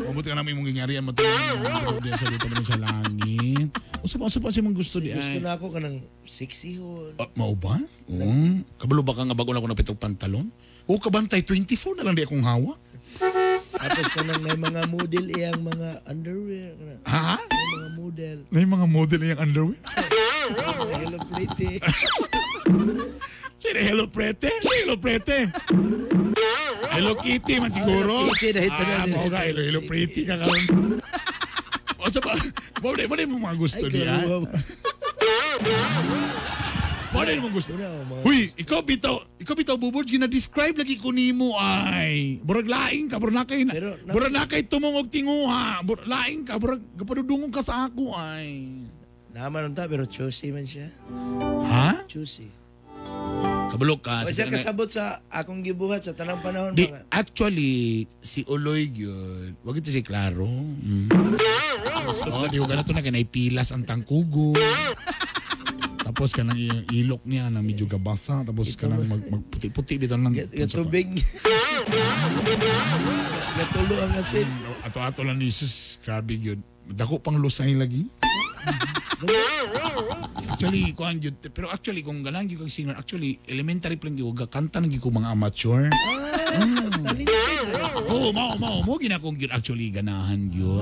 Mabuti 0.09 0.33
ka 0.33 0.35
namin 0.35 0.57
imong 0.57 0.67
gingarian 0.73 1.05
mo 1.05 1.13
diyan 1.13 2.17
sa 2.17 2.25
luto 2.25 2.49
mo 2.49 2.63
sa 2.65 2.77
langit. 2.81 3.69
Usa 4.01 4.17
pa 4.17 4.25
usa 4.25 4.41
pa 4.41 4.49
si 4.49 4.65
mong 4.65 4.73
gusto 4.73 4.97
di 4.97 5.13
Gusto 5.13 5.37
ay. 5.37 5.45
na 5.45 5.53
ako 5.55 5.77
kanang 5.77 6.01
sexy 6.25 6.81
hon. 6.81 7.13
Ah, 7.21 7.29
mao 7.37 7.53
ba? 7.53 7.77
Oo. 8.09 8.65
Kabalo 8.81 9.05
ba 9.05 9.13
ka 9.13 9.23
nga 9.29 9.37
bago 9.37 9.53
na 9.53 9.61
ako 9.61 9.69
napitog 9.69 10.01
pantalon? 10.01 10.49
O 10.89 10.97
kabantay 10.97 11.45
24 11.45 12.01
na 12.01 12.09
lang 12.09 12.17
di 12.17 12.25
akong 12.25 12.41
hawa. 12.41 12.73
Tapos 13.19 14.07
kanang 14.11 14.41
may 14.41 14.55
mga 14.55 14.81
model 14.87 15.25
iyang 15.29 15.59
mga 15.59 15.89
underwear. 16.05 16.71
kanang- 16.73 17.03
Ha? 17.05 17.35
May 17.39 17.65
mga 17.69 17.89
model. 17.95 18.37
May 18.49 18.65
mga 18.65 18.85
model 18.87 19.21
yung 19.25 19.39
underwear. 19.39 19.79
Hello 20.95 21.19
pretty. 21.29 21.71
Sino 23.59 23.77
Hello 23.77 24.05
Prete? 24.07 24.47
Hello 24.63 24.95
Prete. 24.95 25.51
Hello 26.89 27.13
Kitty 27.15 27.59
man 27.59 27.67
siguro. 27.69 28.23
Hello 28.23 28.33
Kitty, 28.33 28.65
Ah, 28.65 28.71
tanan- 28.73 29.11
mao 29.11 29.27
ka 29.27 29.39
Hello, 29.43 29.61
Hello 29.61 29.81
Pretty 29.83 30.21
ka 30.23 30.35
karon. 30.37 30.63
O 31.99 32.07
sa 32.07 32.23
pa, 32.23 32.31
mo 32.81 32.95
na 32.95 33.03
mo 33.03 33.13
na 33.13 33.27
mga 33.27 33.57
gusto 33.59 33.83
Ay, 33.83 33.91
niya. 33.91 34.23
kaluwa. 34.23 34.47
Mo 37.09 37.25
na 37.25 37.33
mga 37.33 37.53
gusto. 37.53 37.73
Huy, 38.21 38.53
ikaw 38.53 38.85
bitaw, 38.85 39.17
ikaw 39.41 39.57
bitaw 39.57 39.77
bubod 39.81 40.05
gina-describe 40.05 40.77
lagi 40.77 40.93
ko 41.01 41.09
nimo 41.09 41.57
ay. 41.57 42.37
Burag 42.45 42.69
laing 42.69 43.09
ka, 43.09 43.17
burag 43.17 43.41
nakay 43.41 43.65
na. 43.65 43.73
Burag 44.05 44.29
nakay 44.29 44.61
tumungog 44.69 45.09
tinguha. 45.09 45.81
Burag 45.81 46.05
laing 46.05 46.45
ka, 46.45 46.61
burag 46.61 46.85
gapadudungog 46.93 47.49
ka 47.49 47.65
sa 47.65 47.89
ako 47.89 48.13
ay. 48.13 48.85
Naman 49.33 49.73
unta 49.73 49.89
pero 49.89 50.05
choosy 50.05 50.53
man 50.53 50.69
siya. 50.69 50.89
Ha? 51.65 52.05
Choosy. 52.05 52.49
Kabulok 53.69 54.01
ka. 54.05 54.25
O 54.25 54.29
siya 54.29 54.49
kasabot 54.49 54.89
sa 54.89 55.21
akong 55.29 55.61
gibuhat 55.61 56.01
sa 56.01 56.17
tanang 56.17 56.41
panahon 56.41 56.73
Di, 56.73 56.89
mga 56.89 57.09
actually, 57.13 58.05
si 58.21 58.41
Uloy 58.49 58.89
yun, 58.89 59.57
wag 59.61 59.77
ito 59.77 59.89
si 59.93 60.01
Claro. 60.01 60.49
Mm. 60.49 61.09
oh, 62.33 62.45
di 62.49 62.57
ko 62.57 62.65
ganito 62.65 62.93
na 62.93 63.05
kanay 63.05 63.25
pilas 63.25 63.69
ang 63.73 63.85
tangkugo. 63.85 64.57
Tapos 66.19 66.35
kanang 66.35 66.59
i- 66.59 66.83
ilok 66.99 67.23
niya 67.23 67.47
na 67.47 67.63
medyo 67.63 67.87
gabasa. 67.87 68.43
Tapos 68.43 68.75
kanang 68.75 69.07
mag, 69.07 69.23
magputi-puti 69.23 69.95
dito 69.95 70.19
lang. 70.19 70.35
gatubig. 70.35 71.07
Gatulo 73.55 73.95
ang 74.03 74.19
asin. 74.19 74.43
Ato-ato 74.83 75.23
lang 75.23 75.39
ni 75.39 75.47
Jesus. 75.47 75.95
Grabe 76.03 76.35
yun. 76.35 76.59
Dako 76.91 77.23
pang 77.23 77.39
lusay 77.39 77.71
lagi. 77.71 78.11
actually, 80.51 80.91
kuhan 80.91 81.23
yun. 81.23 81.39
Pero 81.39 81.71
actually, 81.71 82.03
kung 82.03 82.19
ganang 82.19 82.51
yun 82.51 82.67
kang 82.67 82.73
singer, 82.75 82.99
actually, 82.99 83.39
elementary 83.47 83.95
pa 83.95 84.11
lang 84.11 84.19
yun. 84.19 84.35
Kanta 84.35 84.83
nang 84.83 84.91
yun 84.91 84.99
ko 84.99 85.15
mga 85.15 85.31
amateur. 85.31 85.87
Oo, 88.09 88.29
oh, 88.29 88.31
mao, 88.33 88.57
mao. 88.57 88.81
Mo 88.81 88.97
gina 88.97 89.21
kong 89.21 89.37
yun 89.37 89.53
actually 89.53 89.93
ganahan 89.93 90.49
yun. 90.49 90.81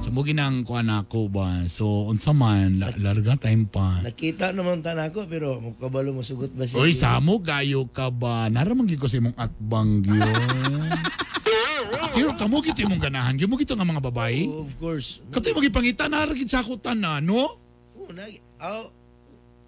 So, 0.00 0.08
mo 0.12 0.24
ginang 0.24 0.64
kuhan 0.64 0.88
ako 0.88 1.28
ba? 1.28 1.64
So, 1.68 2.08
unsa 2.08 2.32
man, 2.32 2.80
la, 2.80 2.92
larga 2.96 3.36
time 3.36 3.68
pa. 3.68 4.00
Nakita 4.04 4.52
naman 4.56 4.80
tan 4.80 4.96
ako 4.96 5.28
pero 5.28 5.60
mukabalo 5.60 6.16
mo 6.16 6.24
sugot 6.24 6.52
ba 6.52 6.64
siya? 6.64 6.80
Uy, 6.80 6.92
samo, 6.96 7.40
gayo 7.40 7.84
ka 7.92 8.08
ba? 8.08 8.48
Naramang 8.48 8.88
ko 8.96 9.08
sa 9.08 9.20
imong 9.20 9.36
atbang 9.36 10.00
yun. 10.04 10.92
Siro, 12.16 12.32
kamo 12.32 12.64
gito 12.64 12.80
imong 12.80 13.02
ganahan. 13.02 13.36
Yung 13.36 13.52
mo 13.52 13.60
gito 13.60 13.76
nga 13.76 13.84
mga 13.84 14.04
babae. 14.04 14.48
of 14.48 14.72
course. 14.80 15.20
Katoy 15.28 15.52
magipangita 15.52 16.08
naragid 16.08 16.48
sa 16.48 16.64
akutan 16.64 16.96
na, 16.96 17.20
no? 17.20 17.60
Oo, 17.96 18.12
na, 18.16 18.24
aw, 18.60 18.88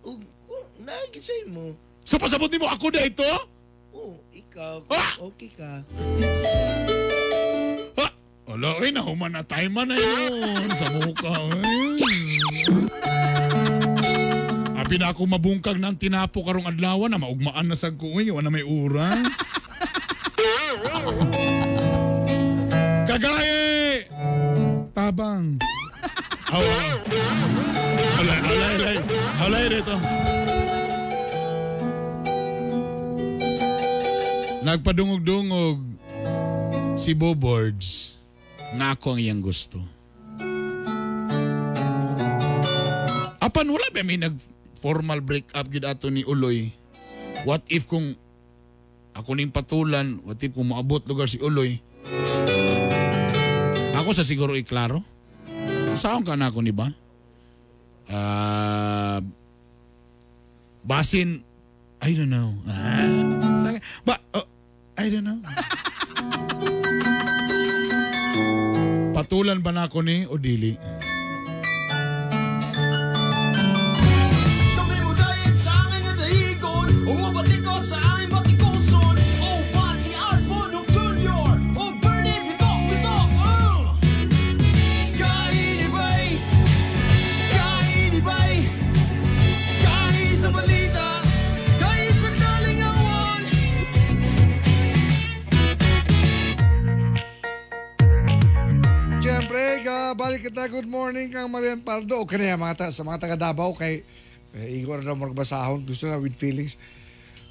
oh, 0.08 0.16
nagisay 0.80 1.44
mo. 1.48 1.76
So 2.08 2.16
pasabot 2.16 2.48
nimo 2.48 2.64
ako 2.64 2.88
na 2.88 3.04
ito? 3.04 3.26
Oo, 3.98 4.22
ikaw, 4.30 4.86
okay 5.18 5.50
ka. 5.50 5.82
Wala, 8.48 8.78
ay 8.80 8.94
nahuman 8.94 9.34
na 9.34 9.42
time 9.42 9.74
man 9.74 9.90
na 9.90 9.98
yun. 9.98 10.70
Sa 10.72 10.86
mukha, 10.94 11.34
ay. 11.34 12.00
Abi 14.78 14.96
na 14.96 15.10
ako 15.10 15.26
mabungkag 15.26 15.76
ng 15.76 15.98
tinapo 15.98 16.40
karong 16.46 16.70
adlaw 16.70 17.10
na 17.10 17.18
maugmaan 17.18 17.68
na 17.68 17.76
sa 17.76 17.90
kuwi, 17.90 18.30
wala 18.30 18.48
may 18.48 18.62
oras. 18.62 19.34
Kagaye! 23.04 24.06
Tabang. 24.94 25.58
Awa. 26.48 26.76
Alay, 28.22 28.38
alay, 28.40 28.72
alay. 28.78 28.96
Alay 29.44 29.64
rito. 29.76 29.94
Nagpadungog-dungog 34.68 35.80
si 37.00 37.16
Bobords 37.16 38.20
nga 38.76 38.92
ako 38.92 39.16
ang 39.16 39.20
iyang 39.24 39.40
gusto. 39.40 39.80
Apan 43.40 43.64
wala 43.72 43.88
ba 43.88 44.04
may 44.04 44.20
nag 44.20 44.36
formal 44.76 45.24
break 45.24 45.48
up 45.56 45.72
gid 45.72 45.88
ato 45.88 46.12
ni 46.12 46.20
Uloy? 46.20 46.68
What 47.48 47.64
if 47.72 47.88
kung 47.88 48.12
ako 49.16 49.40
ning 49.40 49.56
patulan, 49.56 50.20
what 50.28 50.36
if 50.44 50.52
kung 50.52 50.68
maabot 50.68 51.00
lugar 51.08 51.32
si 51.32 51.40
Uloy? 51.40 51.80
Ako 53.96 54.12
sa 54.12 54.20
siguro 54.20 54.52
iklaro. 54.52 55.00
Saan 55.96 56.28
ka 56.28 56.36
na 56.36 56.52
ako 56.52 56.60
ni 56.60 56.76
ba? 56.76 56.92
Ah 58.12 59.24
basin 60.84 61.40
I 61.98 62.14
don't 62.14 62.30
know. 62.30 62.54
Ah, 62.70 63.02
ba, 64.06 64.17
I 64.98 65.06
don't 65.10 65.22
know. 65.24 65.38
Patulan 69.14 69.62
ba 69.62 69.70
na 69.74 69.86
ako 69.86 70.02
ni 70.02 70.26
o 70.26 70.34
dili? 70.38 70.74
Dahil 75.18 75.54
sa 75.58 75.74
aking 75.90 76.04
nadahigon 76.06 76.86
Umabati 77.10 77.56
ko 77.57 77.57
kita. 100.48 100.64
Good 100.72 100.88
morning 100.88 101.28
kang 101.28 101.52
Marian 101.52 101.84
Pardo. 101.84 102.24
O 102.24 102.24
kanaya 102.24 102.56
mga 102.56 102.72
ta, 102.72 102.86
sa 102.88 103.04
mga 103.04 103.20
taga 103.20 103.36
Davao 103.36 103.76
kay 103.76 104.00
eh, 104.56 104.78
Igor 104.80 105.04
na 105.04 105.12
magbasahon. 105.12 105.84
Gusto 105.84 106.08
na 106.08 106.16
with 106.16 106.40
feelings. 106.40 106.80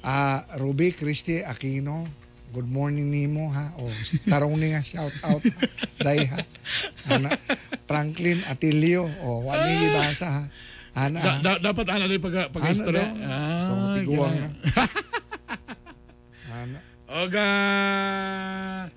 Ah, 0.02 0.42
Ruby, 0.58 0.90
Christy, 0.90 1.46
Aquino. 1.46 2.02
Good 2.50 2.66
morning 2.66 3.06
nimo 3.06 3.54
ha. 3.54 3.70
O 3.78 3.86
tarong 4.26 4.58
ni 4.58 4.74
nga 4.74 4.82
shout 4.82 5.14
out. 5.30 5.46
Dai 6.02 6.26
ha. 6.26 6.42
Ana 7.14 7.38
Franklin 7.86 8.42
Atilio. 8.50 9.06
O 9.22 9.46
wani 9.46 9.78
gibasa 9.78 10.26
ha. 10.26 10.42
Ana. 10.98 11.22
Da, 11.22 11.32
da, 11.38 11.70
dapat 11.70 11.86
ana 11.94 12.10
rin 12.10 12.18
pag 12.18 12.50
pag. 12.50 12.66
Ah, 12.66 13.62
mga 13.62 13.94
tiguang 14.02 14.34
ganun. 14.34 14.54
Oga. 17.08 17.48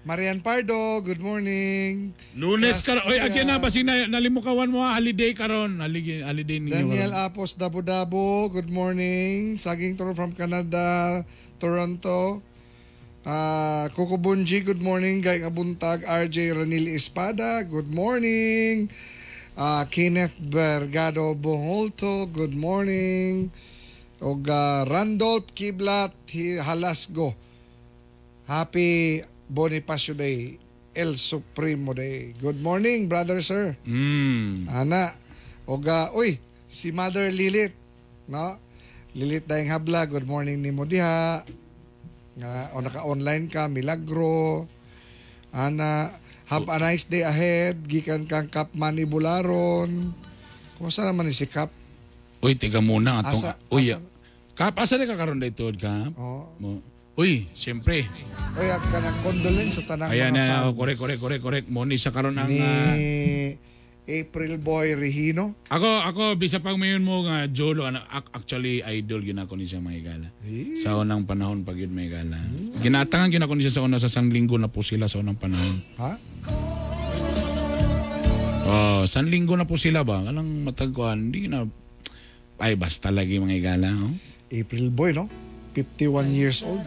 Marian 0.03 0.43
Pardo, 0.43 0.99
good 0.99 1.23
morning. 1.23 2.11
Lunes 2.35 2.83
karon. 2.83 3.07
Oy, 3.07 3.23
agyan 3.23 3.47
na 3.47 3.55
basi 3.55 3.87
na 3.87 4.03
nalimukawan 4.03 4.67
mo 4.67 4.83
ha, 4.83 4.99
holiday 4.99 5.31
karon. 5.31 5.79
Holiday, 5.79 6.19
holiday 6.19 6.59
ninyo. 6.59 6.91
Daniel 6.91 7.15
karon. 7.15 7.31
Apos 7.31 7.55
Dabo 7.55 7.79
Dabo, 7.79 8.51
good 8.51 8.67
morning. 8.67 9.55
Saging 9.55 9.95
Toro 9.95 10.11
from 10.11 10.35
Canada, 10.35 11.23
Toronto. 11.55 12.43
Ah, 13.23 13.87
Coco 13.95 14.19
Bunji, 14.19 14.59
good 14.59 14.83
morning. 14.83 15.23
Gay 15.23 15.47
Abuntag, 15.47 16.03
RJ 16.03 16.51
Ranil 16.51 16.91
Espada, 16.91 17.63
good 17.63 17.87
morning. 17.95 18.91
Ah, 19.55 19.87
Kenneth 19.87 20.35
Bergado 20.35 21.31
Boholto, 21.31 22.27
good 22.27 22.59
morning. 22.59 23.47
Og 24.19 24.43
ah, 24.51 24.83
Randolph 24.83 25.47
Kiblat 25.55 26.11
Halasgo. 26.59 27.50
Happy 28.51 29.23
Bonifacio 29.47 30.11
Day. 30.11 30.59
El 30.91 31.15
Supremo 31.15 31.95
Day. 31.95 32.35
Good 32.35 32.59
morning, 32.59 33.07
brother 33.07 33.39
sir. 33.39 33.79
Mm. 33.87 34.67
Ana. 34.67 35.15
Oga, 35.63 36.11
uy, 36.11 36.35
si 36.67 36.91
Mother 36.91 37.31
Lilith, 37.31 37.71
no? 38.27 38.59
Lilith 39.15 39.47
dayang 39.47 39.71
habla, 39.71 40.03
good 40.03 40.27
morning 40.27 40.59
ni 40.59 40.67
mo 40.67 40.83
diha. 40.83 41.47
Nga, 42.35 42.75
o 42.75 42.83
naka-online 42.83 43.47
ka, 43.47 43.71
milagro. 43.71 44.67
Ana, 45.55 46.11
have 46.51 46.67
a 46.67 46.75
nice 46.75 47.07
day 47.07 47.23
ahead. 47.23 47.87
Gikan 47.87 48.27
kang 48.27 48.51
Kap 48.51 48.75
Manny 48.75 49.07
Bularon. 49.07 50.11
Kumusta 50.75 51.07
naman 51.07 51.23
ni 51.23 51.31
si 51.31 51.47
Kap? 51.47 51.71
Uy, 52.43 52.59
tiga 52.59 52.83
muna 52.83 53.23
atong 53.23 53.31
Asa- 53.47 53.59
Uy, 53.71 53.95
asa- 53.95 54.03
Kap, 54.59 54.75
asa 54.75 54.99
na 54.99 55.07
ka 55.07 55.15
karon 55.15 55.39
dito, 55.39 55.71
Kap? 55.79 56.11
Oo. 56.19 56.51
Mo. 56.59 56.83
Uy, 57.19 57.51
siyempre. 57.51 58.07
Oy, 58.55 58.67
ang 58.67 58.83
kanang 58.87 59.17
condolence 59.19 59.79
sa 59.79 59.95
tanang 59.95 60.09
Ayan 60.11 60.31
mga 60.31 60.39
na, 60.39 60.45
fans. 60.63 60.75
correct, 60.75 60.99
correct, 60.99 61.21
correct, 61.21 61.43
correct. 61.43 61.67
Mo 61.67 61.83
ni 61.83 61.99
sa 61.99 62.11
karon 62.11 62.35
ang 62.35 62.47
Ni 62.47 62.59
ah, 62.59 62.95
April 64.01 64.59
Boy 64.59 64.97
Regino. 64.97 65.55
Ako, 65.69 65.87
ako, 66.07 66.23
bisa 66.35 66.59
pang 66.59 66.75
mayon 66.75 67.03
mo 67.03 67.23
nga, 67.23 67.47
Jolo, 67.47 67.85
ano, 67.85 68.01
ac- 68.01 68.31
actually, 68.33 68.81
idol 68.81 69.21
yun 69.21 69.39
ako 69.39 69.55
ni 69.55 69.67
siya 69.67 69.79
may 69.79 70.01
gala. 70.01 70.27
Sa 70.75 70.99
unang 70.99 71.23
panahon 71.23 71.63
pag 71.63 71.77
yun 71.77 71.93
may 71.93 72.07
gala. 72.07 72.35
Ginatangan 72.81 73.31
yun 73.31 73.43
ako 73.43 73.53
ni 73.55 73.63
siya 73.63 73.79
sa 73.79 73.85
una 73.85 74.01
sa 74.01 74.11
sanglinggo 74.11 74.57
na 74.57 74.67
po 74.67 74.81
sila 74.81 75.07
sa 75.07 75.21
unang 75.21 75.37
panahon. 75.37 75.77
Ha? 76.01 76.11
Oh, 78.71 79.03
sanlinggo 79.03 79.55
na 79.55 79.67
po 79.67 79.75
sila 79.75 80.07
ba? 80.07 80.23
Anong 80.23 80.63
matagkuhan? 80.63 81.27
Hindi 81.27 81.51
na, 81.51 81.67
ay 82.57 82.79
basta 82.79 83.11
lagi 83.11 83.35
mga 83.35 83.75
gala. 83.75 83.91
Oh. 83.91 84.15
April 84.47 84.91
Boy, 84.91 85.11
no? 85.11 85.27
51 85.73 86.31
years 86.35 86.61
old. 86.67 86.83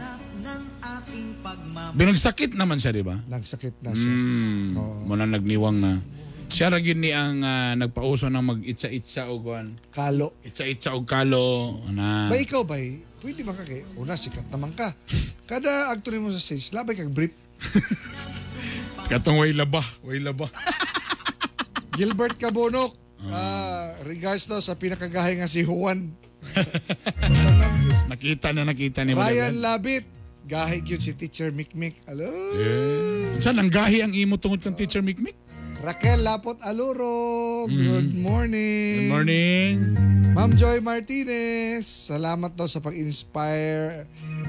Binagsakit 1.95 2.53
naman 2.59 2.77
siya, 2.77 2.91
di 2.93 3.05
ba? 3.07 3.17
Nagsakit 3.31 3.79
na 3.81 3.95
siya. 3.95 4.11
Mm, 4.11 5.07
muna 5.07 5.25
nagniwang 5.25 5.79
na. 5.79 6.03
Siya 6.55 6.71
ra 6.71 6.79
gyud 6.79 7.03
ni 7.03 7.11
ang 7.11 7.43
ah, 7.43 7.75
nagpauso 7.75 8.31
ng 8.31 8.39
mag-itsa-itsa 8.39 9.27
o 9.27 9.43
kuan. 9.43 9.75
Kalo. 9.91 10.39
Itsa-itsa 10.47 10.95
og 10.95 11.03
kalo 11.03 11.75
na. 11.91 12.31
Ba 12.31 12.39
ikaw 12.39 12.63
ba, 12.63 12.79
pwede 13.27 13.43
ba 13.43 13.59
ka 13.59 13.67
kay 13.67 13.83
una 13.99 14.15
sikat 14.15 14.47
naman 14.55 14.71
ka. 14.71 14.95
Kada 15.51 15.91
agto 15.91 16.15
mo 16.15 16.31
sa 16.31 16.39
stage, 16.39 16.71
labay 16.71 16.95
kag 16.95 17.11
brief. 17.11 17.35
Katong 19.11 19.43
way 19.43 19.51
laba, 19.51 19.83
way 20.07 20.23
laba. 20.23 20.47
Gilbert 21.99 22.39
Cabonok. 22.39 22.95
ah, 23.35 23.91
regards 24.07 24.47
daw 24.47 24.63
sa 24.63 24.79
pinakagahay 24.79 25.35
nga 25.35 25.51
si 25.51 25.67
Juan. 25.67 26.15
nakita 28.13 28.53
na 28.53 28.63
nakita 28.69 29.03
ni 29.03 29.13
Ryan. 29.17 29.59
Labit. 29.61 30.05
Gahay 30.45 30.85
gyud 30.85 31.01
si 31.01 31.17
Teacher 31.17 31.49
Mikmik. 31.49 32.05
Hello. 32.05 32.29
Saan 33.41 33.57
ang 33.57 33.73
gahi 33.73 34.05
ang 34.05 34.13
imo 34.13 34.37
tungod 34.37 34.61
kang 34.61 34.77
teacher 34.77 35.01
Mikmik? 35.01 35.33
Raquel 35.81 36.21
Lapot 36.21 36.61
Aluro. 36.61 37.65
Good 37.67 38.13
morning. 38.13 39.09
Good 39.09 39.13
morning. 39.13 39.73
Ma'am 40.35 40.51
Joy 40.53 40.83
Martinez, 40.83 41.87
salamat 42.11 42.59
daw 42.59 42.67
sa 42.67 42.83
pag-inspire 42.83 44.05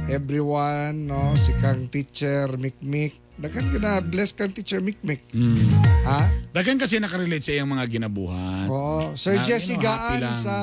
everyone, 0.09 1.05
no? 1.09 1.31
Si 1.37 1.53
kang 1.61 1.87
teacher 1.93 2.57
Mikmik. 2.57 3.21
Dagan 3.35 3.67
ka 3.67 3.77
na, 3.77 3.99
bless 3.99 4.31
kang 4.31 4.55
teacher 4.55 4.79
Mikmik. 4.79 5.21
Mm. 5.35 5.59
Ha? 6.07 6.31
Dagan 6.55 6.79
kasi 6.79 6.97
nakarelate 7.03 7.43
sa 7.43 7.53
iyang 7.53 7.67
mga 7.67 7.85
ginabuhat. 7.99 8.67
Oo. 8.71 9.13
Sir 9.19 9.37
Na, 9.37 9.43
Jesse 9.43 9.75
Gaan 9.75 10.23
sa 10.33 10.55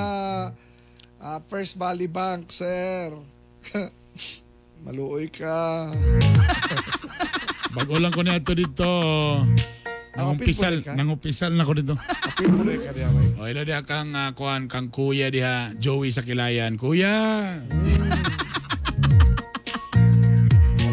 ah, 1.22 1.38
First 1.46 1.78
Valley 1.78 2.10
Bank, 2.10 2.50
sir. 2.50 3.14
Maluoy 4.84 5.30
ka. 5.30 5.86
Bago 7.78 7.96
lang 7.96 8.12
ko 8.12 8.26
na 8.26 8.36
ito 8.36 8.52
dito. 8.52 8.90
Nangupisal, 10.12 10.84
ka? 10.84 10.92
nangupisal 10.92 11.56
na 11.56 11.64
ko 11.64 11.72
dito. 11.72 11.96
Apil 11.96 12.52
ka 12.84 12.92
diya, 12.92 13.08
bay. 13.08 13.28
O 13.40 13.48
ilo 13.48 13.64
diha 13.64 13.80
kang 13.80 14.12
uh, 14.12 14.36
kuan 14.36 14.68
kang 14.68 14.92
kuya 14.92 15.32
diha, 15.32 15.72
Joey 15.80 16.12
sa 16.12 16.20
Kilayan. 16.20 16.76
Kuya. 16.76 17.48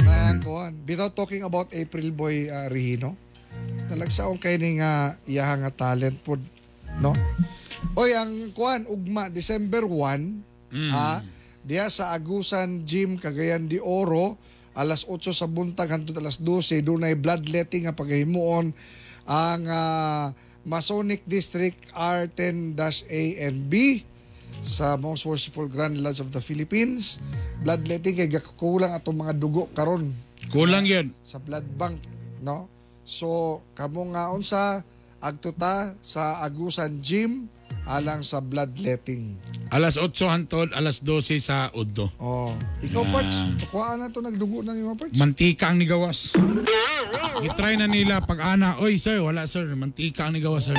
Mga 0.08 0.40
kuhan. 0.40 0.74
Without 0.88 1.20
talking 1.20 1.44
about 1.44 1.68
April 1.76 2.16
Boy 2.16 2.48
uh, 2.48 2.72
Regino, 2.72 3.20
talagsaon 3.92 4.40
kay 4.40 4.56
ni 4.56 4.80
nga 4.80 5.20
iyaha 5.28 5.68
nga 5.68 5.72
talent 5.76 6.16
po, 6.24 6.40
no? 7.04 7.12
Oy, 7.94 8.12
ang 8.14 8.52
kuhan, 8.52 8.86
ugma, 8.86 9.28
December 9.28 9.84
1, 9.84 10.46
Mm. 10.70 10.92
ha? 10.92 11.24
Diya 11.60 11.90
sa 11.90 12.14
Agusan 12.14 12.84
Gym, 12.84 13.18
Cagayan 13.18 13.66
de 13.66 13.78
Oro, 13.78 14.38
alas 14.72 15.04
8 15.04 15.34
sa 15.34 15.46
buntag 15.46 15.90
hangtod 15.90 16.16
alas 16.16 16.40
12, 16.40 16.80
dunay 16.80 17.14
bloodletting 17.14 17.84
nga 17.84 17.94
paghimuon 17.94 18.72
ang 19.26 19.62
ah, 19.66 20.32
Masonic 20.64 21.26
District 21.26 21.76
R10-A 21.92 23.22
and 23.42 23.68
B 23.68 24.06
sa 24.62 24.96
Most 24.96 25.26
Worshipful 25.26 25.68
Grand 25.68 25.98
Lodge 25.98 26.20
of 26.20 26.30
the 26.30 26.40
Philippines. 26.40 27.18
Bloodletting 27.60 28.16
kay 28.16 28.30
gakulang 28.30 28.94
atong 28.94 29.20
mga 29.20 29.34
dugo 29.36 29.68
karon 29.74 30.14
Kulang 30.48 30.84
yun. 30.84 31.12
sa 31.22 31.38
blood 31.38 31.66
bank, 31.76 32.00
no? 32.40 32.66
So, 33.04 33.28
kamo 33.74 34.10
nga 34.10 34.30
unsa 34.30 34.82
agtuta 35.20 35.92
sa 36.00 36.40
Agusan 36.40 37.02
Gym 37.02 37.50
alang 37.90 38.22
sa 38.22 38.38
bloodletting. 38.38 39.34
Alas 39.74 39.98
8 39.98 40.14
hantod, 40.30 40.70
alas 40.78 41.02
12 41.02 41.42
sa 41.42 41.74
Uddo. 41.74 42.14
Oh, 42.22 42.54
ikaw 42.86 43.02
Ah. 43.02 43.10
parts, 43.10 43.42
kuha 43.68 43.98
na 43.98 44.14
to 44.14 44.22
nagdugo 44.22 44.62
na 44.62 44.78
yung 44.78 44.94
mga 44.94 45.00
parts. 45.02 45.18
Mantika 45.18 45.74
ang 45.74 45.82
nigawas. 45.82 46.38
Gitry 47.42 47.82
na 47.82 47.90
nila 47.90 48.22
pag 48.22 48.46
ana, 48.46 48.78
oy 48.78 49.02
sir, 49.02 49.18
wala 49.20 49.50
sir, 49.50 49.66
mantika 49.74 50.30
ang 50.30 50.38
nigawas 50.38 50.70
sir. 50.70 50.78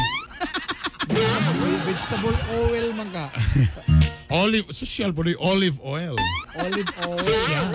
Vegetable 1.83 2.39
oil 2.55 2.95
man 2.95 3.11
ka. 3.11 3.27
Olive, 4.31 4.71
social 4.71 5.11
po 5.11 5.27
olive 5.43 5.83
oil. 5.83 6.15
Olive 6.55 6.91
oil. 7.03 7.19
Social. 7.19 7.67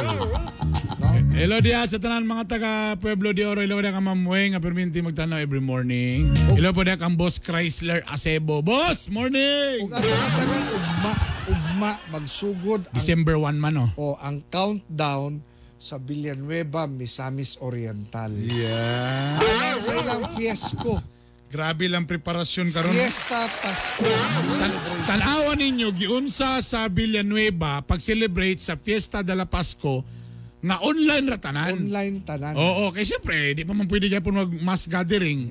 Hello 1.36 1.60
diha 1.60 1.84
sa 1.84 2.00
tanan 2.00 2.24
mga 2.24 2.48
taga 2.48 2.72
Pueblo 2.96 3.36
de 3.36 3.44
Oro. 3.44 3.60
Hello 3.60 3.76
diha 3.84 3.92
ka 3.92 4.00
Ma'am 4.00 4.24
Weng, 4.24 4.56
nga 4.56 4.64
perminti 4.64 5.04
magtanaw 5.04 5.44
every 5.44 5.60
morning. 5.60 6.32
Hello 6.56 6.72
po 6.72 6.88
diha 6.88 6.96
kang 6.96 7.20
Boss 7.20 7.44
Chrysler 7.44 8.08
Acebo. 8.08 8.64
Boss, 8.64 9.12
morning! 9.12 9.84
Ug 9.84 9.92
ato 9.92 10.08
nga 10.08 10.30
tanan 10.32 10.64
ugma, 10.72 11.12
ugma 11.52 11.92
magsugod 12.16 12.88
ang 12.88 12.96
December 12.96 13.36
1 13.36 13.52
man 13.60 13.76
oh. 13.84 13.92
o 14.00 14.16
ang 14.24 14.48
countdown 14.48 15.44
sa 15.76 16.00
Villanueva, 16.00 16.88
Misamis 16.88 17.60
Oriental. 17.60 18.32
Yeah. 18.32 19.76
Ano 19.76 19.84
sa 19.84 19.92
ilang 19.92 20.24
fiesco. 20.40 21.04
Grabe 21.52 21.92
lang 21.92 22.08
preparasyon 22.08 22.72
karon. 22.72 22.96
Fiesta 22.96 23.44
Pasko. 23.60 24.08
Tan- 24.56 24.80
Tanawa 25.04 25.52
ninyo 25.60 25.92
giunsa 25.92 26.64
sa 26.64 26.88
Villanueva 26.88 27.84
pag-celebrate 27.84 28.64
sa 28.64 28.80
Fiesta 28.80 29.20
de 29.20 29.36
la 29.36 29.52
Pasco 29.52 30.24
nga 30.66 30.82
online 30.82 31.26
ra 31.30 31.38
tanan. 31.38 31.78
Online 31.78 32.16
tanan. 32.26 32.54
Oo, 32.58 32.90
kay 32.90 33.06
siyempre, 33.06 33.54
di 33.54 33.62
pa 33.62 33.78
man 33.78 33.86
pwede 33.86 34.10
gyapon 34.10 34.34
mag 34.34 34.52
mass 34.66 34.90
gathering. 34.90 35.46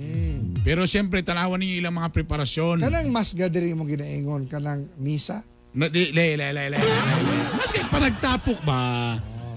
Pero 0.67 0.89
siyempre 0.91 1.23
tanawa 1.23 1.55
ninyo 1.55 1.79
ilang 1.79 1.95
mga 1.95 2.11
preparasyon. 2.11 2.83
Kanang 2.83 3.15
mas 3.15 3.37
gathering 3.37 3.79
mo 3.79 3.87
ginaingon 3.87 4.51
kanang 4.51 4.91
misa. 4.99 5.47
Na, 5.75 5.91
di, 5.91 6.11
le, 6.11 6.35
le, 6.39 6.51
le, 6.51 6.63
le, 6.71 6.79
le, 6.79 6.91
le. 7.23 7.35
Mas 7.55 7.71
kay 7.71 7.85
pa 7.87 7.99
nagtapok 8.03 8.59
ba? 8.67 8.83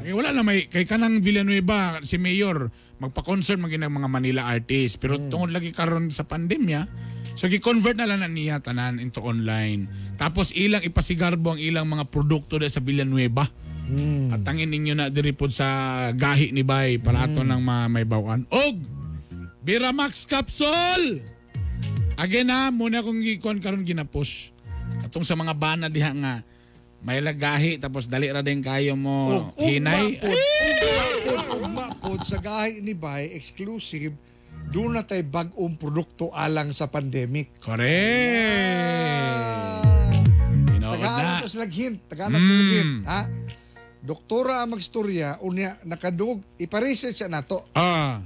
Kay 0.04 0.14
wala 0.14 0.30
na 0.36 0.46
may 0.46 0.70
kay 0.70 0.86
kanang 0.86 1.24
Villanueva 1.24 2.02
si 2.06 2.22
Mayor 2.22 2.70
magpa-concert 2.98 3.62
maging 3.62 3.86
ng 3.86 3.94
mga 3.94 4.10
Manila 4.10 4.42
artist 4.50 4.98
pero 4.98 5.22
tungod 5.22 5.54
lagi 5.54 5.70
karon 5.70 6.10
sa 6.10 6.26
pandemya 6.26 6.90
so 7.38 7.46
gi-convert 7.46 7.94
na 7.94 8.10
lang 8.10 8.26
na 8.26 8.30
niya 8.30 8.58
tanan 8.58 8.98
into 8.98 9.22
online. 9.22 9.86
Tapos 10.18 10.50
ilang 10.58 10.82
ipasigarbo 10.82 11.54
ang 11.54 11.62
ilang 11.62 11.86
mga 11.86 12.10
produkto 12.10 12.58
dahil 12.58 12.74
sa 12.74 12.82
Villanueva. 12.82 13.46
At 14.30 14.44
tangin 14.44 14.68
ninyo 14.68 14.94
na 14.94 15.08
diri 15.08 15.32
pod 15.32 15.48
sa 15.50 15.68
gahi 16.12 16.52
ni 16.52 16.60
Bay 16.60 17.00
para 17.00 17.24
ato 17.24 17.40
nang 17.40 17.64
ma 17.64 17.88
may 17.88 18.04
bawaan. 18.04 18.44
Og 18.52 18.76
Biramax 19.64 20.24
capsule. 20.24 21.24
Again 22.16 22.48
na 22.48 22.68
muna 22.68 23.00
kong 23.00 23.20
gikon 23.20 23.60
karon 23.60 23.84
ginapush. 23.84 24.52
Katong 25.00 25.24
sa 25.24 25.36
mga 25.36 25.52
bana 25.52 25.88
diha 25.88 26.12
nga 26.14 26.44
may 27.00 27.20
lagahi 27.20 27.78
tapos 27.78 28.08
dali 28.08 28.28
ra 28.28 28.40
din 28.40 28.60
kayo 28.60 28.96
mo 28.96 29.52
Ug- 29.54 29.60
hinay. 29.62 30.20
Ugma 30.20 31.92
pod, 32.00 32.20
ugma 32.20 32.26
sa 32.26 32.40
gahi 32.40 32.80
ni 32.80 32.92
Bay 32.92 33.32
exclusive 33.32 34.16
doon 34.68 34.96
na 34.96 35.04
tay 35.04 35.24
bag-ong 35.24 35.76
produkto 35.76 36.28
alang 36.34 36.72
sa 36.72 36.88
pandemic. 36.88 37.56
Correct. 37.64 37.88
Tinood 40.68 40.96
Tagaan 40.98 41.24
na. 41.24 41.40
to 41.40 41.48
silang 41.48 41.72
hint. 41.72 42.00
Tagaan 42.04 42.32
to 42.32 42.40
Mm. 42.40 42.68
hint. 42.68 42.94
Ha? 43.06 43.22
Doktora 44.08 44.64
ang 44.64 44.72
magstorya, 44.72 45.36
unya 45.44 45.76
nakadug, 45.84 46.40
ipa-research 46.56 47.28
na 47.28 47.44
to. 47.44 47.60
Ah. 47.76 48.24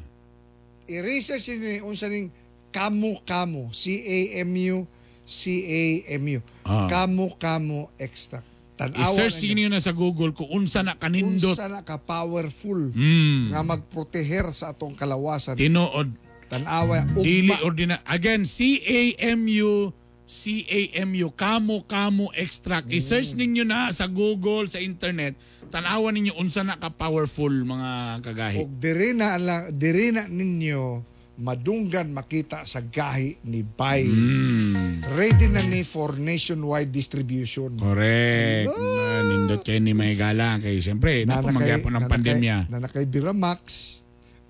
I-research 0.86 1.58
ni 1.58 1.82
unsa 1.82 2.06
ning 2.06 2.30
kamu-kamu, 2.70 3.74
C-A-M-U, 3.74 4.86
C-A-M-U. 5.26 6.40
Ah. 6.62 6.86
Kamu-kamu 6.86 7.90
extract. 7.98 8.46
Tanawa 8.78 9.10
I-search 9.10 9.42
ninyo. 9.42 9.54
niyo 9.58 9.68
na 9.74 9.82
sa 9.82 9.90
Google 9.90 10.38
kung 10.38 10.54
unsa 10.54 10.86
na 10.86 10.94
kanindot. 10.94 11.54
Unsa 11.54 11.66
na 11.66 11.82
ka 11.82 11.98
powerful 11.98 12.94
Mm. 12.94 13.50
nga 13.50 13.62
magproteher 13.62 14.54
sa 14.54 14.74
atong 14.74 14.94
kalawasan. 14.94 15.58
Tinood. 15.58 16.14
Tanawa. 16.46 17.10
Dili 17.18 17.58
ordina. 17.64 18.04
Again, 18.06 18.46
C-A-M-U 18.46 19.98
C-A-M-U, 20.32 21.36
Kamo 21.36 21.84
Kamo 21.84 22.32
Extract. 22.32 22.88
Mm. 22.88 22.96
I-search 22.96 23.36
ninyo 23.36 23.68
na 23.68 23.92
sa 23.92 24.08
Google, 24.08 24.72
sa 24.72 24.80
internet. 24.80 25.36
Tanawan 25.68 26.16
ninyo 26.16 26.40
unsa 26.40 26.64
na 26.64 26.80
ka-powerful 26.80 27.52
mga 27.52 28.24
kagahi. 28.24 28.64
Og 28.64 28.72
diri 28.80 29.12
na 29.12 29.36
ala, 29.36 29.68
diri 29.76 30.16
na 30.16 30.32
ninyo 30.32 31.12
madunggan 31.42 32.14
makita 32.14 32.64
sa 32.64 32.80
gahi 32.80 33.44
ni 33.50 33.66
Bay. 33.66 34.08
Mm. 34.08 35.04
Ready 35.20 35.48
na 35.52 35.66
ni 35.68 35.84
for 35.84 36.16
nationwide 36.16 36.94
distribution. 36.94 37.76
Correct. 37.76 38.72
Uh, 38.72 39.22
nindot 39.26 39.66
kayo 39.66 39.84
ni 39.84 39.92
may 39.92 40.14
gala. 40.16 40.62
Kay 40.64 40.80
siyempre, 40.80 41.26
na 41.28 41.42
po 41.42 41.52
magyapon 41.52 41.92
ng 41.98 42.08
pandemya. 42.08 42.70
Na 42.70 42.80
nakay 42.80 43.04
Biramax, 43.04 44.00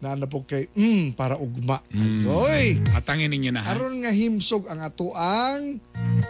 na 0.02 0.18
na 0.18 0.26
po 0.26 0.42
kay 0.42 0.66
mm, 0.74 1.14
para 1.14 1.38
ugma. 1.38 1.78
Mm. 1.94 2.26
Oy! 2.26 2.82
Atangin 2.98 3.30
ninyo 3.30 3.54
na 3.54 3.62
ha. 3.62 3.78
Aron 3.78 4.02
nga 4.02 4.10
himsog 4.10 4.66
ang 4.66 4.82
atuang 4.82 5.78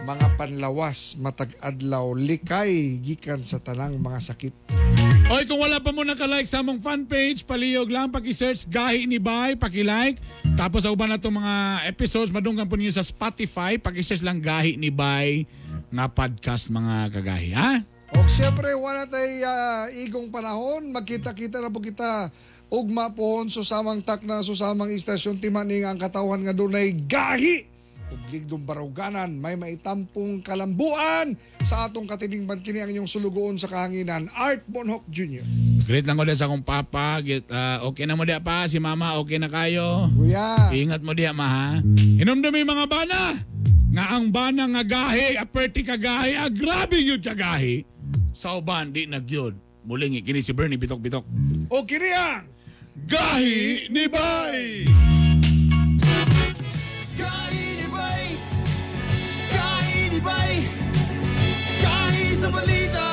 mga 0.04 0.28
panlawas 0.36 1.16
matag 1.24 1.56
adlaw 1.64 2.12
likay 2.12 3.00
gikan 3.00 3.40
sa 3.42 3.64
tanang 3.64 3.96
mga 4.04 4.20
sakit. 4.20 4.54
Oy, 5.32 5.48
kung 5.48 5.64
wala 5.64 5.80
pa 5.80 5.96
mo 5.96 6.04
naka-like 6.04 6.44
sa 6.44 6.60
among 6.60 6.84
fan 6.84 7.08
page, 7.08 7.48
palihog 7.48 7.88
lang, 7.88 8.12
paki-search 8.12 8.68
Gahi 8.68 9.08
ni 9.08 9.16
Bay, 9.16 9.56
paki-like. 9.56 10.20
Tapos 10.60 10.84
sa 10.84 10.92
uban 10.92 11.08
na 11.08 11.16
itong 11.16 11.40
mga 11.40 11.88
episodes, 11.88 12.36
madunggan 12.36 12.68
po 12.68 12.76
niyo 12.76 12.92
sa 12.92 13.00
Spotify, 13.00 13.80
paki-search 13.80 14.28
lang 14.28 14.44
Gahi 14.44 14.76
ni 14.76 14.92
Bay 14.92 15.48
nga 15.88 16.12
podcast 16.12 16.68
mga 16.68 17.16
kagahi, 17.16 17.52
ha? 17.56 17.80
O 18.12 18.28
siyempre 18.28 18.76
wala 18.76 19.08
tay 19.08 19.40
ah, 19.48 19.88
igong 20.04 20.28
panahon 20.36 20.92
magkita-kita 20.92 21.64
na 21.64 21.72
po 21.72 21.80
kita 21.80 22.28
ugma 22.72 23.12
pohon 23.12 23.52
susamang 23.52 24.00
tak 24.00 24.24
na 24.24 24.40
susamang 24.40 24.88
istasyon 24.96 25.44
timaning 25.44 25.84
ang 25.84 26.00
katawan 26.00 26.40
nga 26.40 26.56
dunay 26.56 26.96
gahi 26.96 27.68
ug 28.12 28.22
ligdong 28.32 28.64
baruganan 28.64 29.28
may 29.36 29.60
maitampong 29.60 30.40
kalambuan 30.40 31.36
sa 31.68 31.88
atong 31.88 32.08
katiningban 32.08 32.64
kini 32.64 32.80
ang 32.80 32.92
inyong 32.92 33.12
sulugoon 33.12 33.60
sa 33.60 33.68
kahanginan 33.68 34.32
Art 34.36 34.64
Bonhoc 34.72 35.04
Jr. 35.12 35.44
Great 35.88 36.08
lang 36.08 36.20
din 36.20 36.36
sa 36.36 36.48
akong 36.48 36.64
papa. 36.64 37.20
Get, 37.20 37.48
ah, 37.52 37.84
okay 37.84 38.08
na 38.08 38.16
mo 38.16 38.24
dia 38.24 38.40
pa. 38.40 38.64
Si 38.70 38.80
mama, 38.80 39.20
okay 39.20 39.36
na 39.42 39.52
kayo. 39.52 40.08
Kuya. 40.14 40.72
Ingat 40.72 41.04
mo 41.04 41.12
dia 41.12 41.36
ma 41.36 41.48
ha. 41.48 41.68
Inumdumi 42.20 42.64
mga 42.64 42.86
bana. 42.88 43.36
Nga 43.92 44.06
ang 44.08 44.32
bana 44.32 44.64
nga 44.72 44.84
gahi, 44.88 45.36
aperti 45.36 45.84
ka 45.84 46.00
gahi, 46.00 46.40
ah, 46.40 46.48
grabe 46.48 46.96
yun 46.96 47.20
ka 47.20 47.36
gahi. 47.36 47.84
Sa 48.32 48.56
uban, 48.56 48.96
di 48.96 49.04
nagyod. 49.04 49.52
Muling 49.84 50.22
kini 50.24 50.40
si 50.40 50.56
Bernie 50.56 50.80
bitok-bitok. 50.80 51.26
O 51.74 51.84
kini 51.84 52.08
ang 52.14 52.51
Gahi 53.08 53.90
ni 53.90 54.08
Bay! 54.08 54.86
Gahi 57.18 57.66
ni 57.82 57.88
Bay! 57.90 58.24
Gahi 59.52 60.00
ni 60.14 60.20
Bay! 60.22 60.54
Gahi 61.82 62.26
sa 62.38 62.48
balita! 62.54 63.08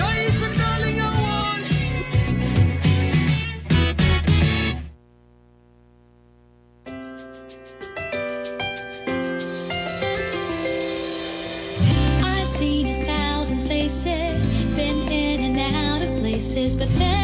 Gahi 0.00 0.26
sa 0.32 0.48
kalingawan! 0.56 1.60
I've 12.24 12.46
seen 12.46 12.86
a 12.88 13.04
thousand 13.04 13.60
faces, 13.62 14.48
been 14.74 15.08
in 15.12 15.40
and 15.54 15.76
out 15.76 16.02
of 16.02 16.16
places, 16.16 16.76
but 16.76 16.88
there's 16.98 17.19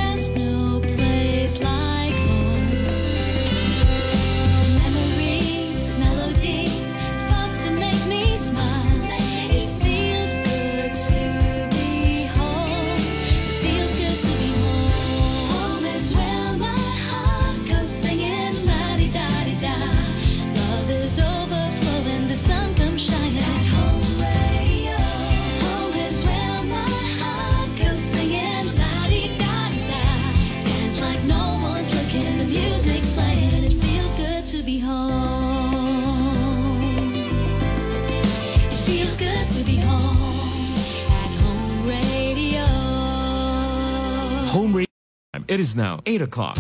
It 45.48 45.60
is 45.60 45.77
now 45.77 46.01
8 46.06 46.23
o'clock. 46.23 46.59